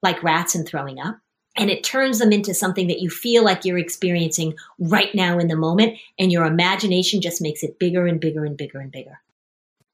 like 0.01 0.23
rats 0.23 0.55
and 0.55 0.65
throwing 0.65 0.99
up, 0.99 1.17
and 1.57 1.69
it 1.69 1.83
turns 1.83 2.19
them 2.19 2.31
into 2.31 2.53
something 2.53 2.87
that 2.87 2.99
you 2.99 3.09
feel 3.09 3.43
like 3.43 3.65
you're 3.65 3.77
experiencing 3.77 4.55
right 4.79 5.13
now 5.13 5.39
in 5.39 5.47
the 5.47 5.55
moment. 5.55 5.97
And 6.19 6.31
your 6.31 6.45
imagination 6.45 7.21
just 7.21 7.41
makes 7.41 7.63
it 7.63 7.79
bigger 7.79 8.07
and 8.07 8.19
bigger 8.19 8.45
and 8.45 8.57
bigger 8.57 8.79
and 8.79 8.91
bigger. 8.91 9.19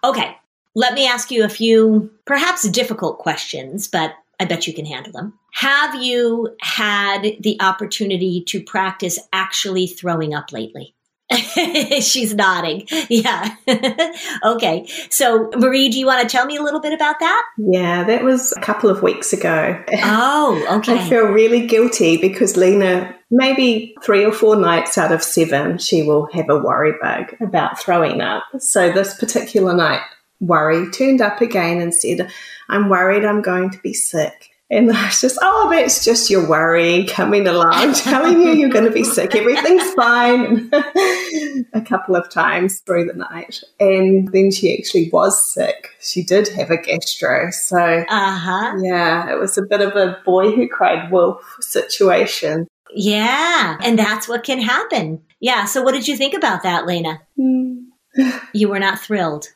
Okay, 0.03 0.35
let 0.75 0.93
me 0.93 1.07
ask 1.07 1.31
you 1.31 1.43
a 1.43 1.49
few 1.49 2.11
perhaps 2.25 2.67
difficult 2.69 3.19
questions, 3.19 3.87
but 3.87 4.13
I 4.39 4.45
bet 4.45 4.67
you 4.67 4.73
can 4.73 4.85
handle 4.85 5.13
them. 5.13 5.33
Have 5.53 5.95
you 6.01 6.55
had 6.59 7.37
the 7.39 7.57
opportunity 7.61 8.43
to 8.47 8.61
practice 8.61 9.19
actually 9.31 9.87
throwing 9.87 10.33
up 10.33 10.51
lately? 10.51 10.95
She's 12.01 12.33
nodding. 12.33 12.87
Yeah. 13.09 13.55
okay. 14.43 14.85
So, 15.09 15.49
Marie, 15.55 15.89
do 15.89 15.99
you 15.99 16.05
want 16.05 16.21
to 16.21 16.31
tell 16.31 16.45
me 16.45 16.57
a 16.57 16.61
little 16.61 16.79
bit 16.79 16.93
about 16.93 17.19
that? 17.19 17.45
Yeah, 17.57 18.03
that 18.03 18.23
was 18.23 18.53
a 18.53 18.61
couple 18.61 18.89
of 18.89 19.01
weeks 19.01 19.33
ago. 19.33 19.81
Oh, 20.03 20.65
okay. 20.79 20.99
I 20.99 21.09
feel 21.09 21.25
really 21.25 21.67
guilty 21.67 22.17
because 22.17 22.57
Lena, 22.57 23.15
maybe 23.31 23.95
three 24.03 24.25
or 24.25 24.31
four 24.31 24.55
nights 24.55 24.97
out 24.97 25.11
of 25.11 25.23
seven, 25.23 25.77
she 25.77 26.03
will 26.03 26.27
have 26.33 26.49
a 26.49 26.59
worry 26.59 26.93
bug 27.01 27.35
about 27.41 27.79
throwing 27.79 28.21
up. 28.21 28.43
So, 28.59 28.91
this 28.91 29.13
particular 29.17 29.75
night, 29.75 30.01
worry 30.39 30.89
turned 30.91 31.21
up 31.21 31.41
again 31.41 31.79
and 31.79 31.93
said, 31.93 32.31
I'm 32.69 32.89
worried 32.89 33.25
I'm 33.25 33.41
going 33.41 33.69
to 33.71 33.77
be 33.79 33.93
sick. 33.93 34.52
And 34.69 34.91
I 34.91 35.05
was 35.05 35.21
just, 35.21 35.37
oh, 35.41 35.69
that's 35.69 36.03
just 36.03 36.29
your 36.29 36.47
worry 36.47 37.05
coming 37.05 37.47
along, 37.47 37.93
telling 37.95 38.41
you 38.41 38.53
you're 38.53 38.69
going 38.69 38.85
to 38.85 38.91
be 38.91 39.03
sick. 39.03 39.35
Everything's 39.35 39.93
fine. 39.93 40.71
a 41.73 41.81
couple 41.81 42.15
of 42.15 42.29
times 42.29 42.79
through 42.79 43.05
the 43.05 43.13
night. 43.13 43.61
And 43.79 44.29
then 44.31 44.51
she 44.51 44.75
actually 44.75 45.09
was 45.11 45.53
sick. 45.53 45.89
She 46.01 46.23
did 46.23 46.47
have 46.49 46.71
a 46.71 46.77
gastro. 46.77 47.51
So, 47.51 47.77
uh-huh. 47.77 48.77
yeah, 48.81 49.31
it 49.31 49.37
was 49.37 49.57
a 49.57 49.63
bit 49.63 49.81
of 49.81 49.95
a 49.95 50.17
boy 50.25 50.51
who 50.51 50.67
cried 50.67 51.11
wolf 51.11 51.57
situation. 51.59 52.67
Yeah. 52.95 53.77
And 53.81 53.99
that's 53.99 54.27
what 54.27 54.43
can 54.43 54.59
happen. 54.59 55.21
Yeah. 55.39 55.65
So, 55.65 55.83
what 55.83 55.91
did 55.93 56.07
you 56.07 56.15
think 56.15 56.33
about 56.33 56.63
that, 56.63 56.85
Lena? 56.85 57.21
Mm. 57.37 57.85
you 58.53 58.69
were 58.69 58.79
not 58.79 58.99
thrilled. 58.99 59.47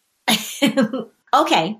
okay. 1.33 1.77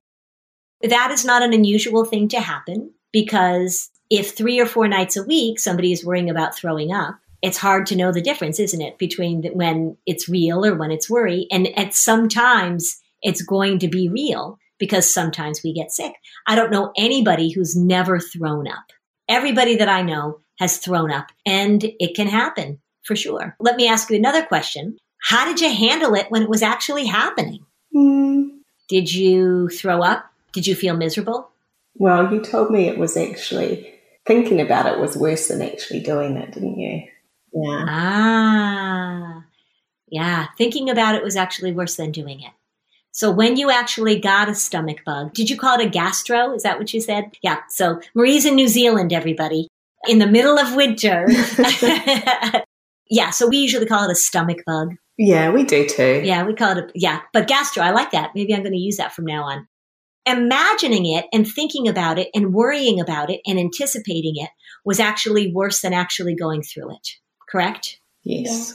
That 0.82 1.12
is 1.12 1.26
not 1.26 1.42
an 1.42 1.54
unusual 1.54 2.06
thing 2.06 2.28
to 2.30 2.40
happen 2.40 2.94
because 3.12 3.90
if 4.10 4.36
three 4.36 4.60
or 4.60 4.66
four 4.66 4.88
nights 4.88 5.18
a 5.18 5.24
week 5.24 5.60
somebody 5.60 5.92
is 5.92 6.06
worrying 6.06 6.30
about 6.30 6.56
throwing 6.56 6.92
up, 6.92 7.18
it's 7.42 7.58
hard 7.58 7.86
to 7.88 7.96
know 7.96 8.12
the 8.12 8.22
difference, 8.22 8.60
isn't 8.60 8.82
it, 8.82 8.98
between 8.98 9.44
when 9.54 9.98
it's 10.06 10.28
real 10.28 10.66
or 10.66 10.76
when 10.76 10.92
it's 10.92 11.10
worry. 11.10 11.48
And 11.52 11.68
at 11.78 11.94
sometimes 11.94 13.00
it's 13.22 13.42
going 13.42 13.80
to 13.80 13.88
be 13.88 14.10
real 14.10 14.58
because 14.80 15.12
sometimes 15.12 15.62
we 15.64 15.74
get 15.74 15.92
sick. 15.92 16.14
I 16.46 16.56
don't 16.56 16.72
know 16.72 16.92
anybody 16.98 17.52
who's 17.52 17.76
never 17.76 18.20
thrown 18.20 18.68
up. 18.68 18.92
Everybody 19.30 19.76
that 19.76 19.90
I 19.90 20.02
know 20.02 20.40
has 20.60 20.78
thrown 20.78 21.12
up 21.12 21.28
and 21.46 21.84
it 22.00 22.16
can 22.16 22.28
happen 22.28 22.80
for 23.04 23.16
sure. 23.16 23.56
Let 23.60 23.76
me 23.76 23.88
ask 23.88 24.10
you 24.10 24.16
another 24.16 24.44
question. 24.44 24.98
How 25.22 25.46
did 25.46 25.62
you 25.62 25.70
handle 25.70 26.14
it 26.16 26.28
when 26.30 26.44
it 26.44 26.50
was 26.50 26.62
actually 26.62 27.06
happening? 27.06 27.66
Mm. 27.96 28.50
Did 28.88 29.14
you 29.14 29.70
throw 29.70 30.02
up? 30.02 30.26
Did 30.54 30.68
you 30.68 30.76
feel 30.76 30.96
miserable? 30.96 31.50
Well, 32.00 32.34
you 32.34 32.42
told 32.42 32.72
me 32.72 32.88
it 32.88 32.98
was 32.98 33.18
actually 33.18 33.94
thinking 34.26 34.62
about 34.62 34.86
it 34.86 35.00
was 35.00 35.18
worse 35.18 35.48
than 35.48 35.62
actually 35.62 36.02
doing 36.02 36.38
it, 36.38 36.52
didn't 36.52 36.78
you? 36.78 37.04
Yeah. 37.54 37.86
Ah, 37.88 39.44
yeah. 40.08 40.48
Thinking 40.58 40.90
about 40.90 41.16
it 41.16 41.24
was 41.24 41.36
actually 41.36 41.72
worse 41.72 41.96
than 41.96 42.12
doing 42.12 42.42
it. 42.42 42.52
So 43.12 43.32
when 43.32 43.58
you 43.58 43.72
actually 43.72 44.20
got 44.20 44.50
a 44.50 44.54
stomach 44.54 45.04
bug, 45.04 45.34
did 45.34 45.50
you 45.50 45.58
call 45.58 45.80
it 45.80 45.88
a 45.88 45.90
gastro? 45.90 46.54
Is 46.54 46.64
that 46.64 46.78
what 46.78 46.94
you 46.94 47.02
said? 47.02 47.32
Yeah. 47.42 47.62
So 47.70 48.00
Marie's 48.14 48.46
in 48.46 48.56
New 48.56 48.68
Zealand, 48.68 49.12
everybody, 49.12 49.70
in 50.08 50.20
the 50.20 50.28
middle 50.28 50.60
of 50.60 50.76
winter. 50.76 51.26
yeah. 53.10 53.32
So 53.32 53.48
we 53.48 53.58
usually 53.58 53.88
call 53.88 54.08
it 54.08 54.12
a 54.12 54.16
stomach 54.16 54.60
bug. 54.68 54.96
Yeah, 55.18 55.50
we 55.50 55.64
do 55.64 55.88
too. 55.88 56.22
Yeah, 56.24 56.44
we 56.44 56.54
call 56.54 56.78
it 56.78 56.78
a, 56.78 56.92
yeah. 56.94 57.22
But 57.34 57.48
gastro, 57.48 57.82
I 57.82 57.90
like 57.90 58.12
that. 58.12 58.36
Maybe 58.36 58.54
I'm 58.54 58.62
going 58.62 58.74
to 58.74 58.78
use 58.78 58.98
that 58.98 59.14
from 59.14 59.26
now 59.26 59.46
on. 59.46 59.68
Imagining 60.28 61.06
it 61.06 61.26
and 61.32 61.48
thinking 61.48 61.88
about 61.88 62.20
it 62.20 62.30
and 62.36 62.54
worrying 62.54 63.00
about 63.00 63.30
it 63.30 63.42
and 63.48 63.58
anticipating 63.58 64.34
it 64.36 64.50
was 64.86 65.00
actually 65.00 65.52
worse 65.52 65.82
than 65.82 65.94
actually 65.94 66.36
going 66.36 66.62
through 66.62 66.92
it. 66.94 67.08
Correct? 67.50 68.00
Yes. 68.24 68.74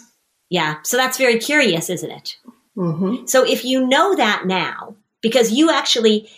Yeah. 0.48 0.76
So 0.82 0.96
that's 0.96 1.18
very 1.18 1.38
curious, 1.38 1.90
isn't 1.90 2.10
it? 2.10 2.36
Mm-hmm. 2.76 3.26
So 3.26 3.44
if 3.44 3.64
you 3.64 3.86
know 3.86 4.16
that 4.16 4.44
now, 4.46 4.96
because 5.20 5.52
you 5.52 5.70
actually, 5.70 6.28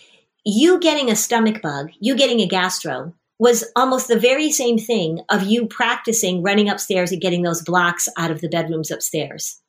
you 0.45 0.79
getting 0.79 1.09
a 1.09 1.15
stomach 1.15 1.61
bug, 1.61 1.91
you 1.99 2.15
getting 2.15 2.41
a 2.41 2.47
gastro 2.47 3.13
was 3.39 3.69
almost 3.75 4.07
the 4.07 4.19
very 4.19 4.51
same 4.51 4.77
thing 4.77 5.19
of 5.29 5.43
you 5.43 5.67
practicing 5.67 6.41
running 6.41 6.69
upstairs 6.69 7.11
and 7.11 7.21
getting 7.21 7.41
those 7.41 7.61
blocks 7.61 8.07
out 8.17 8.31
of 8.31 8.41
the 8.41 8.49
bedrooms 8.49 8.91
upstairs. 8.91 9.59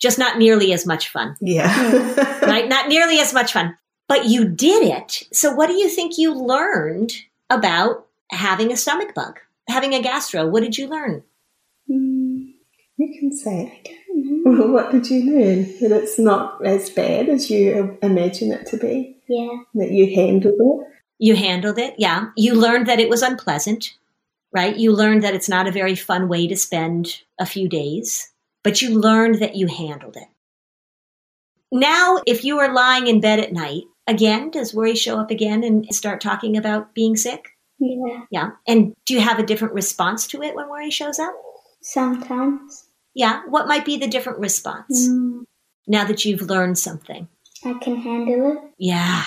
Just 0.00 0.18
not 0.18 0.38
nearly 0.38 0.72
as 0.72 0.86
much 0.86 1.08
fun, 1.08 1.36
Yeah. 1.40 1.72
right? 2.42 2.68
Not 2.68 2.88
nearly 2.88 3.18
as 3.18 3.32
much 3.32 3.52
fun, 3.52 3.76
but 4.08 4.26
you 4.26 4.48
did 4.48 4.82
it. 4.82 5.22
So 5.32 5.52
what 5.52 5.68
do 5.68 5.74
you 5.74 5.88
think 5.88 6.18
you 6.18 6.34
learned 6.34 7.12
about 7.50 8.06
having 8.30 8.72
a 8.72 8.76
stomach 8.76 9.14
bug, 9.14 9.40
having 9.68 9.94
a 9.94 10.02
gastro? 10.02 10.46
What 10.46 10.62
did 10.62 10.78
you 10.78 10.88
learn? 10.88 11.22
Mm, 11.90 12.52
you 12.96 13.18
can 13.18 13.32
say 13.32 13.80
it. 13.84 13.92
Well, 14.46 14.70
what 14.70 14.92
did 14.92 15.10
you 15.10 15.24
learn? 15.24 15.64
That 15.80 15.90
it's 15.90 16.20
not 16.20 16.64
as 16.64 16.88
bad 16.88 17.28
as 17.28 17.50
you 17.50 17.98
imagine 18.00 18.52
it 18.52 18.64
to 18.68 18.76
be. 18.76 19.16
Yeah. 19.28 19.56
That 19.74 19.90
you 19.90 20.14
handled 20.14 20.54
it. 20.60 20.86
You 21.18 21.34
handled 21.34 21.78
it. 21.78 21.96
Yeah. 21.98 22.26
You 22.36 22.54
learned 22.54 22.86
that 22.86 23.00
it 23.00 23.08
was 23.08 23.22
unpleasant, 23.22 23.94
right? 24.52 24.76
You 24.76 24.92
learned 24.92 25.24
that 25.24 25.34
it's 25.34 25.48
not 25.48 25.66
a 25.66 25.72
very 25.72 25.96
fun 25.96 26.28
way 26.28 26.46
to 26.46 26.56
spend 26.56 27.22
a 27.40 27.44
few 27.44 27.68
days, 27.68 28.32
but 28.62 28.80
you 28.80 28.98
learned 28.98 29.40
that 29.40 29.56
you 29.56 29.66
handled 29.66 30.16
it. 30.16 30.28
Now, 31.72 32.22
if 32.24 32.44
you 32.44 32.60
are 32.60 32.72
lying 32.72 33.08
in 33.08 33.20
bed 33.20 33.40
at 33.40 33.52
night, 33.52 33.82
again, 34.06 34.50
does 34.50 34.74
worry 34.74 34.94
show 34.94 35.18
up 35.18 35.30
again 35.30 35.64
and 35.64 35.86
start 35.94 36.20
talking 36.20 36.56
about 36.56 36.94
being 36.94 37.16
sick? 37.16 37.56
Yeah. 37.78 38.22
Yeah. 38.30 38.50
And 38.66 38.94
do 39.04 39.14
you 39.14 39.20
have 39.20 39.38
a 39.38 39.46
different 39.46 39.74
response 39.74 40.26
to 40.28 40.42
it 40.42 40.54
when 40.54 40.68
worry 40.68 40.90
shows 40.90 41.18
up? 41.18 41.34
Sometimes. 41.82 42.84
Yeah. 43.14 43.42
What 43.48 43.68
might 43.68 43.84
be 43.84 43.96
the 43.96 44.08
different 44.08 44.38
response 44.38 45.08
Mm, 45.08 45.44
now 45.86 46.04
that 46.04 46.24
you've 46.24 46.42
learned 46.42 46.78
something? 46.78 47.28
I 47.64 47.74
can 47.74 47.96
handle 47.96 48.52
it. 48.52 48.58
Yeah, 48.78 49.24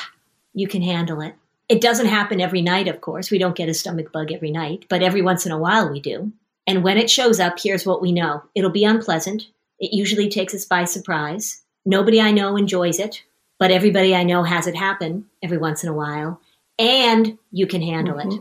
you 0.54 0.68
can 0.68 0.82
handle 0.82 1.22
it. 1.22 1.36
It 1.68 1.82
doesn't 1.82 2.08
happen 2.08 2.42
every 2.42 2.62
night, 2.62 2.88
of 2.88 3.02
course. 3.02 3.30
We 3.30 3.38
don't 3.38 3.56
get 3.56 3.70
a 3.70 3.74
stomach 3.74 4.12
bug 4.12 4.32
every 4.32 4.52
night, 4.52 4.86
but 4.90 5.04
every 5.04 5.22
once 5.22 5.46
in 5.46 5.52
a 5.52 5.58
while 5.58 5.92
we 5.92 6.00
do. 6.00 6.32
And 6.66 6.84
when 6.84 6.98
it 6.98 7.10
shows 7.10 7.40
up, 7.40 7.60
here's 7.60 7.86
what 7.86 8.02
we 8.02 8.12
know 8.12 8.44
it'll 8.56 8.70
be 8.72 8.86
unpleasant. 8.86 9.48
It 9.80 9.94
usually 9.94 10.30
takes 10.30 10.54
us 10.54 10.66
by 10.66 10.86
surprise. 10.86 11.64
Nobody 11.86 12.20
I 12.20 12.32
know 12.32 12.56
enjoys 12.56 13.00
it, 13.00 13.24
but 13.60 13.72
everybody 13.72 14.16
I 14.16 14.24
know 14.24 14.44
has 14.44 14.66
it 14.66 14.76
happen 14.76 15.26
every 15.44 15.58
once 15.58 15.84
in 15.84 15.90
a 15.90 15.94
while. 15.94 16.42
And 16.80 17.38
you 17.52 17.68
can 17.68 17.82
handle 17.82 18.20
it. 18.20 18.34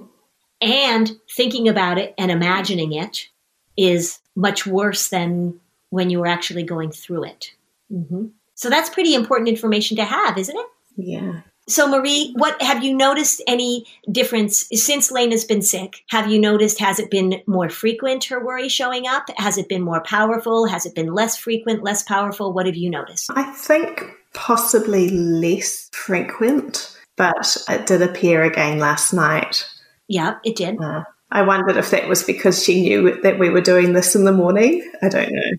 And 0.61 1.11
thinking 1.37 1.69
about 1.69 1.99
it 1.99 2.15
and 2.17 2.31
imagining 2.31 2.93
it 2.93 3.29
is 3.77 4.21
much 4.35 4.67
worse 4.67 5.09
than 5.09 5.61
when 5.91 6.09
you 6.09 6.21
were 6.21 6.27
actually 6.27 6.63
going 6.63 6.93
through 6.93 7.25
it. 7.25 7.53
hmm 7.91 8.27
So 8.55 8.71
that's 8.71 8.91
pretty 8.91 9.15
important 9.15 9.49
information 9.49 9.97
to 9.97 10.05
have, 10.05 10.39
isn't 10.39 10.57
it? 10.57 10.67
Yeah. 10.97 11.41
So, 11.69 11.87
Marie, 11.87 12.33
what 12.35 12.61
have 12.63 12.83
you 12.83 12.97
noticed 12.97 13.43
any 13.47 13.85
difference 14.11 14.67
since 14.73 15.13
Lena's 15.13 15.45
been 15.45 15.61
sick? 15.61 16.03
Have 16.09 16.31
you 16.31 16.41
noticed, 16.41 16.81
has 16.81 16.99
it 16.99 17.11
been 17.11 17.43
more 17.47 17.69
frequent, 17.69 18.25
her 18.25 18.43
worry 18.43 18.71
showing 18.71 19.07
up? 19.07 19.25
Has 19.37 19.59
it 19.59 19.69
been 19.69 19.83
more 19.83 20.01
powerful? 20.01 20.67
Has 20.67 20.87
it 20.87 20.95
been 20.95 21.13
less 21.13 21.37
frequent, 21.37 21.83
less 21.83 22.03
powerful? 22.03 22.55
What 22.55 22.65
have 22.65 22.77
you 22.77 22.89
noticed? 22.89 23.31
I 23.37 23.53
think 23.53 24.03
possibly 24.35 25.09
less 25.11 25.89
frequent, 25.93 26.97
but 27.17 27.57
it 27.69 27.87
did 27.87 28.03
appear 28.03 28.43
again 28.43 28.79
last 28.79 29.13
night. 29.13 29.69
Yeah, 30.09 30.37
it 30.45 30.57
did. 30.57 30.81
Uh, 30.81 31.05
I 31.31 31.43
wondered 31.43 31.77
if 31.77 31.91
that 31.91 32.09
was 32.09 32.23
because 32.23 32.63
she 32.63 32.81
knew 32.81 33.21
that 33.23 33.39
we 33.39 33.51
were 33.51 33.61
doing 33.61 33.93
this 33.93 34.15
in 34.15 34.25
the 34.25 34.33
morning. 34.33 34.91
I 35.03 35.09
don't 35.09 35.31
know. 35.31 35.51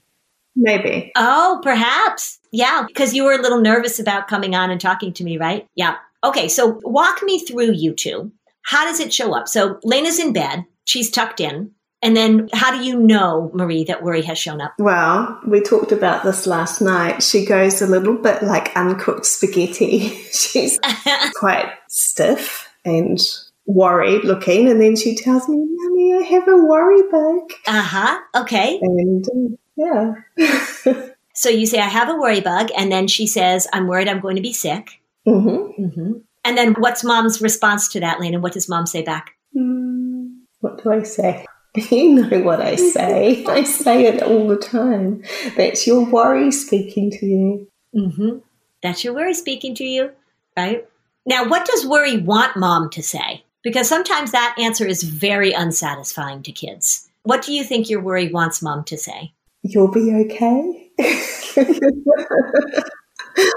Maybe. 0.56 1.12
Oh, 1.16 1.60
perhaps. 1.64 2.40
Yeah, 2.52 2.84
because 2.88 3.14
you 3.14 3.24
were 3.24 3.34
a 3.34 3.42
little 3.42 3.62
nervous 3.62 4.00
about 4.00 4.28
coming 4.28 4.56
on 4.56 4.72
and 4.72 4.82
talking 4.82 5.14
to 5.14 5.24
me, 5.24 5.38
right? 5.38 5.68
Yeah. 5.76 5.98
Okay, 6.24 6.48
so 6.48 6.80
walk 6.84 7.22
me 7.22 7.40
through 7.46 7.74
you 7.74 7.94
two. 7.94 8.32
How 8.64 8.86
does 8.86 9.00
it 9.00 9.14
show 9.14 9.34
up? 9.34 9.48
So, 9.48 9.80
Lena's 9.84 10.20
in 10.20 10.34
bed, 10.34 10.66
she's 10.86 11.10
tucked 11.10 11.40
in. 11.40 11.72
And 12.02 12.16
then 12.16 12.50
how 12.54 12.72
do 12.72 12.84
you 12.86 12.98
know, 12.98 13.52
Marie, 13.54 13.84
that 13.86 14.04
worry 14.04 14.22
has 14.22 14.38
shown 14.38 14.62
up? 14.62 14.74
Well, 14.80 15.40
we 15.46 15.60
talked 15.62 15.92
about 15.92 16.24
this 16.24 16.48
last 16.48 16.80
night. 16.82 17.22
She 17.22 17.46
goes 17.46 17.82
a 17.82 17.88
little 17.88 18.16
bit 18.16 18.42
like 18.42 18.76
uncooked 18.76 19.26
spaghetti. 19.26 20.10
She's 20.32 20.80
quite 21.36 21.70
stiff 21.90 22.70
and 22.86 23.20
worried 23.66 24.24
looking. 24.24 24.70
And 24.70 24.80
then 24.82 24.96
she 24.96 25.14
tells 25.16 25.50
me, 25.50 25.58
Mummy, 25.70 26.14
I 26.14 26.22
have 26.30 26.48
a 26.48 26.58
worry 26.58 27.02
bug. 27.12 27.52
Uh 27.68 27.82
huh. 27.82 28.20
Okay. 28.36 28.80
And 28.82 29.26
uh, 29.28 30.14
yeah. 30.38 31.06
So 31.36 31.48
you 31.48 31.68
say, 31.68 31.80
I 31.80 31.88
have 31.88 32.10
a 32.10 32.18
worry 32.18 32.42
bug. 32.42 32.68
And 32.78 32.92
then 32.92 33.08
she 33.08 33.26
says, 33.26 33.66
I'm 33.72 33.88
worried 33.88 34.10
I'm 34.10 34.20
going 34.20 34.36
to 34.36 34.42
be 34.42 34.52
sick. 34.52 35.00
hmm 35.26 35.68
hmm 35.72 36.12
And 36.44 36.58
then 36.58 36.74
what's 36.74 37.02
mom's 37.02 37.42
response 37.42 37.88
to 37.94 38.02
that, 38.02 38.20
Lena? 38.20 38.42
What 38.42 38.52
does 38.52 38.68
mom 38.68 38.86
say 38.86 39.04
back? 39.04 39.32
Mm, 39.56 40.40
What 40.60 40.84
do 40.84 40.92
I 40.92 41.04
say? 41.04 41.46
You 41.76 42.14
know 42.16 42.40
what 42.40 42.62
I 42.62 42.76
say. 42.76 43.46
I 43.46 43.64
say 43.64 44.06
it 44.06 44.24
all 44.24 44.48
the 44.48 44.58
time. 44.58 45.24
That's 45.56 45.86
your 45.86 46.06
worry 46.06 46.52
speaking 46.52 47.12
to 47.12 47.26
you. 47.26 47.68
hmm 47.94 48.38
That's 48.82 49.04
your 49.04 49.14
worry 49.14 49.34
speaking 49.34 49.76
to 49.76 49.84
you, 49.84 50.12
right? 50.58 50.88
Now, 51.26 51.48
what 51.48 51.66
does 51.66 51.86
worry 51.86 52.18
want 52.18 52.58
mom 52.58 52.90
to 52.92 53.04
say? 53.04 53.44
Because 53.64 53.88
sometimes 53.88 54.32
that 54.32 54.56
answer 54.58 54.88
is 54.88 55.04
very 55.04 55.52
unsatisfying 55.52 56.44
to 56.44 56.52
kids. 56.52 57.08
What 57.24 57.44
do 57.44 57.54
you 57.54 57.64
think 57.64 57.90
your 57.90 58.02
worry 58.02 58.32
wants 58.32 58.62
mom 58.62 58.86
to 58.86 58.98
say? 58.98 59.34
You'll 59.62 59.92
be 59.92 60.14
okay. 60.26 60.90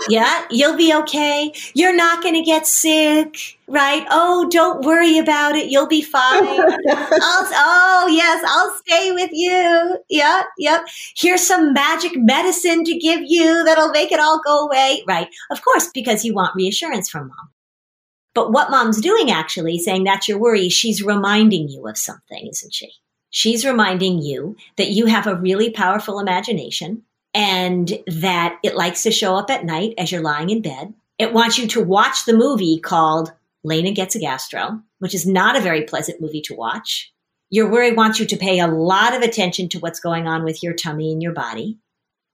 Yeah, 0.09 0.47
you'll 0.51 0.77
be 0.77 0.93
okay. 0.95 1.53
You're 1.75 1.95
not 1.95 2.23
going 2.23 2.35
to 2.35 2.43
get 2.43 2.67
sick, 2.67 3.37
right? 3.67 4.07
Oh, 4.11 4.49
don't 4.51 4.85
worry 4.85 5.19
about 5.19 5.55
it. 5.55 5.71
You'll 5.71 5.87
be 5.87 6.03
fine. 6.03 6.45
I'll, 6.61 6.79
oh, 6.89 8.09
yes, 8.11 8.45
I'll 8.47 8.75
stay 8.85 9.13
with 9.13 9.31
you. 9.33 9.99
Yep, 10.09 10.47
yep. 10.59 10.87
Here's 11.17 11.47
some 11.47 11.73
magic 11.73 12.13
medicine 12.17 12.85
to 12.85 12.99
give 12.99 13.21
you 13.25 13.65
that'll 13.65 13.91
make 13.91 14.13
it 14.13 14.21
all 14.21 14.41
go 14.45 14.67
away. 14.67 15.03
Right. 15.07 15.29
Of 15.51 15.63
course, 15.63 15.89
because 15.93 16.25
you 16.25 16.35
want 16.35 16.55
reassurance 16.55 17.09
from 17.09 17.29
mom. 17.29 17.51
But 18.35 18.53
what 18.53 18.71
mom's 18.71 19.01
doing 19.01 19.31
actually, 19.31 19.79
saying 19.79 20.05
that's 20.05 20.29
your 20.29 20.39
worry, 20.39 20.69
she's 20.69 21.03
reminding 21.03 21.69
you 21.69 21.87
of 21.87 21.99
something, 21.99 22.49
isn't 22.51 22.75
she? 22.75 22.91
She's 23.31 23.65
reminding 23.65 24.21
you 24.21 24.57
that 24.77 24.91
you 24.91 25.07
have 25.07 25.27
a 25.27 25.37
really 25.37 25.71
powerful 25.71 26.19
imagination 26.19 27.03
and 27.35 27.93
that 28.07 28.59
it 28.63 28.77
likes 28.77 29.03
to 29.03 29.11
show 29.11 29.37
up 29.37 29.51
at 29.51 29.65
night 29.65 29.95
as 29.99 30.13
you're 30.13 30.23
lying 30.23 30.51
in 30.51 30.63
bed. 30.63 30.95
It 31.19 31.33
wants 31.33 31.59
you 31.59 31.67
to 31.69 31.83
watch 31.83 32.25
the 32.25 32.37
movie 32.37 32.81
called 32.81 33.33
Lena 33.65 33.93
Gets 33.93 34.17
a 34.17 34.19
Gastro, 34.19 34.81
which 34.99 35.15
is 35.15 35.27
not 35.27 35.57
a 35.57 35.61
very 35.61 35.83
pleasant 35.83 36.21
movie 36.21 36.43
to 36.43 36.55
watch. 36.55 37.13
Your 37.51 37.71
worry 37.71 37.93
wants 37.93 38.19
you 38.19 38.27
to 38.27 38.37
pay 38.37 38.59
a 38.59 38.67
lot 38.67 39.15
of 39.15 39.23
attention 39.23 39.69
to 39.71 39.79
what's 39.79 40.01
going 40.01 40.27
on 40.27 40.43
with 40.45 40.63
your 40.63 40.75
tummy 40.75 41.13
and 41.13 41.23
your 41.23 41.33
body. 41.33 41.79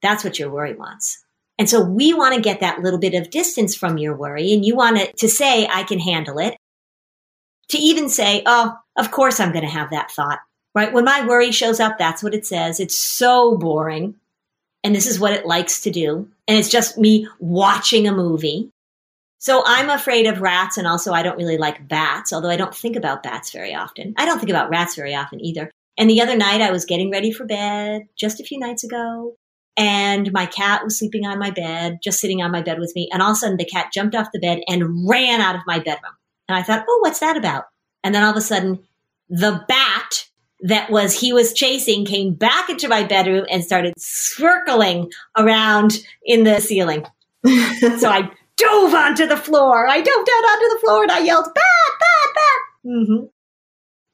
That's 0.01 0.23
what 0.23 0.39
your 0.39 0.49
worry 0.49 0.73
wants. 0.73 1.23
And 1.57 1.69
so 1.69 1.83
we 1.83 2.13
want 2.13 2.35
to 2.35 2.41
get 2.41 2.61
that 2.61 2.79
little 2.81 2.99
bit 2.99 3.13
of 3.13 3.29
distance 3.29 3.75
from 3.75 3.97
your 3.97 4.15
worry, 4.15 4.53
and 4.53 4.63
you 4.63 4.77
want 4.77 4.97
it 4.97 5.17
to 5.17 5.27
say, 5.27 5.67
I 5.67 5.83
can 5.83 5.99
handle 5.99 6.39
it. 6.39 6.55
To 7.69 7.77
even 7.77 8.07
say, 8.09 8.43
Oh, 8.45 8.75
of 8.97 9.11
course 9.11 9.39
I'm 9.39 9.51
going 9.51 9.65
to 9.65 9.69
have 9.69 9.89
that 9.91 10.09
thought. 10.11 10.39
right? 10.73 10.93
When 10.93 11.03
my 11.03 11.27
worry 11.27 11.51
shows 11.51 11.79
up, 11.81 11.97
that's 11.97 12.23
what 12.23 12.33
it 12.33 12.45
says. 12.45 12.79
It's 12.79 12.97
so 12.97 13.57
boring. 13.57 14.15
And 14.83 14.95
this 14.95 15.07
is 15.07 15.19
what 15.19 15.33
it 15.33 15.45
likes 15.45 15.81
to 15.81 15.91
do. 15.91 16.27
And 16.47 16.57
it's 16.57 16.69
just 16.69 16.97
me 16.97 17.27
watching 17.39 18.07
a 18.07 18.13
movie. 18.13 18.69
So 19.37 19.63
I'm 19.65 19.89
afraid 19.89 20.25
of 20.25 20.41
rats. 20.41 20.77
And 20.77 20.87
also, 20.87 21.13
I 21.13 21.23
don't 21.23 21.37
really 21.37 21.57
like 21.57 21.87
bats, 21.87 22.33
although 22.33 22.49
I 22.49 22.57
don't 22.57 22.75
think 22.75 22.95
about 22.95 23.23
bats 23.23 23.51
very 23.51 23.73
often. 23.73 24.13
I 24.17 24.25
don't 24.25 24.39
think 24.39 24.49
about 24.49 24.69
rats 24.69 24.95
very 24.95 25.15
often 25.15 25.43
either. 25.43 25.71
And 25.97 26.09
the 26.09 26.21
other 26.21 26.37
night, 26.37 26.61
I 26.61 26.71
was 26.71 26.85
getting 26.85 27.11
ready 27.11 27.31
for 27.31 27.45
bed 27.45 28.03
just 28.17 28.39
a 28.39 28.43
few 28.43 28.57
nights 28.57 28.83
ago. 28.83 29.35
And 29.75 30.31
my 30.33 30.45
cat 30.45 30.83
was 30.83 30.97
sleeping 30.99 31.25
on 31.25 31.39
my 31.39 31.51
bed, 31.51 31.99
just 32.03 32.19
sitting 32.19 32.41
on 32.41 32.51
my 32.51 32.61
bed 32.61 32.79
with 32.79 32.93
me. 32.95 33.09
And 33.11 33.21
all 33.21 33.31
of 33.31 33.35
a 33.35 33.39
sudden, 33.39 33.57
the 33.57 33.65
cat 33.65 33.91
jumped 33.93 34.15
off 34.15 34.31
the 34.33 34.39
bed 34.39 34.61
and 34.67 35.07
ran 35.07 35.41
out 35.41 35.55
of 35.55 35.61
my 35.65 35.79
bedroom. 35.79 36.13
And 36.47 36.57
I 36.57 36.63
thought, 36.63 36.85
oh, 36.87 36.99
what's 37.01 37.19
that 37.19 37.37
about? 37.37 37.65
And 38.03 38.13
then 38.13 38.23
all 38.23 38.31
of 38.31 38.37
a 38.37 38.41
sudden, 38.41 38.79
the 39.29 39.63
bat 39.67 40.28
that 40.61 40.89
was 40.89 41.19
he 41.19 41.31
was 41.33 41.53
chasing 41.53 42.05
came 42.05 42.33
back 42.33 42.69
into 42.69 42.87
my 42.87 43.03
bedroom 43.03 43.45
and 43.49 43.63
started 43.63 43.93
circling 43.97 45.11
around 45.37 45.99
in 46.25 46.43
the 46.43 46.59
ceiling. 46.59 47.05
so 47.45 48.09
I 48.09 48.29
dove 48.57 48.93
onto 48.93 49.25
the 49.25 49.37
floor. 49.37 49.87
I 49.87 50.01
dove 50.01 50.25
down 50.25 50.43
onto 50.43 50.75
the 50.75 50.79
floor 50.81 51.03
and 51.03 51.11
I 51.11 51.19
yelled, 51.19 51.45
bat, 51.45 51.93
bat, 51.99 52.35
bat. 52.35 52.91
Mm-hmm. 52.91 53.25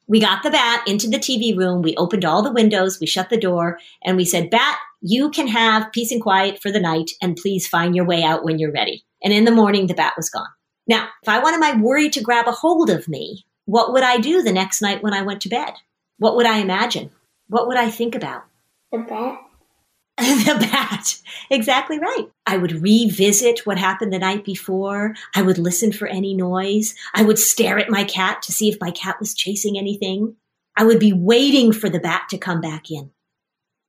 We 0.07 0.19
got 0.19 0.43
the 0.43 0.51
bat 0.51 0.87
into 0.87 1.07
the 1.07 1.17
TV 1.17 1.57
room. 1.57 1.81
We 1.81 1.95
opened 1.95 2.25
all 2.25 2.43
the 2.43 2.53
windows. 2.53 2.99
We 2.99 3.07
shut 3.07 3.29
the 3.29 3.39
door 3.39 3.79
and 4.03 4.15
we 4.17 4.25
said, 4.25 4.51
Bat, 4.51 4.77
you 5.01 5.31
can 5.31 5.47
have 5.47 5.91
peace 5.91 6.11
and 6.11 6.21
quiet 6.21 6.61
for 6.61 6.71
the 6.71 6.79
night 6.79 7.11
and 7.21 7.35
please 7.35 7.67
find 7.67 7.95
your 7.95 8.05
way 8.05 8.21
out 8.21 8.43
when 8.43 8.59
you're 8.59 8.71
ready. 8.71 9.03
And 9.23 9.33
in 9.33 9.45
the 9.45 9.51
morning, 9.51 9.87
the 9.87 9.95
bat 9.95 10.13
was 10.15 10.29
gone. 10.29 10.47
Now, 10.87 11.07
if 11.23 11.29
I 11.29 11.39
wanted 11.39 11.59
my 11.59 11.81
worry 11.81 12.09
to 12.09 12.21
grab 12.21 12.47
a 12.47 12.51
hold 12.51 12.91
of 12.91 13.07
me, 13.07 13.45
what 13.65 13.93
would 13.93 14.03
I 14.03 14.19
do 14.19 14.43
the 14.43 14.51
next 14.51 14.81
night 14.81 15.01
when 15.01 15.13
I 15.13 15.23
went 15.23 15.41
to 15.41 15.49
bed? 15.49 15.73
What 16.17 16.35
would 16.35 16.45
I 16.45 16.59
imagine? 16.59 17.11
What 17.47 17.67
would 17.67 17.77
I 17.77 17.89
think 17.89 18.15
about? 18.15 18.45
The 18.91 18.99
bat. 18.99 19.39
the 20.17 20.57
bat. 20.59 21.17
Exactly 21.49 21.99
right. 21.99 22.27
I 22.45 22.57
would 22.57 22.81
revisit 22.81 23.65
what 23.65 23.77
happened 23.77 24.13
the 24.13 24.19
night 24.19 24.45
before. 24.45 25.13
I 25.35 25.41
would 25.41 25.57
listen 25.57 25.91
for 25.91 26.07
any 26.07 26.33
noise. 26.33 26.95
I 27.13 27.23
would 27.23 27.37
stare 27.37 27.77
at 27.77 27.89
my 27.89 28.05
cat 28.05 28.41
to 28.43 28.53
see 28.53 28.69
if 28.69 28.79
my 28.79 28.91
cat 28.91 29.17
was 29.19 29.33
chasing 29.33 29.77
anything. 29.77 30.35
I 30.77 30.85
would 30.85 30.99
be 30.99 31.13
waiting 31.13 31.73
for 31.73 31.89
the 31.89 31.99
bat 31.99 32.23
to 32.29 32.37
come 32.37 32.61
back 32.61 32.89
in. 32.89 33.11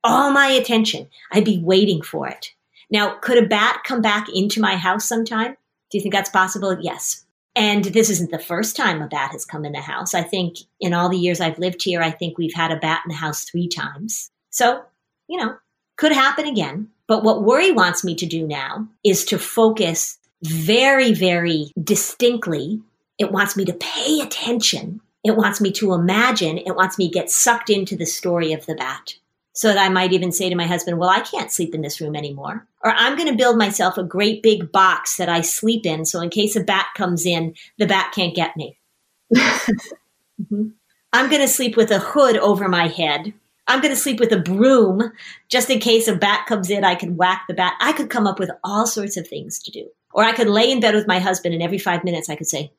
All 0.03 0.31
my 0.31 0.47
attention. 0.47 1.07
I'd 1.31 1.45
be 1.45 1.59
waiting 1.59 2.01
for 2.01 2.27
it. 2.27 2.51
Now, 2.89 3.17
could 3.19 3.37
a 3.37 3.47
bat 3.47 3.83
come 3.85 4.01
back 4.01 4.27
into 4.33 4.61
my 4.61 4.75
house 4.75 5.07
sometime? 5.07 5.55
Do 5.91 5.97
you 5.97 6.01
think 6.01 6.13
that's 6.13 6.29
possible? 6.29 6.77
Yes. 6.79 7.25
And 7.57 7.85
this 7.85 8.11
isn't 8.11 8.29
the 8.29 8.37
first 8.37 8.75
time 8.75 9.01
a 9.01 9.07
bat 9.07 9.31
has 9.31 9.43
come 9.43 9.65
in 9.65 9.71
the 9.71 9.81
house. 9.81 10.13
I 10.13 10.21
think 10.21 10.57
in 10.79 10.93
all 10.93 11.09
the 11.09 11.17
years 11.17 11.41
I've 11.41 11.57
lived 11.57 11.81
here, 11.81 12.03
I 12.03 12.11
think 12.11 12.37
we've 12.37 12.53
had 12.53 12.71
a 12.71 12.77
bat 12.77 13.01
in 13.03 13.09
the 13.09 13.15
house 13.15 13.45
three 13.45 13.67
times. 13.67 14.29
So, 14.51 14.83
you 15.27 15.39
know, 15.39 15.55
could 15.97 16.11
happen 16.11 16.45
again. 16.45 16.89
But 17.07 17.23
what 17.23 17.43
worry 17.43 17.71
wants 17.71 18.03
me 18.03 18.13
to 18.15 18.27
do 18.27 18.45
now 18.45 18.87
is 19.03 19.25
to 19.25 19.39
focus 19.39 20.19
very, 20.43 21.13
very 21.13 21.71
distinctly. 21.83 22.79
It 23.17 23.31
wants 23.31 23.57
me 23.57 23.65
to 23.65 23.73
pay 23.73 24.19
attention. 24.19 25.01
It 25.23 25.35
wants 25.35 25.59
me 25.59 25.71
to 25.73 25.93
imagine. 25.93 26.59
It 26.59 26.75
wants 26.75 26.99
me 26.99 27.07
to 27.07 27.13
get 27.13 27.31
sucked 27.31 27.71
into 27.71 27.95
the 27.95 28.05
story 28.05 28.53
of 28.53 28.67
the 28.67 28.75
bat 28.75 29.15
so 29.53 29.69
that 29.69 29.79
I 29.79 29.89
might 29.89 30.13
even 30.13 30.31
say 30.31 30.47
to 30.49 30.55
my 30.55 30.67
husband, 30.67 30.99
well, 30.99 31.09
I 31.09 31.21
can't 31.21 31.51
sleep 31.51 31.73
in 31.73 31.81
this 31.81 31.99
room 31.99 32.15
anymore. 32.15 32.67
Or 32.87 32.91
I'm 32.95 33.17
going 33.17 33.27
to 33.27 33.35
build 33.35 33.57
myself 33.57 33.97
a 33.97 34.03
great 34.03 34.41
big 34.41 34.71
box 34.71 35.17
that 35.17 35.27
I 35.27 35.41
sleep 35.41 35.85
in. 35.85 36.05
So 36.05 36.21
in 36.21 36.29
case 36.29 36.55
a 36.55 36.63
bat 36.63 36.85
comes 36.95 37.25
in, 37.25 37.53
the 37.77 37.85
bat 37.85 38.13
can't 38.15 38.33
get 38.33 38.55
me. 38.55 38.79
mm-hmm. 39.35 40.69
I'm 41.11 41.29
going 41.29 41.41
to 41.41 41.49
sleep 41.49 41.75
with 41.75 41.91
a 41.91 41.99
hood 41.99 42.37
over 42.37 42.69
my 42.69 42.87
head. 42.87 43.33
I'm 43.67 43.81
going 43.81 43.93
to 43.93 43.99
sleep 43.99 44.21
with 44.21 44.31
a 44.31 44.39
broom 44.39 45.11
just 45.49 45.69
in 45.69 45.79
case 45.79 46.07
a 46.07 46.15
bat 46.15 46.45
comes 46.47 46.69
in. 46.69 46.85
I 46.85 46.95
can 46.95 47.17
whack 47.17 47.43
the 47.49 47.53
bat. 47.53 47.73
I 47.81 47.91
could 47.91 48.09
come 48.09 48.25
up 48.25 48.39
with 48.39 48.51
all 48.63 48.87
sorts 48.87 49.17
of 49.17 49.27
things 49.27 49.59
to 49.63 49.71
do. 49.71 49.89
Or 50.13 50.23
I 50.23 50.31
could 50.31 50.47
lay 50.47 50.71
in 50.71 50.79
bed 50.79 50.95
with 50.95 51.07
my 51.07 51.19
husband 51.19 51.53
and 51.53 51.61
every 51.61 51.79
five 51.79 52.05
minutes 52.05 52.29
I 52.29 52.37
could 52.37 52.47
say, 52.47 52.71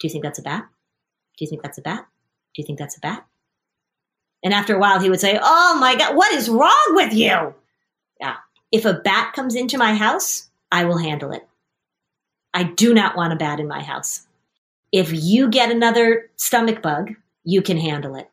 Do 0.00 0.08
you 0.08 0.10
think 0.10 0.24
that's 0.24 0.40
a 0.40 0.42
bat? 0.42 0.64
Do 1.38 1.44
you 1.44 1.48
think 1.48 1.62
that's 1.62 1.78
a 1.78 1.82
bat? 1.82 2.08
Do 2.56 2.62
you 2.62 2.66
think 2.66 2.80
that's 2.80 2.96
a 2.96 3.00
bat? 3.00 3.24
And 4.42 4.52
after 4.52 4.74
a 4.74 4.80
while, 4.80 4.98
he 4.98 5.10
would 5.10 5.20
say, 5.20 5.38
Oh 5.40 5.78
my 5.78 5.94
God, 5.94 6.16
what 6.16 6.32
is 6.32 6.48
wrong 6.48 6.86
with 6.88 7.12
you? 7.12 7.54
If 8.74 8.84
a 8.84 8.92
bat 8.92 9.34
comes 9.34 9.54
into 9.54 9.78
my 9.78 9.94
house, 9.94 10.48
I 10.72 10.84
will 10.84 10.98
handle 10.98 11.30
it. 11.30 11.46
I 12.52 12.64
do 12.64 12.92
not 12.92 13.16
want 13.16 13.32
a 13.32 13.36
bat 13.36 13.60
in 13.60 13.68
my 13.68 13.80
house. 13.80 14.26
If 14.90 15.12
you 15.12 15.48
get 15.48 15.70
another 15.70 16.28
stomach 16.34 16.82
bug, 16.82 17.12
you 17.44 17.62
can 17.62 17.76
handle 17.76 18.16
it. 18.16 18.28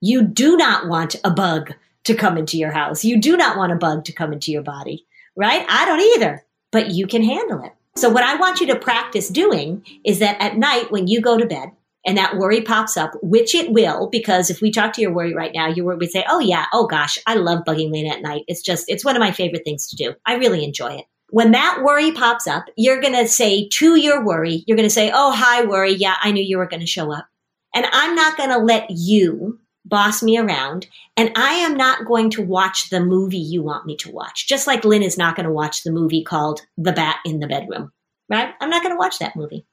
You 0.00 0.22
do 0.22 0.56
not 0.56 0.88
want 0.88 1.14
a 1.22 1.30
bug 1.30 1.74
to 2.02 2.14
come 2.16 2.36
into 2.36 2.58
your 2.58 2.72
house. 2.72 3.04
You 3.04 3.20
do 3.20 3.36
not 3.36 3.56
want 3.56 3.70
a 3.70 3.76
bug 3.76 4.04
to 4.06 4.12
come 4.12 4.32
into 4.32 4.50
your 4.50 4.62
body, 4.62 5.06
right? 5.36 5.64
I 5.68 5.84
don't 5.84 6.00
either, 6.16 6.44
but 6.72 6.90
you 6.90 7.06
can 7.06 7.22
handle 7.22 7.62
it. 7.62 7.72
So, 7.94 8.08
what 8.08 8.24
I 8.24 8.34
want 8.34 8.58
you 8.58 8.66
to 8.66 8.76
practice 8.76 9.28
doing 9.28 9.84
is 10.02 10.18
that 10.18 10.42
at 10.42 10.56
night 10.56 10.90
when 10.90 11.06
you 11.06 11.20
go 11.20 11.38
to 11.38 11.46
bed, 11.46 11.70
and 12.06 12.16
that 12.16 12.36
worry 12.36 12.60
pops 12.60 12.96
up, 12.96 13.12
which 13.22 13.54
it 13.54 13.72
will, 13.72 14.08
because 14.08 14.50
if 14.50 14.60
we 14.60 14.70
talk 14.70 14.92
to 14.94 15.00
your 15.00 15.12
worry 15.12 15.34
right 15.34 15.52
now, 15.54 15.72
worry 15.72 15.96
would 15.96 16.10
say, 16.10 16.24
Oh 16.28 16.38
yeah, 16.38 16.66
oh 16.72 16.86
gosh, 16.86 17.18
I 17.26 17.34
love 17.34 17.64
bugging 17.66 17.90
Lena 17.90 18.14
at 18.14 18.22
night. 18.22 18.44
It's 18.46 18.62
just, 18.62 18.84
it's 18.88 19.04
one 19.04 19.16
of 19.16 19.20
my 19.20 19.32
favorite 19.32 19.62
things 19.64 19.88
to 19.88 19.96
do. 19.96 20.14
I 20.24 20.34
really 20.36 20.64
enjoy 20.64 20.94
it. 20.94 21.04
When 21.30 21.50
that 21.52 21.82
worry 21.82 22.12
pops 22.12 22.46
up, 22.46 22.64
you're 22.76 23.00
going 23.00 23.14
to 23.14 23.28
say 23.28 23.68
to 23.68 23.96
your 23.96 24.24
worry, 24.24 24.64
you're 24.66 24.76
going 24.76 24.88
to 24.88 24.94
say, 24.94 25.10
Oh, 25.12 25.32
hi, 25.32 25.64
worry. 25.64 25.92
Yeah, 25.92 26.14
I 26.20 26.30
knew 26.32 26.42
you 26.42 26.58
were 26.58 26.68
going 26.68 26.80
to 26.80 26.86
show 26.86 27.12
up. 27.12 27.26
And 27.74 27.84
I'm 27.92 28.14
not 28.14 28.36
going 28.36 28.50
to 28.50 28.58
let 28.58 28.86
you 28.90 29.60
boss 29.84 30.22
me 30.22 30.38
around. 30.38 30.86
And 31.16 31.32
I 31.36 31.54
am 31.54 31.76
not 31.76 32.06
going 32.06 32.30
to 32.30 32.42
watch 32.42 32.90
the 32.90 33.00
movie 33.00 33.38
you 33.38 33.62
want 33.62 33.86
me 33.86 33.96
to 33.98 34.10
watch. 34.10 34.46
Just 34.46 34.66
like 34.66 34.84
Lynn 34.84 35.02
is 35.02 35.18
not 35.18 35.36
going 35.36 35.46
to 35.46 35.52
watch 35.52 35.82
the 35.82 35.92
movie 35.92 36.22
called 36.22 36.62
The 36.76 36.92
Bat 36.92 37.18
in 37.24 37.40
the 37.40 37.46
Bedroom, 37.46 37.92
right? 38.28 38.54
I'm 38.60 38.70
not 38.70 38.82
going 38.82 38.94
to 38.94 38.98
watch 38.98 39.18
that 39.18 39.36
movie. 39.36 39.66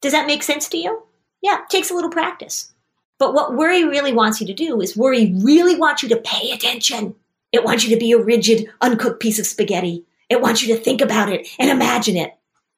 Does 0.00 0.12
that 0.12 0.26
make 0.26 0.42
sense 0.42 0.68
to 0.70 0.78
you? 0.78 1.02
Yeah, 1.42 1.62
it 1.62 1.70
takes 1.70 1.90
a 1.90 1.94
little 1.94 2.10
practice. 2.10 2.72
But 3.18 3.34
what 3.34 3.54
worry 3.54 3.84
really 3.84 4.12
wants 4.12 4.40
you 4.40 4.46
to 4.46 4.54
do 4.54 4.80
is 4.80 4.96
worry 4.96 5.34
really 5.36 5.76
wants 5.76 6.02
you 6.02 6.08
to 6.10 6.16
pay 6.16 6.50
attention. 6.50 7.14
It 7.52 7.64
wants 7.64 7.84
you 7.84 7.94
to 7.94 8.00
be 8.00 8.12
a 8.12 8.22
rigid, 8.22 8.68
uncooked 8.80 9.20
piece 9.20 9.38
of 9.38 9.46
spaghetti. 9.46 10.04
It 10.28 10.40
wants 10.40 10.62
you 10.62 10.74
to 10.74 10.80
think 10.80 11.00
about 11.00 11.28
it 11.30 11.48
and 11.58 11.70
imagine 11.70 12.16
it. 12.16 12.32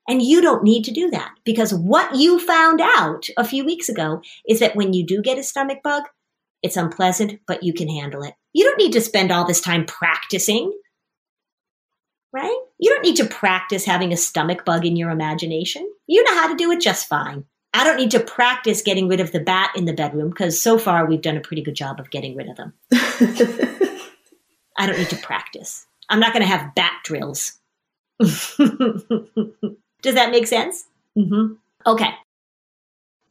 And 0.08 0.22
you 0.22 0.40
don't 0.40 0.64
need 0.64 0.84
to 0.84 0.92
do 0.92 1.10
that 1.10 1.32
because 1.44 1.74
what 1.74 2.16
you 2.16 2.38
found 2.38 2.80
out 2.80 3.28
a 3.36 3.44
few 3.44 3.64
weeks 3.64 3.88
ago 3.88 4.22
is 4.48 4.60
that 4.60 4.74
when 4.74 4.92
you 4.92 5.04
do 5.04 5.20
get 5.22 5.38
a 5.38 5.42
stomach 5.42 5.82
bug, 5.84 6.04
it's 6.62 6.76
unpleasant, 6.76 7.40
but 7.46 7.62
you 7.62 7.72
can 7.72 7.88
handle 7.88 8.22
it. 8.22 8.34
You 8.52 8.64
don't 8.64 8.78
need 8.78 8.92
to 8.94 9.00
spend 9.00 9.30
all 9.30 9.46
this 9.46 9.60
time 9.60 9.84
practicing, 9.84 10.72
right? 12.32 12.58
You 12.78 12.90
don't 12.90 13.04
need 13.04 13.16
to 13.16 13.26
practice 13.26 13.84
having 13.84 14.12
a 14.12 14.16
stomach 14.16 14.64
bug 14.64 14.84
in 14.84 14.96
your 14.96 15.10
imagination. 15.10 15.88
You 16.06 16.24
know 16.24 16.34
how 16.34 16.48
to 16.48 16.56
do 16.56 16.70
it 16.72 16.80
just 16.80 17.08
fine. 17.08 17.44
I 17.72 17.84
don't 17.84 17.96
need 17.96 18.10
to 18.12 18.20
practice 18.20 18.82
getting 18.82 19.08
rid 19.08 19.20
of 19.20 19.32
the 19.32 19.40
bat 19.40 19.72
in 19.76 19.84
the 19.84 19.92
bedroom 19.92 20.30
because 20.30 20.60
so 20.60 20.76
far 20.78 21.06
we've 21.06 21.22
done 21.22 21.36
a 21.36 21.40
pretty 21.40 21.62
good 21.62 21.76
job 21.76 22.00
of 22.00 22.10
getting 22.10 22.36
rid 22.36 22.48
of 22.48 22.56
them. 22.56 22.72
I 24.76 24.86
don't 24.86 24.98
need 24.98 25.10
to 25.10 25.16
practice. 25.16 25.86
I'm 26.08 26.20
not 26.20 26.32
going 26.32 26.42
to 26.42 26.48
have 26.48 26.74
bat 26.74 26.92
drills. 27.04 27.52
Does 28.18 30.14
that 30.14 30.30
make 30.30 30.46
sense? 30.46 30.86
Mm-hmm. 31.16 31.54
Okay. 31.86 32.10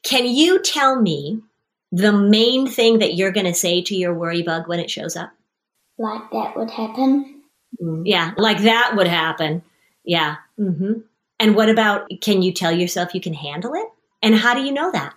Can 0.03 0.25
you 0.25 0.61
tell 0.61 1.01
me 1.01 1.41
the 1.91 2.13
main 2.13 2.67
thing 2.67 2.99
that 2.99 3.15
you're 3.15 3.31
going 3.31 3.45
to 3.45 3.53
say 3.53 3.81
to 3.81 3.95
your 3.95 4.13
worry 4.13 4.41
bug 4.41 4.67
when 4.67 4.79
it 4.79 4.89
shows 4.89 5.15
up? 5.15 5.31
Like 5.97 6.31
that 6.31 6.55
would 6.55 6.69
happen. 6.69 7.41
Mm, 7.81 8.03
yeah, 8.05 8.31
like 8.37 8.61
that 8.63 8.93
would 8.95 9.07
happen. 9.07 9.63
Yeah. 10.05 10.37
Mm-hmm. 10.57 11.01
And 11.39 11.55
what 11.55 11.69
about 11.69 12.09
can 12.21 12.41
you 12.41 12.53
tell 12.53 12.71
yourself 12.71 13.13
you 13.13 13.21
can 13.21 13.33
handle 13.33 13.73
it? 13.73 13.87
And 14.21 14.35
how 14.35 14.53
do 14.53 14.61
you 14.61 14.71
know 14.71 14.91
that? 14.91 15.13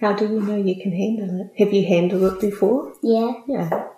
How 0.00 0.14
do 0.14 0.26
you 0.26 0.40
know 0.40 0.56
you 0.56 0.80
can 0.80 0.92
handle 0.92 1.40
it? 1.42 1.62
Have 1.62 1.74
you 1.74 1.84
handled 1.84 2.34
it 2.34 2.40
before? 2.40 2.94
Yeah. 3.02 3.32
Yeah. 3.46 3.88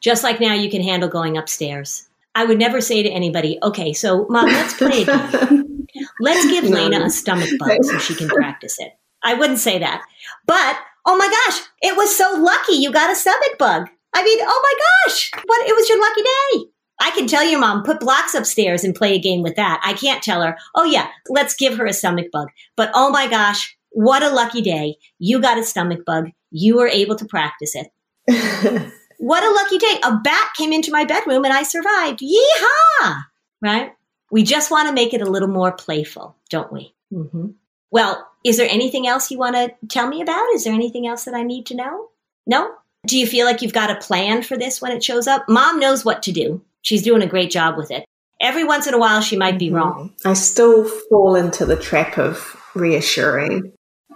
Just 0.00 0.22
like 0.22 0.40
now, 0.40 0.54
you 0.54 0.70
can 0.70 0.82
handle 0.82 1.08
going 1.08 1.36
upstairs. 1.36 2.08
I 2.34 2.44
would 2.44 2.58
never 2.58 2.80
say 2.80 3.02
to 3.02 3.08
anybody, 3.08 3.58
okay, 3.62 3.92
so 3.92 4.26
mom, 4.28 4.46
let's 4.46 4.74
play 4.74 5.02
again. 5.02 5.86
let's 6.20 6.46
give 6.46 6.64
no. 6.64 6.70
Lena 6.70 7.04
a 7.04 7.10
stomach 7.10 7.50
bug 7.58 7.82
so 7.82 7.98
she 7.98 8.14
can 8.14 8.28
practice 8.28 8.76
it. 8.78 8.92
I 9.22 9.34
wouldn't 9.34 9.58
say 9.58 9.78
that. 9.80 10.02
But, 10.46 10.78
oh 11.04 11.16
my 11.16 11.26
gosh, 11.26 11.62
it 11.82 11.96
was 11.96 12.16
so 12.16 12.36
lucky 12.38 12.74
you 12.74 12.92
got 12.92 13.10
a 13.10 13.16
stomach 13.16 13.58
bug. 13.58 13.88
I 14.14 14.22
mean, 14.22 14.38
oh 14.40 14.60
my 14.62 15.08
gosh, 15.08 15.30
what, 15.44 15.68
it 15.68 15.74
was 15.74 15.88
your 15.88 16.00
lucky 16.00 16.22
day. 16.22 16.70
I 17.00 17.10
can 17.12 17.26
tell 17.26 17.44
your 17.44 17.60
mom, 17.60 17.82
put 17.82 18.00
blocks 18.00 18.34
upstairs 18.34 18.84
and 18.84 18.94
play 18.94 19.14
a 19.14 19.20
game 19.20 19.42
with 19.42 19.56
that. 19.56 19.80
I 19.82 19.94
can't 19.94 20.22
tell 20.22 20.42
her, 20.42 20.56
oh 20.74 20.84
yeah, 20.84 21.08
let's 21.28 21.54
give 21.54 21.76
her 21.78 21.86
a 21.86 21.92
stomach 21.92 22.26
bug. 22.30 22.48
But 22.76 22.90
oh 22.94 23.10
my 23.10 23.26
gosh, 23.26 23.76
what 23.90 24.22
a 24.22 24.30
lucky 24.30 24.62
day. 24.62 24.96
You 25.18 25.40
got 25.40 25.58
a 25.58 25.64
stomach 25.64 26.04
bug. 26.04 26.30
You 26.50 26.76
were 26.76 26.88
able 26.88 27.16
to 27.16 27.24
practice 27.24 27.74
it. 27.74 27.90
what 29.18 29.44
a 29.44 29.50
lucky 29.50 29.78
day. 29.78 30.00
A 30.04 30.16
bat 30.16 30.52
came 30.56 30.72
into 30.72 30.92
my 30.92 31.04
bedroom 31.04 31.44
and 31.44 31.52
I 31.52 31.62
survived. 31.62 32.20
Yeehaw! 32.20 33.22
Right? 33.60 33.92
We 34.30 34.42
just 34.42 34.70
want 34.70 34.88
to 34.88 34.94
make 34.94 35.12
it 35.12 35.22
a 35.22 35.30
little 35.30 35.48
more 35.48 35.72
playful, 35.72 36.36
don't 36.48 36.72
we? 36.72 36.94
Mm-hmm. 37.12 37.48
Well, 37.90 38.26
is 38.44 38.56
there 38.56 38.68
anything 38.70 39.06
else 39.06 39.30
you 39.30 39.38
want 39.38 39.56
to 39.56 39.74
tell 39.88 40.06
me 40.06 40.22
about? 40.22 40.46
Is 40.54 40.64
there 40.64 40.72
anything 40.72 41.06
else 41.06 41.24
that 41.24 41.34
I 41.34 41.42
need 41.42 41.66
to 41.66 41.74
know? 41.74 42.08
No? 42.46 42.72
Do 43.06 43.18
you 43.18 43.26
feel 43.26 43.46
like 43.46 43.62
you've 43.62 43.72
got 43.72 43.90
a 43.90 43.96
plan 43.96 44.42
for 44.42 44.56
this 44.56 44.80
when 44.80 44.92
it 44.92 45.02
shows 45.02 45.26
up? 45.26 45.48
Mom 45.48 45.80
knows 45.80 46.04
what 46.04 46.22
to 46.24 46.32
do. 46.32 46.62
She's 46.82 47.02
doing 47.02 47.22
a 47.22 47.26
great 47.26 47.50
job 47.50 47.76
with 47.76 47.90
it. 47.90 48.04
Every 48.40 48.64
once 48.64 48.86
in 48.86 48.94
a 48.94 48.98
while, 48.98 49.20
she 49.20 49.36
might 49.36 49.58
be 49.58 49.66
mm-hmm. 49.66 49.76
wrong. 49.76 50.14
I 50.24 50.34
still 50.34 50.84
fall 51.10 51.34
into 51.34 51.66
the 51.66 51.76
trap 51.76 52.16
of 52.16 52.56
reassuring 52.74 53.72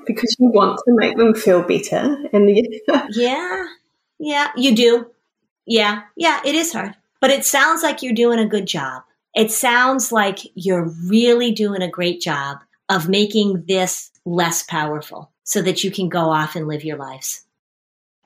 because 0.06 0.36
you 0.38 0.48
want 0.48 0.78
to 0.84 0.94
make 0.94 1.16
them 1.16 1.34
feel 1.34 1.62
better. 1.62 2.16
And 2.32 2.50
yeah, 3.10 3.64
yeah, 4.18 4.50
you 4.56 4.74
do. 4.74 5.10
Yeah, 5.66 6.02
yeah, 6.16 6.40
it 6.44 6.54
is 6.54 6.72
hard. 6.72 6.94
But 7.20 7.30
it 7.30 7.44
sounds 7.44 7.82
like 7.82 8.02
you're 8.02 8.12
doing 8.12 8.38
a 8.38 8.46
good 8.46 8.66
job. 8.66 9.02
It 9.34 9.50
sounds 9.50 10.12
like 10.12 10.40
you're 10.54 10.90
really 11.06 11.52
doing 11.52 11.82
a 11.82 11.90
great 11.90 12.20
job 12.20 12.58
of 12.88 13.08
making 13.08 13.64
this 13.66 14.10
less 14.24 14.62
powerful 14.62 15.30
so 15.42 15.62
that 15.62 15.82
you 15.82 15.90
can 15.90 16.08
go 16.08 16.30
off 16.30 16.54
and 16.56 16.68
live 16.68 16.84
your 16.84 16.96
lives. 16.96 17.44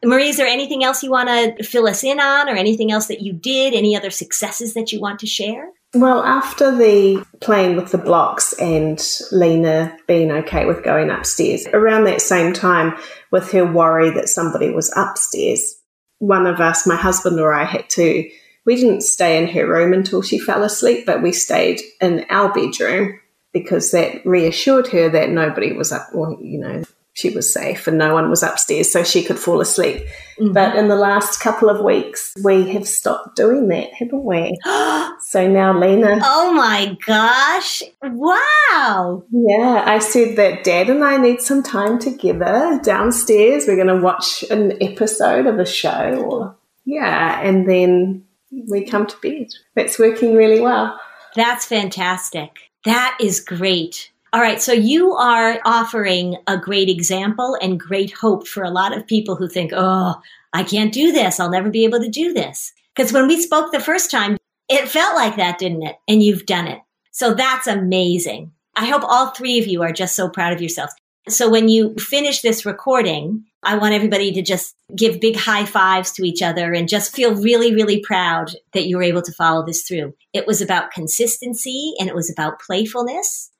Marie, 0.05 0.29
is 0.29 0.37
there 0.37 0.47
anything 0.47 0.85
else 0.85 1.03
you 1.03 1.11
want 1.11 1.29
to 1.29 1.65
fill 1.65 1.89
us 1.89 2.05
in 2.05 2.21
on 2.21 2.49
or 2.49 2.53
anything 2.53 2.93
else 2.93 3.07
that 3.07 3.21
you 3.21 3.33
did? 3.33 3.75
Any 3.75 3.97
other 3.97 4.11
successes 4.11 4.75
that 4.75 4.93
you 4.93 5.01
want 5.01 5.21
to 5.21 5.27
share? 5.27 5.71
Well, 5.95 6.23
after 6.23 6.77
the 6.77 7.25
playing 7.41 7.77
with 7.77 7.93
the 7.93 7.99
blocks 7.99 8.53
and 8.55 9.03
Lena 9.33 9.97
being 10.07 10.31
okay 10.31 10.67
with 10.67 10.85
going 10.85 11.09
upstairs, 11.09 11.67
around 11.73 12.05
that 12.05 12.21
same 12.21 12.53
time, 12.53 12.95
with 13.31 13.51
her 13.53 13.65
worry 13.65 14.11
that 14.11 14.29
somebody 14.29 14.71
was 14.71 14.93
upstairs, 14.97 15.81
one 16.19 16.47
of 16.47 16.61
us, 16.61 16.87
my 16.87 16.97
husband 16.97 17.41
or 17.41 17.55
I, 17.55 17.65
had 17.65 17.89
to, 17.91 18.29
we 18.67 18.77
didn't 18.77 19.01
stay 19.01 19.39
in 19.43 19.49
her 19.49 19.67
room 19.67 19.95
until 19.95 20.21
she 20.21 20.39
fell 20.39 20.63
asleep, 20.63 21.07
but 21.07 21.23
we 21.23 21.33
stayed 21.33 21.81
in 22.03 22.27
our 22.29 22.53
bedroom 22.53 23.19
because 23.55 23.91
that 23.93 24.25
reassured 24.27 24.89
her 24.89 25.09
that 25.09 25.31
nobody 25.31 25.73
was 25.73 25.91
up, 25.91 26.09
or, 26.13 26.37
you 26.43 26.59
know, 26.59 26.83
she 27.15 27.31
was 27.31 27.53
safe 27.53 27.87
and 27.87 27.97
no 27.97 28.13
one 28.13 28.29
was 28.29 28.43
upstairs 28.43 28.93
so 28.93 29.03
she 29.03 29.25
could 29.25 29.39
fall 29.39 29.61
asleep. 29.63 30.05
Mm-hmm. 30.39 30.53
But 30.53 30.77
in 30.77 30.89
the 30.89 30.97
last 30.97 31.41
couple 31.41 31.71
of 31.71 31.83
weeks, 31.83 32.35
we 32.45 32.69
have 32.75 32.87
stopped 32.87 33.37
doing 33.37 33.69
that, 33.69 33.93
haven't 33.95 34.25
we? 34.25 34.55
so 35.29 35.47
now 35.47 35.79
Lena. 35.79 36.21
Oh 36.25 36.55
my 36.55 36.97
gosh. 37.05 37.83
Wow. 38.03 39.25
Yeah, 39.31 39.83
I 39.85 39.99
said 39.99 40.37
that 40.37 40.65
dad 40.65 40.89
and 40.89 41.05
I 41.05 41.19
need 41.19 41.43
some 41.43 41.63
time 41.63 41.99
together 41.99 42.81
downstairs. 42.83 43.67
We're 43.67 43.77
going 43.77 43.89
to 43.89 44.03
watch 44.03 44.43
an 44.45 44.83
episode 44.83 45.45
of 45.45 45.59
a 45.59 45.67
show 45.67 46.15
or, 46.15 46.57
yeah, 46.87 47.43
and 47.43 47.69
then 47.69 48.25
we 48.71 48.87
come 48.87 49.07
to 49.07 49.17
bed. 49.21 49.49
That's 49.75 49.99
working 49.99 50.35
really 50.35 50.63
well. 50.63 50.99
That's 51.37 51.67
fantastic. 51.67 52.71
That 52.87 53.19
is 53.21 53.39
great. 53.39 54.11
All 54.33 54.41
right. 54.41 54.63
So 54.63 54.73
you 54.73 55.13
are 55.13 55.61
offering 55.67 56.39
a 56.47 56.57
great 56.57 56.89
example 56.89 57.55
and 57.61 57.79
great 57.79 58.13
hope 58.13 58.49
for 58.49 58.63
a 58.63 58.71
lot 58.71 58.97
of 58.97 59.07
people 59.07 59.37
who 59.37 59.47
think, 59.47 59.73
oh, 59.77 60.15
I 60.55 60.63
can't 60.63 60.91
do 60.91 61.13
this. 61.13 61.39
I'll 61.39 61.51
never 61.51 61.69
be 61.69 61.85
able 61.85 62.01
to 62.01 62.09
do 62.09 62.33
this. 62.33 62.73
Because 62.97 63.13
when 63.13 63.29
we 63.29 63.43
spoke 63.43 63.73
the 63.73 63.79
first 63.79 64.11
time, 64.11 64.38
it 64.69 64.89
felt 64.89 65.15
like 65.15 65.37
that, 65.37 65.59
didn't 65.59 65.83
it? 65.83 65.97
And 66.07 66.23
you've 66.23 66.47
done 66.47 66.67
it. 66.67 66.81
So 67.13 67.35
that's 67.35 67.67
amazing. 67.67 68.53
I 68.77 68.87
hope 68.87 69.03
all 69.05 69.31
three 69.31 69.59
of 69.59 69.67
you 69.67 69.83
are 69.83 69.93
just 69.93 70.15
so 70.15 70.29
proud 70.29 70.53
of 70.53 70.61
yourselves. 70.61 70.95
So 71.29 71.51
when 71.51 71.69
you 71.69 71.95
finish 71.97 72.41
this 72.41 72.65
recording, 72.65 73.45
I 73.63 73.77
want 73.77 73.95
everybody 73.95 74.33
to 74.33 74.43
just 74.43 74.77
give 74.97 75.21
big 75.21 75.37
high 75.37 75.65
fives 75.65 76.13
to 76.13 76.25
each 76.25 76.43
other 76.43 76.73
and 76.73 76.89
just 76.89 77.15
feel 77.15 77.35
really, 77.35 77.75
really 77.75 78.01
proud 78.01 78.53
that 78.73 78.87
you 78.87 78.97
were 78.97 79.03
able 79.03 79.23
to 79.23 79.33
follow 79.33 79.67
this 79.67 79.83
through. 79.83 80.15
It 80.33 80.47
was 80.47 80.63
about 80.63 80.93
consistency 80.93 81.93
and 81.99 82.09
it 82.09 82.15
was 82.15 82.31
about 82.31 82.61
playfulness 82.61 83.51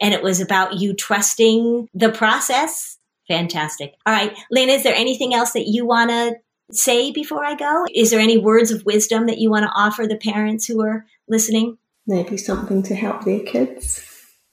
and 0.00 0.14
it 0.14 0.22
was 0.22 0.40
about 0.40 0.74
you 0.74 0.94
trusting 0.94 1.88
the 1.94 2.12
process. 2.12 2.98
Fantastic. 3.26 3.94
All 4.06 4.12
right. 4.12 4.36
Lena, 4.50 4.72
is 4.72 4.82
there 4.82 4.94
anything 4.94 5.34
else 5.34 5.52
that 5.52 5.66
you 5.66 5.86
want 5.86 6.10
to 6.10 6.36
say 6.70 7.10
before 7.10 7.44
I 7.44 7.54
go? 7.54 7.86
Is 7.94 8.10
there 8.10 8.20
any 8.20 8.38
words 8.38 8.70
of 8.70 8.84
wisdom 8.84 9.26
that 9.26 9.38
you 9.38 9.50
want 9.50 9.64
to 9.64 9.72
offer 9.74 10.06
the 10.06 10.16
parents 10.16 10.66
who 10.66 10.82
are 10.82 11.06
listening? 11.28 11.78
Maybe 12.06 12.36
something 12.36 12.82
to 12.84 12.94
help 12.94 13.24
their 13.24 13.40
kids. 13.40 14.04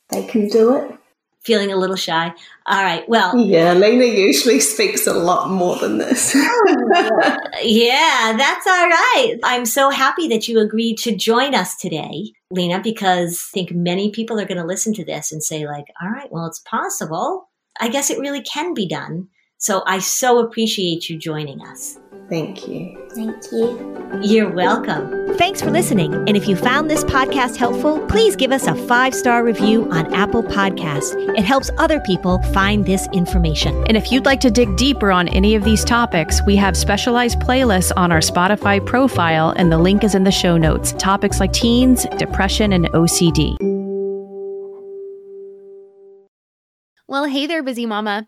They 0.09 0.25
can 0.25 0.47
do 0.47 0.75
it 0.75 0.99
feeling 1.45 1.71
a 1.71 1.77
little 1.77 1.95
shy. 1.95 2.33
All 2.65 2.83
right. 2.83 3.07
Well, 3.07 3.37
yeah, 3.37 3.73
Lena 3.73 4.05
usually 4.05 4.59
speaks 4.59 5.05
a 5.05 5.13
lot 5.13 5.49
more 5.49 5.77
than 5.77 5.99
this. 5.99 6.33
yeah, 7.63 8.33
that's 8.35 8.67
all 8.67 8.89
right. 8.89 9.35
I'm 9.43 9.65
so 9.65 9.91
happy 9.91 10.27
that 10.29 10.47
you 10.47 10.59
agreed 10.59 10.97
to 10.99 11.15
join 11.15 11.53
us 11.53 11.77
today, 11.77 12.33
Lena, 12.49 12.81
because 12.81 13.49
I 13.51 13.53
think 13.53 13.71
many 13.71 14.09
people 14.09 14.39
are 14.39 14.45
going 14.45 14.57
to 14.59 14.65
listen 14.65 14.93
to 14.95 15.05
this 15.05 15.31
and 15.31 15.43
say, 15.43 15.67
like, 15.67 15.85
all 16.01 16.09
right, 16.09 16.31
well, 16.31 16.47
it's 16.47 16.59
possible. 16.59 17.49
I 17.79 17.89
guess 17.89 18.09
it 18.09 18.19
really 18.19 18.41
can 18.41 18.73
be 18.73 18.87
done. 18.87 19.27
So 19.65 19.81
I 19.87 19.97
so 19.97 20.37
appreciate 20.37 21.09
you 21.09 21.17
joining 21.17 21.59
us. 21.65 21.97
Thank 22.29 22.67
you. 22.67 23.03
Thank 23.15 23.51
you. 23.51 24.19
You're 24.21 24.51
welcome. 24.51 25.35
Thanks 25.39 25.59
for 25.59 25.71
listening. 25.71 26.13
And 26.13 26.37
if 26.37 26.47
you 26.47 26.55
found 26.55 26.87
this 26.87 27.03
podcast 27.03 27.55
helpful, 27.55 27.99
please 28.05 28.35
give 28.35 28.51
us 28.51 28.67
a 28.67 28.75
five 28.75 29.15
star 29.15 29.43
review 29.43 29.89
on 29.91 30.13
Apple 30.13 30.43
Podcasts. 30.43 31.15
It 31.35 31.43
helps 31.43 31.71
other 31.79 31.99
people 31.99 32.43
find 32.53 32.85
this 32.85 33.07
information. 33.11 33.83
And 33.87 33.97
if 33.97 34.11
you'd 34.11 34.27
like 34.27 34.39
to 34.41 34.51
dig 34.51 34.77
deeper 34.77 35.11
on 35.11 35.29
any 35.29 35.55
of 35.55 35.63
these 35.63 35.83
topics, 35.83 36.43
we 36.45 36.55
have 36.57 36.77
specialized 36.77 37.39
playlists 37.39 37.91
on 37.97 38.11
our 38.11 38.19
Spotify 38.19 38.85
profile, 38.85 39.49
and 39.57 39.71
the 39.71 39.79
link 39.79 40.03
is 40.03 40.13
in 40.13 40.25
the 40.25 40.31
show 40.31 40.57
notes. 40.57 40.93
Topics 40.99 41.39
like 41.39 41.53
teens, 41.53 42.05
depression, 42.19 42.71
and 42.71 42.85
OCD. 42.91 43.57
Well, 47.07 47.25
hey 47.25 47.47
there, 47.47 47.63
busy 47.63 47.87
mama. 47.87 48.27